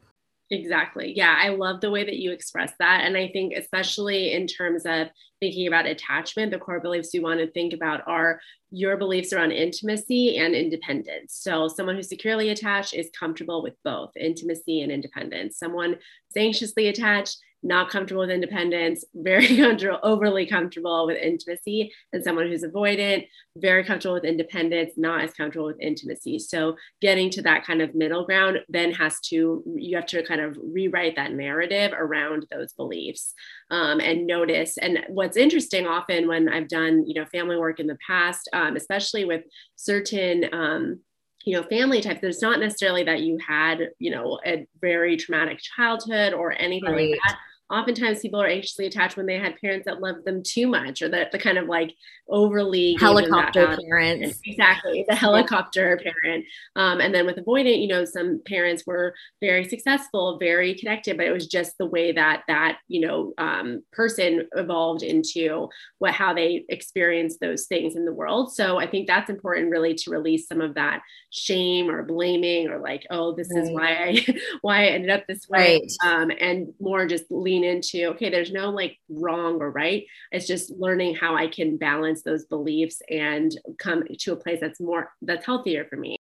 Exactly. 0.50 1.12
Yeah, 1.14 1.36
I 1.38 1.50
love 1.50 1.82
the 1.82 1.90
way 1.90 2.04
that 2.04 2.16
you 2.16 2.32
express 2.32 2.72
that. 2.78 3.02
And 3.04 3.18
I 3.18 3.28
think, 3.28 3.52
especially 3.54 4.32
in 4.32 4.46
terms 4.46 4.84
of 4.86 5.08
thinking 5.40 5.66
about 5.66 5.84
attachment, 5.84 6.52
the 6.52 6.58
core 6.58 6.80
beliefs 6.80 7.12
you 7.12 7.20
want 7.20 7.40
to 7.40 7.50
think 7.50 7.74
about 7.74 8.00
are 8.06 8.40
your 8.70 8.96
beliefs 8.96 9.32
around 9.32 9.52
intimacy 9.52 10.38
and 10.38 10.54
independence. 10.54 11.38
So, 11.38 11.68
someone 11.68 11.96
who's 11.96 12.08
securely 12.08 12.48
attached 12.48 12.94
is 12.94 13.10
comfortable 13.18 13.62
with 13.62 13.74
both 13.84 14.10
intimacy 14.16 14.80
and 14.80 14.90
independence. 14.90 15.58
Someone 15.58 15.90
who's 15.90 16.42
anxiously 16.42 16.88
attached 16.88 17.36
not 17.62 17.90
comfortable 17.90 18.20
with 18.20 18.30
independence, 18.30 19.04
very 19.14 19.46
comfortable, 19.56 19.98
overly 20.02 20.46
comfortable 20.46 21.06
with 21.06 21.16
intimacy, 21.16 21.92
and 22.12 22.22
someone 22.22 22.46
who's 22.48 22.62
avoidant, 22.62 23.26
very 23.56 23.84
comfortable 23.84 24.14
with 24.14 24.24
independence, 24.24 24.92
not 24.96 25.22
as 25.22 25.32
comfortable 25.32 25.66
with 25.66 25.80
intimacy. 25.80 26.38
So 26.38 26.76
getting 27.00 27.30
to 27.30 27.42
that 27.42 27.64
kind 27.64 27.82
of 27.82 27.94
middle 27.94 28.24
ground 28.24 28.58
then 28.68 28.92
has 28.92 29.18
to, 29.28 29.62
you 29.66 29.96
have 29.96 30.06
to 30.06 30.22
kind 30.22 30.40
of 30.40 30.56
rewrite 30.62 31.16
that 31.16 31.32
narrative 31.32 31.92
around 31.92 32.46
those 32.50 32.72
beliefs 32.72 33.34
um, 33.70 34.00
and 34.00 34.26
notice. 34.26 34.78
And 34.78 35.00
what's 35.08 35.36
interesting 35.36 35.86
often 35.86 36.28
when 36.28 36.48
I've 36.48 36.68
done, 36.68 37.04
you 37.06 37.14
know, 37.14 37.26
family 37.26 37.56
work 37.56 37.80
in 37.80 37.86
the 37.86 37.98
past, 38.06 38.48
um, 38.52 38.76
especially 38.76 39.24
with 39.24 39.42
certain, 39.76 40.46
um, 40.52 41.00
you 41.44 41.54
know 41.54 41.62
family 41.62 42.02
types 42.02 42.20
there's 42.20 42.42
not 42.42 42.60
necessarily 42.60 43.04
that 43.04 43.20
you 43.20 43.38
had 43.38 43.90
you 43.98 44.10
know 44.10 44.38
a 44.44 44.66
very 44.82 45.16
traumatic 45.16 45.58
childhood 45.58 46.34
or 46.34 46.52
anything 46.52 46.92
right. 46.92 47.10
like 47.10 47.20
that 47.26 47.38
oftentimes 47.70 48.20
people 48.20 48.40
are 48.40 48.46
anxiously 48.46 48.86
attached 48.86 49.16
when 49.16 49.26
they 49.26 49.38
had 49.38 49.60
parents 49.60 49.84
that 49.84 50.00
loved 50.00 50.24
them 50.24 50.42
too 50.42 50.66
much 50.66 51.02
or 51.02 51.08
that 51.08 51.30
the 51.32 51.38
kind 51.38 51.58
of 51.58 51.66
like 51.66 51.94
overly 52.28 52.94
helicopter 52.98 53.76
parents 53.88 54.40
exactly 54.44 55.04
the 55.08 55.14
helicopter 55.14 56.00
yeah. 56.02 56.10
parent 56.22 56.44
um, 56.76 57.00
and 57.00 57.14
then 57.14 57.26
with 57.26 57.36
avoidant 57.36 57.80
you 57.80 57.88
know 57.88 58.04
some 58.04 58.40
parents 58.46 58.84
were 58.86 59.14
very 59.40 59.64
successful 59.68 60.38
very 60.38 60.74
connected 60.74 61.16
but 61.16 61.26
it 61.26 61.32
was 61.32 61.46
just 61.46 61.76
the 61.78 61.86
way 61.86 62.12
that 62.12 62.42
that 62.48 62.78
you 62.88 63.00
know 63.00 63.32
um, 63.38 63.82
person 63.92 64.46
evolved 64.56 65.02
into 65.02 65.68
what 65.98 66.12
how 66.12 66.32
they 66.32 66.64
experienced 66.68 67.40
those 67.40 67.66
things 67.66 67.96
in 67.96 68.04
the 68.04 68.12
world 68.12 68.52
so 68.52 68.78
i 68.78 68.86
think 68.86 69.06
that's 69.06 69.30
important 69.30 69.70
really 69.70 69.94
to 69.94 70.10
release 70.10 70.46
some 70.46 70.60
of 70.60 70.74
that 70.74 71.00
shame 71.30 71.90
or 71.90 72.02
blaming 72.02 72.68
or 72.68 72.78
like 72.78 73.06
oh 73.10 73.34
this 73.34 73.50
right. 73.54 73.62
is 73.62 73.70
why 73.70 73.88
i 73.88 74.26
why 74.62 74.84
i 74.84 74.86
ended 74.86 75.10
up 75.10 75.26
this 75.26 75.48
way 75.48 75.80
right. 76.04 76.10
um, 76.10 76.30
and 76.40 76.72
more 76.80 77.06
just 77.06 77.24
lean 77.30 77.57
into 77.64 78.06
okay 78.06 78.30
there's 78.30 78.52
no 78.52 78.70
like 78.70 78.98
wrong 79.08 79.60
or 79.60 79.70
right. 79.70 80.04
It's 80.32 80.46
just 80.46 80.70
learning 80.70 81.14
how 81.14 81.34
i 81.34 81.46
can 81.46 81.76
balance 81.76 82.22
those 82.22 82.44
beliefs 82.44 83.00
and 83.10 83.50
come 83.78 84.04
to 84.20 84.32
a 84.32 84.36
place 84.36 84.58
that's 84.60 84.80
more 84.80 85.12
that's 85.22 85.46
healthier 85.46 85.84
for 85.86 85.96
me 85.96 86.17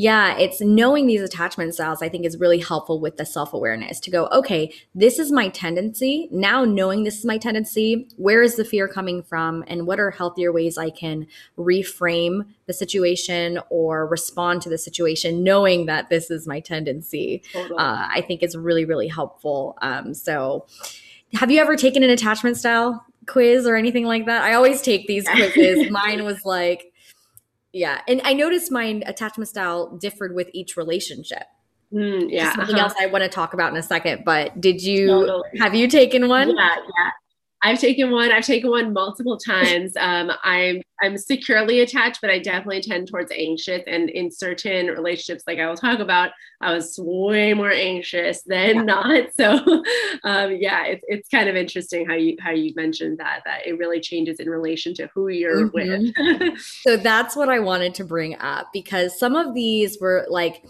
yeah, 0.00 0.38
it's 0.38 0.60
knowing 0.60 1.08
these 1.08 1.22
attachment 1.22 1.74
styles, 1.74 2.02
I 2.02 2.08
think, 2.08 2.24
is 2.24 2.38
really 2.38 2.60
helpful 2.60 3.00
with 3.00 3.16
the 3.16 3.26
self 3.26 3.52
awareness 3.52 3.98
to 3.98 4.12
go, 4.12 4.28
okay, 4.28 4.72
this 4.94 5.18
is 5.18 5.32
my 5.32 5.48
tendency. 5.48 6.28
Now, 6.30 6.64
knowing 6.64 7.02
this 7.02 7.18
is 7.18 7.24
my 7.24 7.36
tendency, 7.36 8.08
where 8.16 8.40
is 8.40 8.54
the 8.54 8.64
fear 8.64 8.86
coming 8.86 9.24
from? 9.24 9.64
And 9.66 9.88
what 9.88 9.98
are 9.98 10.12
healthier 10.12 10.52
ways 10.52 10.78
I 10.78 10.90
can 10.90 11.26
reframe 11.58 12.46
the 12.66 12.72
situation 12.72 13.58
or 13.70 14.06
respond 14.06 14.62
to 14.62 14.68
the 14.68 14.78
situation, 14.78 15.42
knowing 15.42 15.86
that 15.86 16.10
this 16.10 16.30
is 16.30 16.46
my 16.46 16.60
tendency? 16.60 17.42
Totally. 17.52 17.76
Uh, 17.76 18.06
I 18.08 18.20
think 18.20 18.44
is 18.44 18.56
really, 18.56 18.84
really 18.84 19.08
helpful. 19.08 19.76
Um, 19.82 20.14
so, 20.14 20.64
have 21.34 21.50
you 21.50 21.60
ever 21.60 21.74
taken 21.74 22.04
an 22.04 22.10
attachment 22.10 22.56
style 22.56 23.04
quiz 23.26 23.66
or 23.66 23.74
anything 23.74 24.04
like 24.04 24.26
that? 24.26 24.44
I 24.44 24.54
always 24.54 24.80
take 24.80 25.08
these 25.08 25.26
quizzes. 25.28 25.90
Mine 25.90 26.24
was 26.24 26.44
like, 26.44 26.92
yeah. 27.72 28.00
And 28.08 28.20
I 28.24 28.32
noticed 28.32 28.70
my 28.72 29.02
attachment 29.06 29.48
style 29.48 29.96
differed 29.96 30.34
with 30.34 30.48
each 30.52 30.76
relationship. 30.76 31.44
Mm, 31.92 32.30
yeah. 32.30 32.54
Something 32.54 32.74
uh-huh. 32.76 32.84
else 32.84 32.94
I 33.00 33.06
want 33.06 33.24
to 33.24 33.28
talk 33.28 33.54
about 33.54 33.72
in 33.72 33.76
a 33.78 33.82
second. 33.82 34.24
But 34.24 34.60
did 34.60 34.82
you 34.82 35.06
totally. 35.06 35.48
have 35.60 35.74
you 35.74 35.88
taken 35.88 36.28
one? 36.28 36.50
Yeah, 36.50 36.76
yeah. 36.76 37.10
I've 37.62 37.80
taken 37.80 38.10
one. 38.10 38.30
I've 38.30 38.44
taken 38.44 38.70
one 38.70 38.92
multiple 38.92 39.36
times. 39.38 39.92
Um, 40.08 40.30
I'm 40.42 40.80
I'm 41.02 41.18
securely 41.18 41.80
attached, 41.80 42.20
but 42.20 42.30
I 42.30 42.38
definitely 42.38 42.80
tend 42.82 43.08
towards 43.08 43.30
anxious. 43.30 43.82
And 43.86 44.08
in 44.10 44.30
certain 44.30 44.86
relationships, 44.86 45.44
like 45.46 45.58
I 45.58 45.68
will 45.68 45.76
talk 45.76 45.98
about, 45.98 46.30
I 46.60 46.72
was 46.72 46.98
way 46.98 47.52
more 47.52 47.70
anxious 47.70 48.42
than 48.42 48.76
yeah. 48.76 48.82
not. 48.82 49.24
So, 49.36 49.82
um, 50.24 50.56
yeah, 50.58 50.86
it's 50.86 51.04
it's 51.08 51.28
kind 51.28 51.48
of 51.48 51.56
interesting 51.56 52.06
how 52.06 52.14
you 52.14 52.36
how 52.40 52.50
you 52.50 52.72
mentioned 52.74 53.18
that 53.18 53.42
that 53.44 53.66
it 53.66 53.78
really 53.78 54.00
changes 54.00 54.40
in 54.40 54.48
relation 54.48 54.94
to 54.94 55.08
who 55.14 55.28
you're 55.28 55.68
mm-hmm. 55.68 56.44
with. 56.44 56.58
so 56.82 56.96
that's 56.96 57.36
what 57.36 57.48
I 57.48 57.58
wanted 57.60 57.94
to 57.96 58.04
bring 58.04 58.36
up 58.38 58.68
because 58.72 59.18
some 59.18 59.36
of 59.36 59.54
these 59.54 59.98
were 60.00 60.26
like 60.28 60.64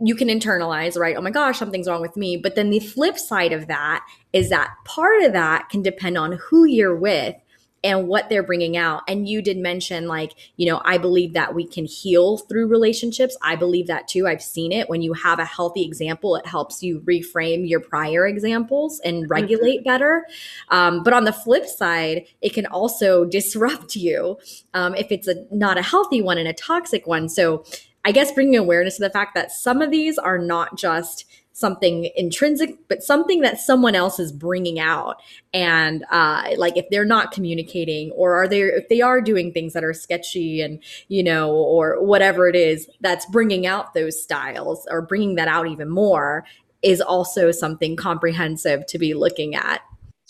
you 0.00 0.14
can 0.14 0.28
internalize, 0.28 0.98
right? 0.98 1.16
Oh 1.16 1.22
my 1.22 1.30
gosh, 1.30 1.58
something's 1.58 1.88
wrong 1.88 2.02
with 2.02 2.16
me. 2.16 2.36
But 2.36 2.54
then 2.54 2.70
the 2.70 2.80
flip 2.80 3.18
side 3.18 3.52
of 3.52 3.68
that 3.68 4.04
is 4.32 4.50
that 4.50 4.74
part 4.84 5.22
of 5.22 5.32
that 5.32 5.68
can 5.68 5.82
depend 5.82 6.18
on 6.18 6.32
who 6.32 6.64
you're 6.64 6.96
with 6.96 7.36
and 7.84 8.08
what 8.08 8.30
they're 8.30 8.42
bringing 8.42 8.78
out. 8.78 9.02
And 9.06 9.28
you 9.28 9.42
did 9.42 9.58
mention, 9.58 10.08
like, 10.08 10.32
you 10.56 10.66
know, 10.66 10.80
I 10.86 10.96
believe 10.96 11.34
that 11.34 11.54
we 11.54 11.66
can 11.66 11.84
heal 11.84 12.38
through 12.38 12.68
relationships. 12.68 13.36
I 13.42 13.56
believe 13.56 13.88
that 13.88 14.08
too. 14.08 14.26
I've 14.26 14.42
seen 14.42 14.72
it. 14.72 14.88
When 14.88 15.02
you 15.02 15.12
have 15.12 15.38
a 15.38 15.44
healthy 15.44 15.84
example, 15.84 16.34
it 16.36 16.46
helps 16.46 16.82
you 16.82 17.00
reframe 17.00 17.68
your 17.68 17.80
prior 17.80 18.26
examples 18.26 19.00
and 19.04 19.24
mm-hmm. 19.24 19.32
regulate 19.32 19.80
mm-hmm. 19.80 19.90
better. 19.90 20.26
Um, 20.70 21.02
but 21.02 21.12
on 21.12 21.24
the 21.24 21.32
flip 21.32 21.66
side, 21.66 22.24
it 22.40 22.54
can 22.54 22.64
also 22.64 23.24
disrupt 23.34 23.94
you 23.94 24.38
um, 24.72 24.94
if 24.94 25.12
it's 25.12 25.28
a 25.28 25.44
not 25.50 25.76
a 25.76 25.82
healthy 25.82 26.22
one 26.22 26.38
and 26.38 26.48
a 26.48 26.54
toxic 26.54 27.06
one. 27.06 27.28
So 27.28 27.66
I 28.04 28.12
guess 28.12 28.32
bringing 28.32 28.56
awareness 28.56 28.96
to 28.96 29.02
the 29.02 29.10
fact 29.10 29.34
that 29.34 29.50
some 29.50 29.80
of 29.80 29.90
these 29.90 30.18
are 30.18 30.38
not 30.38 30.76
just 30.76 31.24
something 31.52 32.10
intrinsic, 32.16 32.76
but 32.88 33.02
something 33.02 33.40
that 33.40 33.60
someone 33.60 33.94
else 33.94 34.18
is 34.18 34.32
bringing 34.32 34.80
out. 34.80 35.22
And 35.52 36.04
uh, 36.10 36.50
like 36.56 36.76
if 36.76 36.86
they're 36.90 37.04
not 37.04 37.32
communicating, 37.32 38.10
or 38.10 38.34
are 38.34 38.48
they 38.48 38.62
if 38.62 38.88
they 38.88 39.00
are 39.00 39.20
doing 39.20 39.52
things 39.52 39.72
that 39.72 39.84
are 39.84 39.94
sketchy 39.94 40.60
and 40.60 40.82
you 41.08 41.22
know, 41.22 41.54
or 41.54 42.04
whatever 42.04 42.48
it 42.48 42.56
is 42.56 42.88
that's 43.00 43.24
bringing 43.26 43.66
out 43.66 43.94
those 43.94 44.20
styles 44.22 44.86
or 44.90 45.00
bringing 45.00 45.36
that 45.36 45.48
out 45.48 45.68
even 45.68 45.88
more, 45.88 46.44
is 46.82 47.00
also 47.00 47.50
something 47.50 47.96
comprehensive 47.96 48.84
to 48.86 48.98
be 48.98 49.14
looking 49.14 49.54
at. 49.54 49.80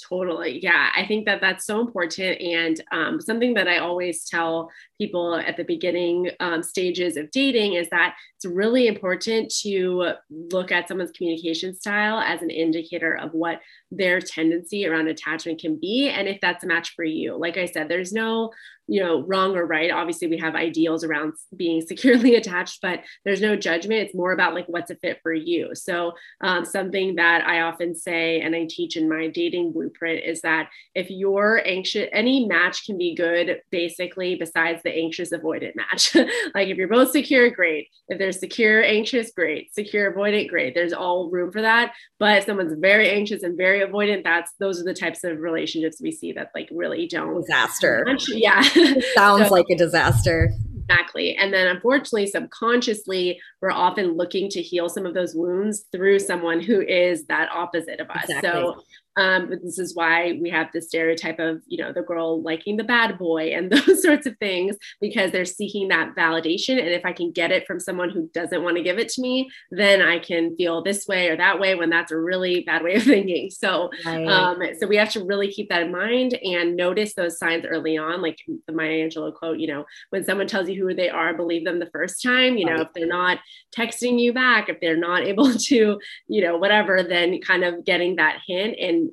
Totally. 0.08 0.62
Yeah. 0.62 0.90
I 0.94 1.06
think 1.06 1.24
that 1.24 1.40
that's 1.40 1.64
so 1.64 1.80
important. 1.80 2.40
And 2.40 2.80
um, 2.92 3.20
something 3.20 3.54
that 3.54 3.68
I 3.68 3.78
always 3.78 4.24
tell 4.24 4.70
people 4.98 5.36
at 5.36 5.56
the 5.56 5.64
beginning 5.64 6.30
um, 6.40 6.62
stages 6.62 7.16
of 7.16 7.30
dating 7.30 7.74
is 7.74 7.88
that 7.90 8.14
it's 8.36 8.44
really 8.44 8.86
important 8.86 9.52
to 9.62 10.12
look 10.30 10.70
at 10.70 10.88
someone's 10.88 11.12
communication 11.12 11.74
style 11.74 12.20
as 12.20 12.42
an 12.42 12.50
indicator 12.50 13.16
of 13.16 13.32
what 13.32 13.60
their 13.90 14.20
tendency 14.20 14.86
around 14.86 15.08
attachment 15.08 15.60
can 15.60 15.78
be 15.80 16.08
and 16.08 16.28
if 16.28 16.40
that's 16.40 16.64
a 16.64 16.66
match 16.66 16.94
for 16.94 17.04
you. 17.04 17.36
Like 17.36 17.56
I 17.56 17.66
said, 17.66 17.88
there's 17.88 18.12
no 18.12 18.50
you 18.86 19.00
know 19.00 19.22
wrong 19.22 19.56
or 19.56 19.66
right. 19.66 19.90
Obviously 19.90 20.28
we 20.28 20.36
have 20.36 20.54
ideals 20.54 21.04
around 21.04 21.32
being 21.56 21.80
securely 21.86 22.34
attached 22.34 22.80
but 22.82 23.00
there's 23.24 23.40
no 23.40 23.56
judgment. 23.56 24.00
It's 24.00 24.14
more 24.14 24.32
about 24.32 24.54
like 24.54 24.66
what's 24.66 24.90
a 24.90 24.96
fit 24.96 25.20
for 25.22 25.32
you. 25.32 25.74
So 25.74 26.12
um, 26.42 26.64
something 26.64 27.14
that 27.16 27.46
i 27.46 27.60
often 27.60 27.94
say 27.94 28.40
and 28.40 28.54
i 28.54 28.66
teach 28.68 28.96
in 28.96 29.08
my 29.08 29.28
dating 29.28 29.72
blueprint 29.72 30.24
is 30.24 30.40
that 30.42 30.68
if 30.94 31.10
you're 31.10 31.62
anxious 31.66 32.08
any 32.12 32.46
match 32.46 32.84
can 32.84 32.98
be 32.98 33.14
good 33.14 33.60
basically 33.70 34.34
besides 34.34 34.82
the 34.84 34.94
anxious 34.94 35.30
avoidant 35.32 35.74
match 35.74 36.14
like 36.54 36.68
if 36.68 36.76
you're 36.76 36.88
both 36.88 37.10
secure 37.10 37.50
great 37.50 37.88
if 38.08 38.18
they're 38.18 38.32
secure 38.32 38.82
anxious 38.82 39.32
great 39.34 39.74
secure 39.74 40.12
avoidant 40.12 40.48
great 40.48 40.74
there's 40.74 40.92
all 40.92 41.30
room 41.30 41.50
for 41.50 41.62
that 41.62 41.92
but 42.18 42.38
if 42.38 42.44
someone's 42.44 42.78
very 42.78 43.10
anxious 43.10 43.42
and 43.42 43.56
very 43.56 43.80
avoidant 43.80 44.22
that's 44.22 44.52
those 44.60 44.80
are 44.80 44.84
the 44.84 44.94
types 44.94 45.24
of 45.24 45.40
relationships 45.40 46.00
we 46.00 46.12
see 46.12 46.32
that 46.32 46.50
like 46.54 46.68
really 46.70 47.06
don't 47.08 47.40
disaster 47.40 48.06
yeah 48.28 48.62
sounds 49.14 49.48
so, 49.48 49.54
like 49.54 49.66
a 49.70 49.76
disaster. 49.76 50.52
Exactly. 50.88 51.34
And 51.36 51.52
then 51.52 51.66
unfortunately, 51.68 52.26
subconsciously, 52.26 53.40
we're 53.62 53.70
often 53.70 54.16
looking 54.16 54.50
to 54.50 54.60
heal 54.60 54.90
some 54.90 55.06
of 55.06 55.14
those 55.14 55.34
wounds 55.34 55.86
through 55.92 56.18
someone 56.18 56.60
who 56.60 56.82
is 56.82 57.24
that 57.26 57.48
opposite 57.50 58.00
of 58.00 58.10
us. 58.10 58.24
Exactly. 58.24 58.50
So 58.50 58.82
Um, 59.16 59.48
but 59.48 59.62
this 59.62 59.78
is 59.78 59.94
why 59.94 60.38
we 60.40 60.50
have 60.50 60.68
the 60.72 60.82
stereotype 60.82 61.38
of, 61.38 61.62
you 61.66 61.82
know, 61.82 61.92
the 61.92 62.02
girl 62.02 62.42
liking 62.42 62.76
the 62.76 62.84
bad 62.84 63.18
boy 63.18 63.52
and 63.54 63.70
those 63.86 64.02
sorts 64.02 64.26
of 64.26 64.36
things 64.38 64.76
because 65.00 65.30
they're 65.30 65.44
seeking 65.44 65.88
that 65.88 66.14
validation. 66.16 66.78
And 66.78 66.88
if 66.88 67.04
I 67.04 67.12
can 67.12 67.30
get 67.30 67.52
it 67.52 67.66
from 67.66 67.80
someone 67.80 68.10
who 68.10 68.28
doesn't 68.34 68.62
want 68.62 68.76
to 68.76 68.82
give 68.82 68.98
it 68.98 69.08
to 69.10 69.22
me, 69.22 69.48
then 69.70 70.02
I 70.02 70.18
can 70.18 70.56
feel 70.56 70.82
this 70.82 71.06
way 71.06 71.28
or 71.28 71.36
that 71.36 71.60
way 71.60 71.74
when 71.74 71.90
that's 71.90 72.12
a 72.12 72.18
really 72.18 72.60
bad 72.60 72.82
way 72.82 72.94
of 72.94 73.02
thinking. 73.04 73.50
So, 73.50 73.90
right. 74.04 74.26
um, 74.26 74.60
so 74.78 74.86
we 74.86 74.96
have 74.96 75.10
to 75.10 75.24
really 75.24 75.50
keep 75.50 75.68
that 75.68 75.82
in 75.82 75.92
mind 75.92 76.34
and 76.34 76.76
notice 76.76 77.14
those 77.14 77.38
signs 77.38 77.64
early 77.64 77.96
on, 77.96 78.22
like 78.22 78.38
the 78.66 78.72
Maya 78.72 79.08
Angelou 79.08 79.34
quote, 79.34 79.58
you 79.58 79.68
know, 79.68 79.84
when 80.10 80.24
someone 80.24 80.46
tells 80.46 80.68
you 80.68 80.86
who 80.86 80.94
they 80.94 81.08
are, 81.08 81.34
believe 81.34 81.64
them 81.64 81.78
the 81.78 81.90
first 81.90 82.22
time, 82.22 82.56
you 82.56 82.64
know, 82.64 82.80
if 82.80 82.88
they're 82.94 83.06
not 83.06 83.38
texting 83.76 84.18
you 84.18 84.32
back, 84.32 84.68
if 84.68 84.80
they're 84.80 84.96
not 84.96 85.22
able 85.24 85.52
to, 85.52 85.98
you 86.28 86.42
know, 86.42 86.56
whatever, 86.56 87.02
then 87.02 87.40
kind 87.40 87.64
of 87.64 87.84
getting 87.84 88.16
that 88.16 88.38
hint 88.46 88.76
and 88.78 89.03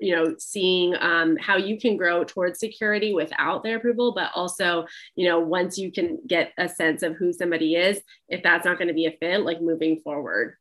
you 0.00 0.14
know 0.14 0.34
seeing 0.38 0.94
um, 1.00 1.36
how 1.36 1.56
you 1.56 1.78
can 1.78 1.96
grow 1.96 2.24
towards 2.24 2.58
security 2.58 3.14
without 3.14 3.62
their 3.62 3.76
approval 3.76 4.12
but 4.14 4.30
also 4.34 4.86
you 5.14 5.26
know 5.28 5.38
once 5.38 5.78
you 5.78 5.90
can 5.92 6.18
get 6.26 6.52
a 6.58 6.68
sense 6.68 7.02
of 7.02 7.14
who 7.16 7.32
somebody 7.32 7.76
is 7.76 8.00
if 8.28 8.42
that's 8.42 8.64
not 8.64 8.78
going 8.78 8.88
to 8.88 8.94
be 8.94 9.06
a 9.06 9.16
fit 9.18 9.42
like 9.42 9.60
moving 9.60 10.00
forward 10.00 10.56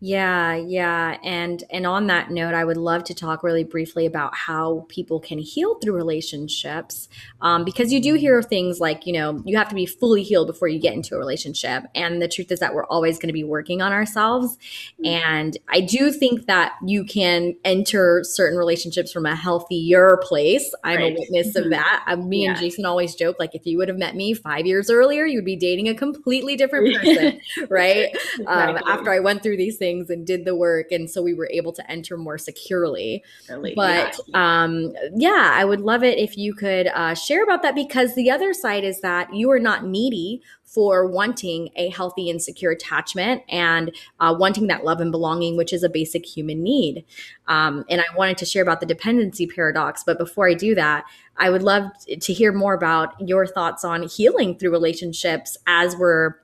yeah, 0.00 0.54
yeah. 0.54 1.16
And 1.24 1.64
and 1.70 1.84
on 1.84 2.06
that 2.06 2.30
note, 2.30 2.54
I 2.54 2.64
would 2.64 2.76
love 2.76 3.02
to 3.04 3.14
talk 3.14 3.42
really 3.42 3.64
briefly 3.64 4.06
about 4.06 4.32
how 4.32 4.86
people 4.88 5.18
can 5.18 5.38
heal 5.40 5.74
through 5.80 5.94
relationships. 5.94 7.08
Um, 7.40 7.64
because 7.64 7.92
you 7.92 8.00
do 8.00 8.14
hear 8.14 8.40
things 8.40 8.78
like, 8.78 9.06
you 9.06 9.12
know, 9.12 9.42
you 9.44 9.56
have 9.56 9.68
to 9.70 9.74
be 9.74 9.86
fully 9.86 10.22
healed 10.22 10.46
before 10.46 10.68
you 10.68 10.78
get 10.78 10.94
into 10.94 11.16
a 11.16 11.18
relationship. 11.18 11.84
And 11.96 12.22
the 12.22 12.28
truth 12.28 12.52
is 12.52 12.60
that 12.60 12.74
we're 12.74 12.86
always 12.86 13.18
going 13.18 13.28
to 13.28 13.32
be 13.32 13.42
working 13.42 13.82
on 13.82 13.92
ourselves. 13.92 14.56
Mm-hmm. 15.04 15.06
And 15.06 15.58
I 15.68 15.80
do 15.80 16.12
think 16.12 16.46
that 16.46 16.74
you 16.86 17.02
can 17.04 17.56
enter 17.64 18.22
certain 18.22 18.56
relationships 18.56 19.10
from 19.10 19.26
a 19.26 19.34
healthier 19.34 20.20
place. 20.22 20.72
I'm 20.84 20.98
right. 20.98 21.12
a 21.12 21.18
witness 21.18 21.56
of 21.56 21.64
mm-hmm. 21.64 21.70
that. 21.70 22.04
Uh, 22.06 22.16
me 22.16 22.44
yeah. 22.44 22.50
and 22.50 22.58
Jason 22.58 22.84
always 22.84 23.16
joke 23.16 23.36
like 23.40 23.56
if 23.56 23.66
you 23.66 23.78
would 23.78 23.88
have 23.88 23.98
met 23.98 24.14
me 24.14 24.32
five 24.32 24.64
years 24.64 24.90
earlier, 24.90 25.26
you'd 25.26 25.44
be 25.44 25.56
dating 25.56 25.88
a 25.88 25.94
completely 25.94 26.54
different 26.54 26.94
person, 27.02 27.40
right? 27.68 28.14
Exactly. 28.14 28.46
Um, 28.46 28.78
after 28.86 29.10
I 29.10 29.18
went 29.18 29.42
through 29.42 29.56
these 29.56 29.76
things 29.76 29.87
things 29.88 30.10
and 30.10 30.26
did 30.26 30.44
the 30.44 30.54
work 30.54 30.92
and 30.92 31.08
so 31.08 31.22
we 31.22 31.34
were 31.34 31.48
able 31.52 31.72
to 31.72 31.90
enter 31.90 32.16
more 32.16 32.38
securely 32.38 33.22
really? 33.48 33.72
but 33.74 34.18
yeah. 34.26 34.62
um 34.62 34.92
yeah 35.16 35.52
i 35.54 35.64
would 35.64 35.80
love 35.80 36.02
it 36.02 36.18
if 36.18 36.36
you 36.36 36.54
could 36.54 36.88
uh, 36.88 37.14
share 37.14 37.42
about 37.42 37.62
that 37.62 37.74
because 37.74 38.14
the 38.14 38.30
other 38.30 38.52
side 38.52 38.84
is 38.84 39.00
that 39.00 39.32
you 39.34 39.50
are 39.50 39.58
not 39.60 39.84
needy 39.84 40.42
for 40.68 41.06
wanting 41.06 41.70
a 41.76 41.88
healthy 41.88 42.28
and 42.28 42.42
secure 42.42 42.70
attachment 42.70 43.42
and 43.48 43.90
uh, 44.20 44.34
wanting 44.38 44.66
that 44.66 44.84
love 44.84 45.00
and 45.00 45.10
belonging, 45.10 45.56
which 45.56 45.72
is 45.72 45.82
a 45.82 45.88
basic 45.88 46.26
human 46.26 46.62
need. 46.62 47.04
Um, 47.46 47.84
and 47.88 48.02
I 48.02 48.16
wanted 48.16 48.36
to 48.38 48.44
share 48.44 48.62
about 48.62 48.80
the 48.80 48.86
dependency 48.86 49.46
paradox. 49.46 50.04
But 50.04 50.18
before 50.18 50.46
I 50.46 50.54
do 50.54 50.74
that, 50.74 51.04
I 51.38 51.48
would 51.48 51.62
love 51.62 51.84
to 52.06 52.32
hear 52.32 52.52
more 52.52 52.74
about 52.74 53.14
your 53.18 53.46
thoughts 53.46 53.82
on 53.82 54.02
healing 54.02 54.58
through 54.58 54.70
relationships 54.70 55.56
as 55.66 55.96
we're 55.96 56.34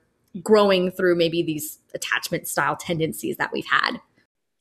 growing 0.41 0.91
through 0.91 1.15
maybe 1.15 1.43
these 1.43 1.79
attachment 1.95 2.47
style 2.47 2.75
tendencies 2.75 3.37
that 3.37 3.51
we've 3.51 3.65
had. 3.65 3.99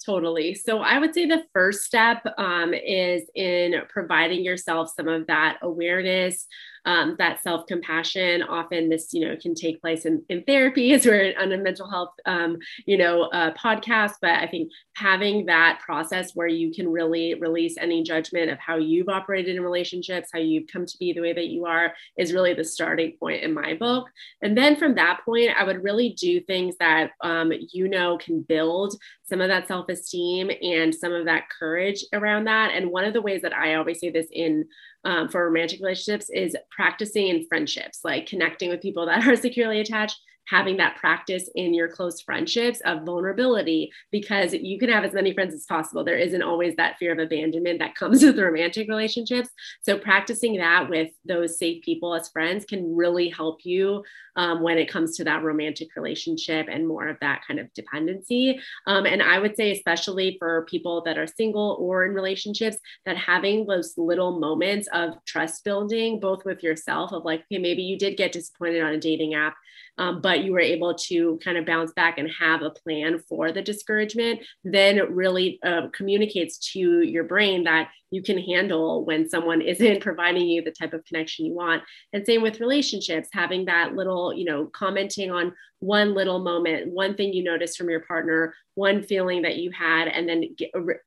Totally. 0.04 0.54
So 0.54 0.78
I 0.78 0.98
would 0.98 1.14
say 1.14 1.26
the 1.26 1.44
first 1.52 1.82
step 1.84 2.22
um, 2.36 2.74
is 2.74 3.22
in 3.34 3.74
providing 3.88 4.44
yourself 4.44 4.92
some 4.94 5.08
of 5.08 5.26
that 5.28 5.58
awareness, 5.62 6.46
um, 6.84 7.16
that 7.18 7.42
self 7.42 7.66
compassion. 7.66 8.42
Often 8.42 8.88
this, 8.88 9.12
you 9.12 9.26
know, 9.26 9.36
can 9.40 9.54
take 9.54 9.80
place 9.80 10.04
in, 10.04 10.22
in 10.28 10.42
therapy 10.44 10.92
as 10.94 11.06
we're 11.06 11.34
on 11.38 11.52
a 11.52 11.58
mental 11.58 11.88
health, 11.88 12.14
um, 12.26 12.58
you 12.86 12.96
know, 12.96 13.22
uh, 13.24 13.52
podcast. 13.54 14.14
But 14.20 14.32
I 14.32 14.46
think 14.46 14.70
having 14.96 15.46
that 15.46 15.80
process 15.84 16.32
where 16.34 16.46
you 16.46 16.72
can 16.72 16.88
really 16.88 17.34
release 17.34 17.76
any 17.78 18.02
judgment 18.02 18.50
of 18.50 18.58
how 18.58 18.76
you've 18.76 19.08
operated 19.08 19.56
in 19.56 19.62
relationships, 19.62 20.30
how 20.32 20.40
you've 20.40 20.68
come 20.72 20.86
to 20.86 20.98
be 20.98 21.12
the 21.12 21.20
way 21.20 21.32
that 21.32 21.48
you 21.48 21.66
are, 21.66 21.92
is 22.18 22.32
really 22.32 22.54
the 22.54 22.64
starting 22.64 23.16
point 23.18 23.42
in 23.42 23.52
my 23.52 23.74
book. 23.74 24.08
And 24.42 24.56
then 24.56 24.76
from 24.76 24.94
that 24.94 25.20
point, 25.24 25.50
I 25.58 25.64
would 25.64 25.82
really 25.82 26.10
do 26.10 26.40
things 26.40 26.76
that 26.78 27.10
um, 27.22 27.52
you 27.72 27.88
know 27.88 28.18
can 28.18 28.42
build 28.42 28.94
some 29.22 29.40
of 29.40 29.48
that 29.48 29.66
self 29.68 29.88
esteem 29.88 30.50
and 30.62 30.94
some 30.94 31.12
of 31.12 31.24
that 31.26 31.44
courage 31.58 32.04
around 32.12 32.44
that. 32.44 32.72
And 32.74 32.90
one 32.90 33.04
of 33.04 33.14
the 33.14 33.22
ways 33.22 33.42
that 33.42 33.54
I 33.54 33.74
always 33.74 34.00
say 34.00 34.10
this 34.10 34.26
in 34.30 34.64
um, 35.04 35.28
for 35.28 35.44
romantic 35.44 35.80
relationships 35.80 36.30
is 36.30 36.56
practicing 36.70 37.28
in 37.28 37.46
friendships, 37.46 38.00
like 38.04 38.26
connecting 38.26 38.70
with 38.70 38.80
people 38.80 39.06
that 39.06 39.26
are 39.26 39.36
securely 39.48 39.80
attached 39.80 40.18
having 40.48 40.76
that 40.76 40.96
practice 40.96 41.48
in 41.54 41.74
your 41.74 41.88
close 41.88 42.20
friendships 42.20 42.80
of 42.84 43.04
vulnerability 43.04 43.90
because 44.10 44.52
you 44.52 44.78
can 44.78 44.88
have 44.88 45.04
as 45.04 45.12
many 45.12 45.32
friends 45.32 45.54
as 45.54 45.64
possible. 45.66 46.04
There 46.04 46.18
isn't 46.18 46.42
always 46.42 46.76
that 46.76 46.98
fear 46.98 47.12
of 47.12 47.18
abandonment 47.18 47.78
that 47.78 47.94
comes 47.94 48.22
with 48.24 48.38
romantic 48.38 48.88
relationships. 48.88 49.48
So, 49.82 49.98
practicing 49.98 50.56
that 50.56 50.88
with 50.88 51.10
those 51.24 51.58
safe 51.58 51.82
people 51.82 52.14
as 52.14 52.28
friends 52.28 52.64
can 52.64 52.94
really 52.94 53.28
help 53.28 53.64
you 53.64 54.02
um, 54.36 54.62
when 54.62 54.78
it 54.78 54.90
comes 54.90 55.16
to 55.16 55.24
that 55.24 55.42
romantic 55.42 55.88
relationship 55.96 56.66
and 56.70 56.86
more 56.86 57.08
of 57.08 57.16
that 57.20 57.42
kind 57.46 57.60
of 57.60 57.72
dependency. 57.74 58.60
Um, 58.86 59.06
and 59.06 59.22
I 59.22 59.38
would 59.38 59.56
say, 59.56 59.72
especially 59.72 60.36
for 60.38 60.66
people 60.68 61.02
that 61.04 61.18
are 61.18 61.26
single 61.26 61.76
or 61.80 62.04
in 62.04 62.12
relationships, 62.12 62.76
that 63.06 63.16
having 63.16 63.66
those 63.66 63.94
little 63.96 64.38
moments 64.38 64.88
of 64.92 65.14
trust 65.24 65.64
building, 65.64 66.20
both 66.20 66.44
with 66.44 66.62
yourself, 66.62 67.12
of 67.12 67.24
like, 67.24 67.44
okay, 67.44 67.58
maybe 67.58 67.82
you 67.82 67.98
did 67.98 68.16
get 68.16 68.32
disappointed 68.32 68.82
on 68.82 68.92
a 68.92 69.00
dating 69.00 69.34
app 69.34 69.54
um, 69.98 70.20
but 70.20 70.42
you 70.42 70.52
were 70.52 70.60
able 70.60 70.94
to 70.94 71.38
kind 71.44 71.56
of 71.56 71.66
bounce 71.66 71.92
back 71.92 72.18
and 72.18 72.28
have 72.38 72.62
a 72.62 72.70
plan 72.70 73.20
for 73.28 73.52
the 73.52 73.62
discouragement, 73.62 74.40
then 74.64 74.98
it 74.98 75.10
really 75.10 75.58
uh, 75.64 75.88
communicates 75.92 76.72
to 76.72 77.02
your 77.02 77.24
brain 77.24 77.64
that 77.64 77.90
you 78.10 78.22
can 78.22 78.38
handle 78.38 79.04
when 79.04 79.28
someone 79.28 79.60
isn't 79.62 80.00
providing 80.02 80.46
you 80.46 80.62
the 80.62 80.70
type 80.70 80.92
of 80.92 81.04
connection 81.04 81.46
you 81.46 81.54
want. 81.54 81.82
And 82.12 82.26
same 82.26 82.42
with 82.42 82.60
relationships, 82.60 83.28
having 83.32 83.66
that 83.66 83.94
little, 83.94 84.32
you 84.32 84.44
know, 84.44 84.66
commenting 84.66 85.30
on 85.30 85.52
one 85.80 86.14
little 86.14 86.38
moment, 86.38 86.90
one 86.90 87.14
thing 87.14 87.32
you 87.32 87.44
noticed 87.44 87.76
from 87.76 87.90
your 87.90 88.00
partner, 88.00 88.54
one 88.74 89.02
feeling 89.02 89.42
that 89.42 89.56
you 89.56 89.70
had, 89.70 90.08
and 90.08 90.28
then 90.28 90.56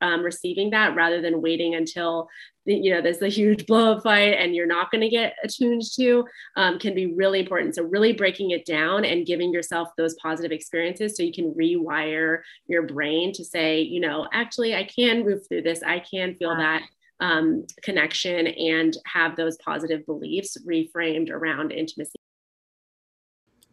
um, 0.00 0.22
receiving 0.22 0.70
that 0.70 0.94
rather 0.94 1.20
than 1.20 1.42
waiting 1.42 1.74
until 1.74 2.28
you 2.68 2.92
know 2.92 3.00
there's 3.00 3.22
a 3.22 3.28
huge 3.28 3.66
blow 3.66 3.92
up 3.92 4.02
fight 4.02 4.34
and 4.38 4.54
you're 4.54 4.66
not 4.66 4.90
going 4.90 5.00
to 5.00 5.08
get 5.08 5.34
attuned 5.42 5.82
to 5.96 6.24
um, 6.56 6.78
can 6.78 6.94
be 6.94 7.14
really 7.14 7.40
important. 7.40 7.74
So 7.74 7.82
really 7.82 8.12
breaking 8.12 8.50
it 8.50 8.64
down 8.64 9.04
and 9.04 9.26
giving 9.26 9.52
yourself 9.52 9.88
those 9.96 10.14
positive 10.14 10.52
experiences 10.52 11.16
so 11.16 11.22
you 11.22 11.32
can 11.32 11.54
rewire 11.54 12.40
your 12.66 12.82
brain 12.82 13.32
to 13.34 13.44
say, 13.44 13.80
you 13.80 14.00
know, 14.00 14.28
actually 14.32 14.74
I 14.74 14.84
can 14.84 15.24
move 15.24 15.46
through 15.48 15.62
this. 15.62 15.82
I 15.82 16.00
can 16.00 16.34
feel 16.36 16.54
that 16.56 16.82
um, 17.20 17.64
connection 17.82 18.46
and 18.46 18.96
have 19.06 19.36
those 19.36 19.56
positive 19.58 20.06
beliefs 20.06 20.56
reframed 20.66 21.30
around 21.30 21.72
intimacy. 21.72 22.18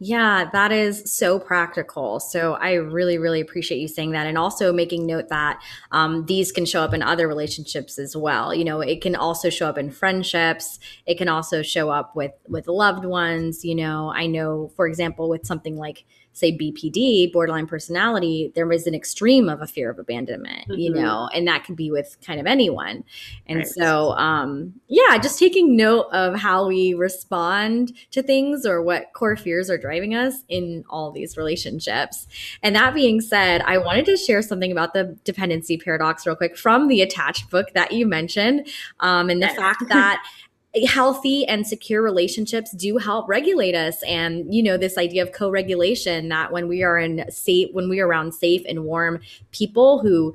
Yeah, 0.08 0.50
that 0.52 0.72
is 0.72 1.12
so 1.12 1.40
practical. 1.40 2.20
So 2.20 2.54
I 2.54 2.74
really, 2.74 3.18
really 3.18 3.42
appreciate 3.42 3.80
you 3.80 3.88
saying 3.88 4.12
that, 4.12 4.28
and 4.28 4.38
also 4.38 4.72
making 4.72 5.08
note 5.08 5.30
that 5.30 5.60
um, 5.92 6.26
these 6.28 6.52
can 6.52 6.66
show 6.66 6.82
up 6.82 6.94
in 6.94 7.02
other 7.02 7.28
relationships 7.28 7.98
as 7.98 8.16
well. 8.16 8.54
You 8.54 8.66
know, 8.66 8.82
it 8.82 9.02
can 9.02 9.16
also 9.16 9.50
show 9.50 9.68
up 9.68 9.80
in 9.80 9.90
friendships. 9.90 10.78
It 11.08 11.18
can 11.18 11.28
also 11.28 11.64
show 11.64 11.90
up 11.90 12.16
with 12.16 12.34
with 12.48 12.68
loved 12.68 13.06
ones. 13.06 13.66
You 13.66 13.74
know, 13.74 14.12
I 14.14 14.28
know, 14.28 14.72
for 14.76 14.86
example, 14.86 15.28
with 15.28 15.46
something 15.46 15.76
like 15.76 16.04
say 16.36 16.52
BPD, 16.52 17.32
borderline 17.32 17.66
personality, 17.66 18.52
there 18.56 18.70
is 18.72 18.88
an 18.88 18.94
extreme 18.94 19.48
of 19.48 19.62
a 19.62 19.68
fear 19.68 19.90
of 19.90 19.98
abandonment, 19.98 20.68
mm-hmm. 20.68 20.74
you 20.74 20.90
know, 20.92 21.30
and 21.34 21.48
that 21.48 21.64
can 21.64 21.76
be 21.76 21.90
with 21.90 22.18
kind 22.26 22.42
of 22.42 22.46
anyone. 22.46 23.06
And 23.48 23.60
right. 23.60 23.68
so, 23.68 24.12
um, 24.12 24.74
yeah, 24.90 25.18
just 25.18 25.40
taking 25.40 25.78
note 25.78 26.08
of 26.12 26.36
how 26.36 26.68
we 26.68 26.94
respond 26.94 27.94
to 28.12 28.22
things 28.22 28.66
or 28.66 28.82
what 28.82 29.14
core 29.14 29.38
fears 29.38 29.70
are 29.70 29.78
driving 29.78 30.14
us 30.14 30.44
in 30.50 30.84
all 30.90 31.10
these 31.10 31.38
relationships. 31.38 32.28
And 32.62 32.76
that 32.76 32.94
being 32.94 33.22
said, 33.22 33.62
I 33.62 33.78
wanted 33.78 34.06
to 34.08 34.18
share 34.18 34.42
something 34.42 34.74
about 34.74 34.94
the 34.94 35.18
dependency 35.24 35.78
paradox 35.78 36.28
real 36.28 36.36
quick 36.36 36.58
from 36.58 36.90
the 36.90 37.02
attached 37.02 37.50
book 37.50 37.68
that 37.76 37.94
you 37.94 38.06
mentioned, 38.06 38.68
um, 39.00 39.30
and 39.30 39.42
the 39.42 39.48
fact 39.48 39.88
that 39.88 40.22
healthy 40.88 41.46
and 41.46 41.66
secure 41.66 42.02
relationships 42.02 42.72
do 42.72 42.98
help 42.98 43.28
regulate 43.30 43.76
us. 43.76 44.02
And 44.04 44.54
you 44.54 44.62
know 44.62 44.78
this 44.78 44.98
idea 44.98 45.24
of 45.24 45.32
co-regulation 45.32 46.30
that 46.30 46.52
when 46.52 46.68
we 46.68 46.84
are 46.84 46.98
in 46.98 47.30
safe 47.32 47.70
when 47.74 47.90
we 47.90 48.00
are 48.00 48.08
around 48.08 48.34
safe 48.34 48.62
and 48.68 48.84
warm 48.84 49.20
people 49.52 50.00
who 50.00 50.34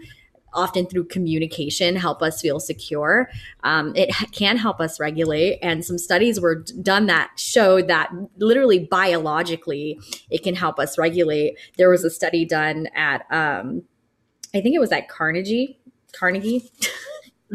often 0.52 0.84
through 0.84 1.04
communication 1.04 1.94
help 1.94 2.22
us 2.22 2.40
feel 2.40 2.58
secure 2.58 3.30
um, 3.62 3.92
it 3.94 4.12
can 4.32 4.56
help 4.56 4.80
us 4.80 4.98
regulate. 4.98 5.60
And 5.62 5.84
some 5.84 5.96
studies 5.96 6.40
were 6.40 6.64
done 6.82 7.06
that 7.06 7.30
showed 7.36 7.86
that 7.86 8.10
literally 8.38 8.80
biologically 8.80 10.00
it 10.28 10.42
can 10.42 10.56
help 10.56 10.80
us 10.80 10.98
regulate. 10.98 11.56
There 11.76 11.88
was 11.88 12.02
a 12.02 12.10
study 12.10 12.44
done 12.44 12.88
at 12.96 13.26
um, 13.30 13.82
i 14.54 14.60
think 14.60 14.74
it 14.74 14.80
was 14.80 14.92
at 14.92 15.08
carnegie 15.08 15.78
carnegie 16.12 16.70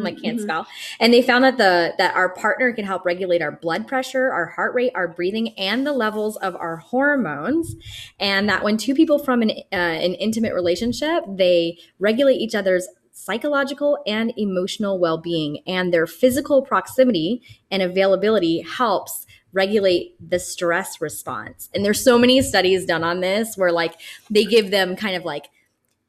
like 0.04 0.22
can't 0.22 0.38
mm-hmm. 0.38 0.46
spell 0.46 0.68
and 1.00 1.14
they 1.14 1.22
found 1.22 1.44
that 1.44 1.58
the 1.58 1.94
that 1.98 2.16
our 2.16 2.30
partner 2.30 2.74
can 2.74 2.86
help 2.86 3.06
regulate 3.06 3.42
our 3.42 3.52
blood 3.52 3.88
pressure 3.88 4.32
our 4.32 4.48
heart 4.48 4.74
rate 4.74 4.92
our 4.96 5.08
breathing 5.08 5.58
and 5.58 5.86
the 5.86 5.94
levels 5.94 6.36
of 6.38 6.56
our 6.56 6.78
hormones 6.78 7.76
and 8.20 8.50
that 8.50 8.64
when 8.64 8.78
two 8.78 8.94
people 8.94 9.20
from 9.20 9.42
an, 9.42 9.52
uh, 9.72 9.76
an 9.76 10.14
intimate 10.16 10.54
relationship 10.54 11.24
they 11.28 11.78
regulate 12.00 12.36
each 12.36 12.56
other's 12.56 12.88
psychological 13.16 13.98
and 14.06 14.34
emotional 14.38 15.00
well 15.00 15.18
being, 15.18 15.64
and 15.66 15.94
their 15.94 16.06
physical 16.06 16.62
proximity 16.62 17.42
and 17.72 17.82
availability 17.82 18.62
helps 18.62 19.26
regulate 19.52 20.16
the 20.20 20.38
stress 20.38 21.00
response. 21.00 21.70
And 21.74 21.84
there's 21.84 22.04
so 22.04 22.20
many 22.20 22.42
studies 22.42 22.86
done 22.86 23.04
on 23.04 23.22
this 23.22 23.56
where 23.56 23.72
like 23.72 23.96
they 24.30 24.44
give 24.44 24.70
them 24.70 24.96
kind 24.96 25.16
of 25.16 25.24
like 25.24 25.50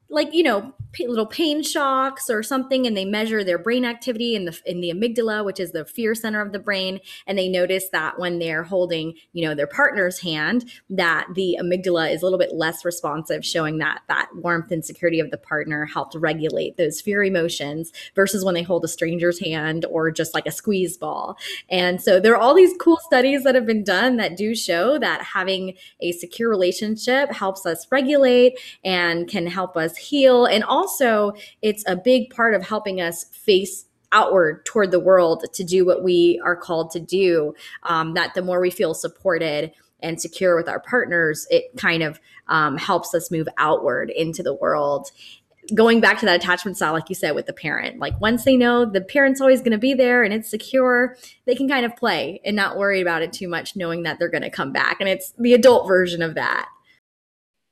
like 0.08 0.32
you 0.32 0.42
know 0.42 0.72
little 1.00 1.26
pain 1.26 1.62
shocks 1.62 2.30
or 2.30 2.42
something 2.42 2.86
and 2.86 2.96
they 2.96 3.04
measure 3.04 3.44
their 3.44 3.58
brain 3.58 3.84
activity 3.84 4.34
in 4.34 4.46
the 4.46 4.58
in 4.64 4.80
the 4.80 4.90
amygdala 4.90 5.44
which 5.44 5.60
is 5.60 5.72
the 5.72 5.84
fear 5.84 6.14
center 6.14 6.40
of 6.40 6.52
the 6.52 6.58
brain 6.58 7.00
and 7.26 7.36
they 7.36 7.48
notice 7.48 7.90
that 7.90 8.18
when 8.18 8.38
they're 8.38 8.62
holding 8.62 9.12
you 9.32 9.46
know 9.46 9.54
their 9.54 9.66
partner's 9.66 10.20
hand 10.20 10.64
that 10.88 11.26
the 11.34 11.58
amygdala 11.60 12.10
is 12.10 12.22
a 12.22 12.24
little 12.24 12.38
bit 12.38 12.54
less 12.54 12.84
responsive 12.84 13.44
showing 13.44 13.78
that 13.78 14.00
that 14.08 14.28
warmth 14.36 14.70
and 14.70 14.84
security 14.84 15.20
of 15.20 15.30
the 15.30 15.36
partner 15.36 15.84
helped 15.84 16.14
regulate 16.14 16.76
those 16.76 17.00
fear 17.00 17.22
emotions 17.22 17.92
versus 18.14 18.44
when 18.44 18.54
they 18.54 18.62
hold 18.62 18.84
a 18.84 18.88
stranger's 18.88 19.38
hand 19.40 19.84
or 19.86 20.10
just 20.10 20.34
like 20.34 20.46
a 20.46 20.50
squeeze 20.50 20.96
ball. 20.96 21.36
And 21.70 22.00
so 22.00 22.20
there 22.20 22.32
are 22.32 22.40
all 22.40 22.54
these 22.54 22.74
cool 22.80 22.98
studies 22.98 23.44
that 23.44 23.54
have 23.54 23.66
been 23.66 23.84
done 23.84 24.16
that 24.16 24.36
do 24.36 24.54
show 24.54 24.98
that 24.98 25.22
having 25.22 25.74
a 26.00 26.12
secure 26.12 26.48
relationship 26.48 27.30
helps 27.32 27.66
us 27.66 27.86
regulate 27.90 28.58
and 28.84 29.28
can 29.28 29.46
help 29.46 29.76
us 29.76 29.95
heal. 29.96 30.46
And 30.46 30.64
also, 30.64 31.32
it's 31.62 31.84
a 31.86 31.96
big 31.96 32.30
part 32.30 32.54
of 32.54 32.66
helping 32.66 33.00
us 33.00 33.24
face 33.24 33.86
outward 34.12 34.64
toward 34.64 34.90
the 34.90 35.00
world 35.00 35.44
to 35.52 35.64
do 35.64 35.84
what 35.84 36.02
we 36.02 36.40
are 36.44 36.56
called 36.56 36.90
to 36.92 37.00
do. 37.00 37.54
Um, 37.82 38.14
that 38.14 38.34
the 38.34 38.42
more 38.42 38.60
we 38.60 38.70
feel 38.70 38.94
supported 38.94 39.72
and 40.00 40.20
secure 40.20 40.56
with 40.56 40.68
our 40.68 40.80
partners, 40.80 41.46
it 41.50 41.64
kind 41.76 42.02
of 42.02 42.20
um, 42.48 42.76
helps 42.76 43.14
us 43.14 43.30
move 43.30 43.48
outward 43.58 44.10
into 44.10 44.42
the 44.42 44.54
world. 44.54 45.10
Going 45.74 46.00
back 46.00 46.20
to 46.20 46.26
that 46.26 46.36
attachment 46.36 46.76
style, 46.76 46.92
like 46.92 47.08
you 47.08 47.16
said, 47.16 47.34
with 47.34 47.46
the 47.46 47.52
parent, 47.52 47.98
like 47.98 48.20
once 48.20 48.44
they 48.44 48.56
know 48.56 48.84
the 48.84 49.00
parent's 49.00 49.40
always 49.40 49.60
going 49.60 49.72
to 49.72 49.78
be 49.78 49.94
there 49.94 50.22
and 50.22 50.32
it's 50.32 50.48
secure, 50.48 51.16
they 51.44 51.56
can 51.56 51.68
kind 51.68 51.84
of 51.84 51.96
play 51.96 52.40
and 52.44 52.54
not 52.54 52.76
worry 52.76 53.00
about 53.00 53.22
it 53.22 53.32
too 53.32 53.48
much, 53.48 53.74
knowing 53.74 54.04
that 54.04 54.18
they're 54.18 54.28
going 54.28 54.42
to 54.42 54.50
come 54.50 54.72
back. 54.72 54.98
And 55.00 55.08
it's 55.08 55.32
the 55.38 55.54
adult 55.54 55.88
version 55.88 56.22
of 56.22 56.34
that. 56.34 56.68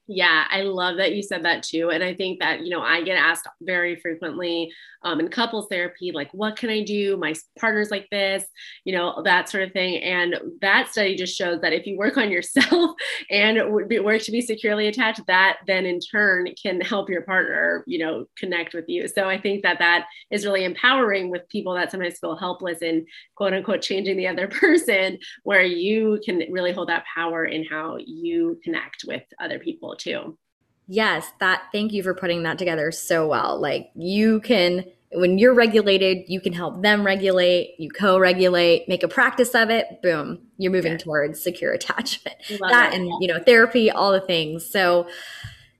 Yeah, 0.06 0.44
I 0.50 0.62
love 0.62 0.98
that 0.98 1.14
you 1.14 1.22
said 1.22 1.44
that 1.44 1.62
too. 1.62 1.90
And 1.90 2.04
I 2.04 2.14
think 2.14 2.40
that, 2.40 2.60
you 2.60 2.70
know, 2.70 2.82
I 2.82 3.02
get 3.02 3.16
asked 3.16 3.48
very 3.62 3.96
frequently 3.96 4.70
um, 5.04 5.20
in 5.20 5.28
couples 5.28 5.66
therapy, 5.70 6.10
like, 6.12 6.30
what 6.32 6.56
can 6.56 6.70
I 6.70 6.82
do? 6.82 7.16
My 7.16 7.34
partner's 7.58 7.90
like 7.90 8.08
this, 8.10 8.44
you 8.84 8.94
know, 8.94 9.22
that 9.24 9.48
sort 9.48 9.64
of 9.64 9.72
thing. 9.72 10.02
And 10.02 10.36
that 10.60 10.88
study 10.90 11.14
just 11.14 11.36
shows 11.36 11.60
that 11.60 11.72
if 11.72 11.86
you 11.86 11.96
work 11.96 12.16
on 12.16 12.30
yourself 12.30 12.92
and 13.30 13.58
work 13.72 14.22
to 14.22 14.32
be 14.32 14.40
securely 14.40 14.86
attached, 14.86 15.20
that 15.26 15.58
then 15.66 15.86
in 15.86 16.00
turn 16.00 16.48
can 16.60 16.80
help 16.80 17.08
your 17.08 17.22
partner, 17.22 17.84
you 17.86 17.98
know, 17.98 18.26
connect 18.38 18.74
with 18.74 18.86
you. 18.88 19.06
So 19.06 19.28
I 19.28 19.40
think 19.40 19.62
that 19.62 19.78
that 19.78 20.06
is 20.30 20.46
really 20.46 20.64
empowering 20.64 21.30
with 21.30 21.48
people 21.48 21.74
that 21.74 21.90
sometimes 21.90 22.18
feel 22.18 22.36
helpless 22.36 22.80
in 22.82 23.06
quote 23.36 23.52
unquote 23.52 23.82
changing 23.82 24.16
the 24.16 24.28
other 24.28 24.48
person, 24.64 25.18
where 25.42 25.62
you 25.62 26.20
can 26.24 26.42
really 26.50 26.72
hold 26.72 26.88
that 26.88 27.04
power 27.14 27.44
in 27.44 27.64
how 27.64 27.98
you 28.04 28.58
connect 28.64 29.04
with 29.06 29.22
other 29.40 29.58
people 29.58 29.96
too. 29.96 30.38
Yes, 30.86 31.26
that 31.40 31.62
thank 31.72 31.92
you 31.92 32.02
for 32.02 32.14
putting 32.14 32.42
that 32.42 32.58
together 32.58 32.92
so 32.92 33.26
well. 33.26 33.60
Like 33.60 33.90
you 33.94 34.40
can 34.40 34.84
when 35.16 35.38
you're 35.38 35.54
regulated, 35.54 36.24
you 36.26 36.40
can 36.40 36.52
help 36.52 36.82
them 36.82 37.06
regulate, 37.06 37.76
you 37.78 37.88
co-regulate, 37.88 38.88
make 38.88 39.04
a 39.04 39.08
practice 39.08 39.54
of 39.54 39.70
it, 39.70 40.02
boom, 40.02 40.40
you're 40.58 40.72
moving 40.72 40.92
yeah. 40.92 40.98
towards 40.98 41.40
secure 41.40 41.72
attachment. 41.72 42.36
that 42.48 42.92
it. 42.92 42.96
and 42.96 43.10
you 43.20 43.28
know, 43.28 43.38
therapy, 43.38 43.90
all 43.90 44.12
the 44.12 44.20
things. 44.20 44.68
So 44.68 45.06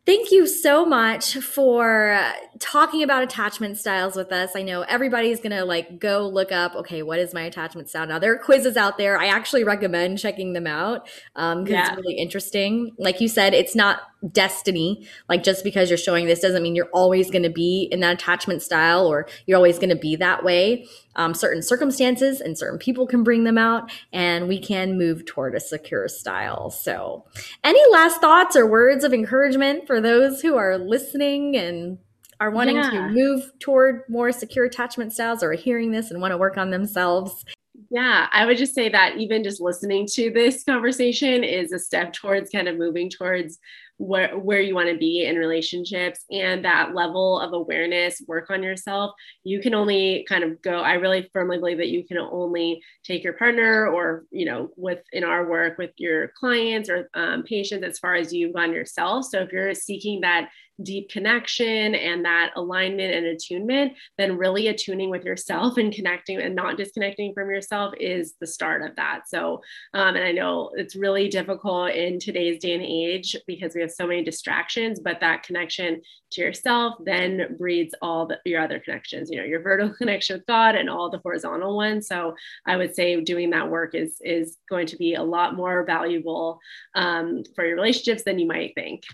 Thank 0.07 0.30
you 0.30 0.46
so 0.46 0.84
much 0.84 1.38
for 1.38 2.20
talking 2.59 3.02
about 3.02 3.22
attachment 3.22 3.78
styles 3.78 4.16
with 4.16 4.32
us. 4.32 4.55
I 4.55 4.61
know 4.61 4.82
everybody's 4.82 5.40
going 5.40 5.52
to 5.52 5.64
like 5.64 5.98
go 5.98 6.28
look 6.28 6.52
up, 6.52 6.74
okay, 6.74 7.02
what 7.02 7.18
is 7.18 7.32
my 7.32 7.40
attachment 7.40 7.88
style? 7.88 8.07
Now, 8.07 8.18
there 8.18 8.34
are 8.34 8.38
quizzes 8.38 8.76
out 8.76 8.98
there. 8.98 9.18
I 9.18 9.28
actually 9.28 9.64
recommend 9.64 10.18
checking 10.18 10.52
them 10.52 10.66
out 10.66 11.07
because 11.07 11.20
um, 11.36 11.66
yeah. 11.66 11.88
it's 11.88 11.96
really 11.96 12.18
interesting. 12.18 12.94
Like 12.98 13.22
you 13.22 13.28
said, 13.28 13.55
it's 13.55 13.74
not 13.74 14.02
destiny. 14.33 15.07
Like 15.29 15.43
just 15.43 15.64
because 15.64 15.91
you're 15.91 15.97
showing 15.97 16.27
this 16.27 16.41
doesn't 16.41 16.62
mean 16.62 16.75
you're 16.75 16.91
always 16.93 17.31
going 17.31 17.43
to 17.43 17.51
be 17.51 17.89
in 17.91 18.01
that 18.01 18.14
attachment 18.14 18.62
style 18.62 19.07
or 19.07 19.27
you're 19.47 19.57
always 19.57 19.79
going 19.79 19.91
to 19.91 19.97
be 19.97 20.16
that 20.16 20.45
way. 20.45 20.87
Um, 21.16 21.35
certain 21.35 21.62
circumstances 21.62 22.41
and 22.41 22.59
certain 22.59 22.79
people 22.79 23.07
can 23.07 23.22
bring 23.22 23.45
them 23.45 23.57
out, 23.57 23.89
and 24.12 24.49
we 24.49 24.59
can 24.59 24.99
move 24.99 25.25
toward 25.27 25.55
a 25.55 25.61
secure 25.61 26.09
style. 26.09 26.70
So, 26.70 27.25
any 27.62 27.81
last 27.93 28.20
thoughts 28.20 28.57
or 28.57 28.66
words 28.66 29.05
of 29.05 29.14
encouragement 29.14 29.87
for 29.87 30.01
those 30.01 30.41
who 30.41 30.57
are 30.57 30.77
listening 30.77 31.57
and 31.57 31.99
are 32.41 32.51
wanting 32.51 32.77
yeah. 32.77 32.91
to 32.91 33.09
move 33.11 33.53
toward 33.61 34.03
more 34.09 34.33
secure 34.33 34.64
attachment 34.64 35.12
styles 35.12 35.43
or 35.43 35.53
are 35.53 35.55
hearing 35.55 35.93
this 35.93 36.11
and 36.11 36.20
want 36.20 36.33
to 36.33 36.39
work 36.39 36.59
on 36.59 36.70
themselves? 36.70 37.45
Yeah, 37.91 38.29
I 38.33 38.47
would 38.47 38.57
just 38.57 38.75
say 38.75 38.89
that 38.89 39.18
even 39.18 39.45
just 39.45 39.61
listening 39.61 40.07
to 40.14 40.31
this 40.31 40.64
conversation 40.64 41.45
is 41.45 41.72
a 41.72 41.79
step 41.79 42.12
towards 42.12 42.51
kind 42.51 42.68
of 42.68 42.77
moving 42.77 43.09
towards 43.09 43.59
where, 43.99 44.36
where 44.36 44.61
you 44.61 44.74
want 44.74 44.88
to 44.88 44.97
be 44.97 45.24
in 45.24 45.36
relationships 45.36 46.24
and 46.30 46.64
that 46.64 46.95
level 46.95 47.40
of 47.40 47.53
awareness 47.53 48.22
work 48.26 48.51
on 48.51 48.62
yourself 48.62 49.12
you 49.45 49.61
can 49.61 49.74
only 49.74 50.24
kind 50.28 50.45
of 50.45 50.61
go 50.62 50.80
i 50.80 50.95
really 50.95 51.28
firmly 51.32 51.59
believe 51.59 51.78
that 51.78 51.88
you 51.88 52.05
can 52.05 52.18
only 52.18 52.82
take 53.05 53.22
your 53.22 53.34
partner 53.34 53.86
or 53.86 54.24
you 54.30 54.45
know 54.45 54.68
with 54.76 55.01
in 55.12 55.24
our 55.24 55.49
work 55.49 55.78
with 55.78 55.90
your 55.97 56.28
clients 56.28 56.88
or 56.88 57.09
um, 57.14 57.42
patients 57.42 57.84
as 57.84 57.99
far 57.99 58.14
as 58.14 58.32
you've 58.32 58.55
gone 58.55 58.72
yourself. 58.72 59.26
So 59.26 59.40
if 59.40 59.53
you're 59.53 59.74
seeking 59.74 60.20
that 60.20 60.51
deep 60.83 61.09
connection 61.09 61.95
and 61.95 62.25
that 62.25 62.51
alignment 62.57 63.14
and 63.14 63.27
attunement, 63.27 63.93
then 64.18 64.37
really 64.37 64.68
attuning 64.68 65.11
with 65.11 65.25
yourself 65.25 65.77
and 65.77 65.93
connecting 65.93 66.41
and 66.41 66.55
not 66.55 66.77
disconnecting 66.77 67.33
from 67.33 67.51
yourself 67.51 67.95
is 68.01 68.35
the 68.41 68.47
start 68.47 68.83
of 68.83 68.97
that. 68.97 69.29
So, 69.29 69.62
um, 69.95 70.16
and 70.16 70.25
I 70.25 70.33
know 70.33 70.70
it's 70.75 70.97
really 70.97 71.29
difficult 71.29 71.91
in 71.91 72.18
today's 72.18 72.61
day 72.61 72.75
and 72.75 72.83
age 72.83 73.37
because 73.47 73.75
we 73.75 73.81
have 73.83 73.93
so 73.93 74.07
many 74.07 74.25
distractions, 74.25 75.01
but 75.01 75.20
that 75.20 75.45
connection 75.45 76.01
to 76.33 76.41
yourself 76.41 76.95
then 77.05 77.57
breeds 77.59 77.95
all 78.03 78.27
the, 78.27 78.39
your 78.45 78.61
other 78.61 78.81
connections, 78.81 79.31
you 79.31 79.39
know, 79.39 79.45
your 79.45 79.62
vertical 79.62 79.95
connection 79.99 80.37
with 80.37 80.47
God 80.47 80.75
and 80.75 80.91
all 80.91 81.11
the 81.11 81.20
horizontal 81.22 81.77
ones. 81.77 82.09
So 82.09 82.35
I 82.66 82.77
would 82.77 82.95
say 82.95 83.20
doing 83.20 83.51
that 83.51 83.70
work 83.70 83.95
is, 83.95 84.16
is 84.22 84.59
going 84.68 84.87
to 84.89 84.97
be 84.97 85.14
a 85.14 85.22
lot 85.22 85.55
more 85.55 85.85
valuable 85.85 86.59
um, 86.95 87.45
for 87.55 87.64
your 87.64 87.77
relationships 87.77 88.25
than 88.25 88.39
you 88.39 88.47
might 88.47 88.72
think. 88.75 89.05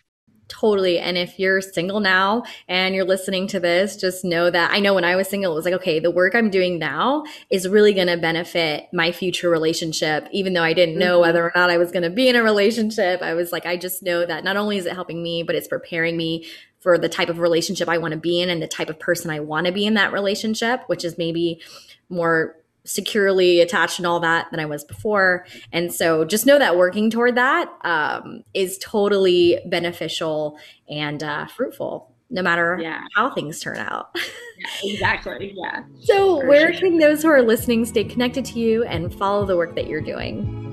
Totally. 0.51 0.99
And 0.99 1.17
if 1.17 1.39
you're 1.39 1.61
single 1.61 2.01
now 2.01 2.43
and 2.67 2.93
you're 2.93 3.05
listening 3.05 3.47
to 3.49 3.61
this, 3.61 3.97
just 3.97 4.25
know 4.25 4.51
that 4.51 4.73
I 4.73 4.81
know 4.81 4.95
when 4.95 5.05
I 5.05 5.15
was 5.15 5.29
single, 5.29 5.53
it 5.53 5.55
was 5.55 5.65
like, 5.65 5.75
okay, 5.75 6.01
the 6.01 6.11
work 6.11 6.35
I'm 6.35 6.51
doing 6.51 6.77
now 6.81 7.23
is 7.51 7.69
really 7.69 7.95
going 7.95 8.09
to 8.09 8.17
benefit 8.17 8.89
my 8.93 9.13
future 9.13 9.49
relationship. 9.49 10.27
Even 10.33 10.53
though 10.53 10.65
I 10.65 10.73
didn't 10.73 10.99
know 10.99 11.15
mm-hmm. 11.15 11.23
whether 11.23 11.45
or 11.45 11.53
not 11.55 11.71
I 11.71 11.79
was 11.79 11.93
going 11.93 12.03
to 12.03 12.11
be 12.11 12.29
in 12.29 12.35
a 12.35 12.43
relationship, 12.43 13.23
I 13.23 13.35
was 13.35 13.53
like, 13.53 13.65
I 13.65 13.77
just 13.77 14.03
know 14.03 14.27
that 14.27 14.43
not 14.43 14.57
only 14.57 14.77
is 14.77 14.87
it 14.87 14.93
helping 14.93 15.23
me, 15.23 15.45
but 15.45 15.55
it's 15.55 15.69
preparing 15.69 16.17
me 16.17 16.47
for 16.81 16.99
the 16.99 17.09
type 17.09 17.29
of 17.29 17.39
relationship 17.39 17.89
I 17.89 17.99
want 17.99 18.13
to 18.13 18.19
be 18.19 18.41
in 18.41 18.51
and 18.51 18.61
the 18.61 18.67
type 18.67 18.91
of 18.91 18.99
person 18.99 19.31
I 19.31 19.39
want 19.39 19.69
to 19.69 19.73
be 19.73 19.87
in 19.87 19.95
that 19.95 20.13
relationship, 20.13 20.83
which 20.89 21.05
is 21.05 21.17
maybe 21.17 21.61
more 22.09 22.57
securely 22.91 23.61
attached 23.61 23.99
and 23.99 24.07
all 24.07 24.21
that 24.21 24.51
than 24.51 24.61
I 24.61 24.67
was 24.67 24.85
before. 24.85 25.47
And 25.73 25.93
so 25.93 26.25
just 26.25 26.47
know 26.47 26.59
that 26.59 26.77
working 26.77 27.11
toward 27.11 27.37
that 27.37 27.71
um, 27.85 28.43
is 28.55 28.79
totally 28.79 29.61
beneficial 29.67 30.59
and 30.89 31.23
uh, 31.23 31.47
fruitful, 31.47 32.13
no 32.31 32.43
matter 32.43 32.79
yeah. 32.81 33.03
how 33.15 33.33
things 33.33 33.61
turn 33.61 33.79
out. 33.79 34.11
yeah, 34.59 34.93
exactly. 34.93 35.55
Yeah. 35.57 35.85
So, 36.01 36.45
where 36.47 36.73
sure. 36.73 36.91
can 36.91 36.99
those 36.99 37.23
who 37.23 37.29
are 37.29 37.43
listening 37.43 37.85
stay 37.85 38.05
connected 38.05 38.45
to 38.47 38.59
you 38.59 38.85
and 38.85 39.15
follow 39.15 39.47
the 39.47 39.57
work 39.57 39.75
that 39.77 39.87
you're 39.87 40.01
doing? 40.01 40.70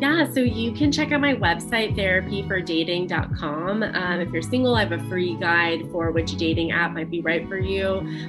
Yeah, 0.00 0.32
so 0.32 0.38
you 0.40 0.72
can 0.72 0.92
check 0.92 1.10
out 1.10 1.20
my 1.20 1.34
website, 1.34 1.96
therapyfordating.com. 1.96 3.82
Um, 3.82 4.20
if 4.20 4.30
you're 4.30 4.42
single, 4.42 4.76
I 4.76 4.84
have 4.84 4.92
a 4.92 5.00
free 5.08 5.34
guide 5.34 5.90
for 5.90 6.12
which 6.12 6.36
dating 6.36 6.70
app 6.70 6.92
might 6.92 7.10
be 7.10 7.20
right 7.20 7.48
for 7.48 7.58
you. 7.58 7.84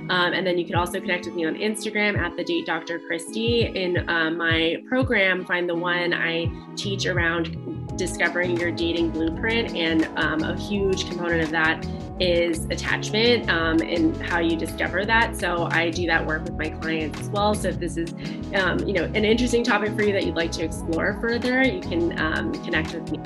Um, 0.09 0.33
and 0.33 0.47
then 0.47 0.57
you 0.57 0.65
can 0.65 0.73
also 0.73 0.99
connect 0.99 1.25
with 1.25 1.35
me 1.35 1.45
on 1.45 1.53
Instagram 1.53 2.17
at 2.17 2.35
the 2.35 2.43
date 2.43 2.65
Dr. 2.65 2.97
Christie. 2.97 3.67
In 3.67 4.09
um, 4.09 4.37
my 4.37 4.77
program, 4.87 5.45
Find 5.45 5.69
the 5.69 5.75
One, 5.75 6.11
I 6.11 6.51
teach 6.75 7.05
around 7.05 7.97
discovering 7.99 8.57
your 8.57 8.71
dating 8.71 9.11
blueprint. 9.11 9.75
And 9.75 10.05
um, 10.17 10.41
a 10.41 10.57
huge 10.57 11.07
component 11.07 11.43
of 11.43 11.51
that 11.51 11.85
is 12.19 12.65
attachment 12.65 13.49
um, 13.49 13.79
and 13.81 14.15
how 14.21 14.39
you 14.39 14.55
discover 14.55 15.05
that. 15.05 15.35
So 15.37 15.67
I 15.71 15.89
do 15.89 16.05
that 16.07 16.25
work 16.25 16.43
with 16.43 16.57
my 16.57 16.69
clients 16.69 17.19
as 17.19 17.29
well. 17.29 17.53
So 17.53 17.69
if 17.69 17.79
this 17.79 17.97
is, 17.97 18.13
um, 18.55 18.79
you 18.79 18.93
know, 18.93 19.03
an 19.03 19.25
interesting 19.25 19.63
topic 19.63 19.95
for 19.95 20.03
you 20.03 20.13
that 20.13 20.25
you'd 20.25 20.35
like 20.35 20.51
to 20.53 20.63
explore 20.63 21.17
further, 21.21 21.63
you 21.63 21.81
can 21.81 22.19
um, 22.19 22.53
connect 22.63 22.93
with 22.93 23.11
me. 23.11 23.19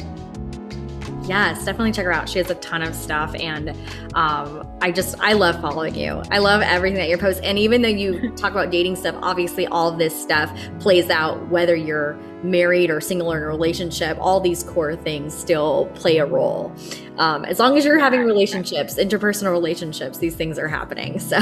Yes, 1.26 1.64
definitely 1.66 1.92
check 1.94 2.06
her 2.06 2.12
out. 2.12 2.28
She 2.28 2.38
has 2.40 2.50
a 2.50 2.56
ton 2.56 2.82
of 2.82 2.94
stuff, 2.96 3.34
and 3.36 3.70
um, 4.14 4.68
I 4.82 4.92
just 4.92 5.20
I 5.20 5.34
love 5.34 5.60
following 5.62 5.96
you. 5.96 6.22
I 6.32 6.40
love 6.40 6.62
everything 6.62 6.98
that 6.98 7.10
you 7.10 7.18
post, 7.18 7.42
and 7.44 7.58
even 7.58 7.82
though 7.82 7.88
you 7.88 8.32
talk 8.36 8.52
about 8.52 8.72
dating 8.72 8.98
stuff, 8.98 9.16
obviously 9.22 9.66
all 9.68 9.92
this 9.92 10.20
stuff 10.20 10.52
plays 10.80 11.10
out 11.10 11.50
whether 11.50 11.76
you're 11.76 12.18
married 12.44 12.90
or 12.90 13.00
single 13.00 13.32
or 13.32 13.38
in 13.38 13.44
a 13.44 13.48
relationship. 13.48 14.18
All 14.20 14.40
these 14.40 14.64
core 14.64 14.96
things 14.96 15.34
still 15.34 15.90
play 15.96 16.18
a 16.18 16.26
role. 16.26 16.74
Um, 17.18 17.46
as 17.46 17.60
long 17.60 17.78
as 17.78 17.86
you're 17.86 18.00
having 18.00 18.22
relationships, 18.22 18.96
interpersonal 18.96 19.52
relationships, 19.52 20.18
these 20.18 20.36
things 20.36 20.60
are 20.60 20.68
happening. 20.68 21.20
So, 21.34 21.38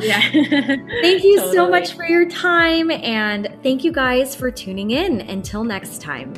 yeah. 0.00 0.20
thank 0.32 1.22
you 1.22 1.36
totally. 1.36 1.54
so 1.54 1.68
much 1.68 1.92
for 1.92 2.04
your 2.04 2.28
time, 2.28 2.90
and 2.90 3.54
thank 3.62 3.84
you 3.84 3.92
guys 3.92 4.34
for 4.34 4.50
tuning 4.50 4.90
in. 4.92 5.20
Until 5.20 5.62
next 5.62 6.00
time. 6.00 6.32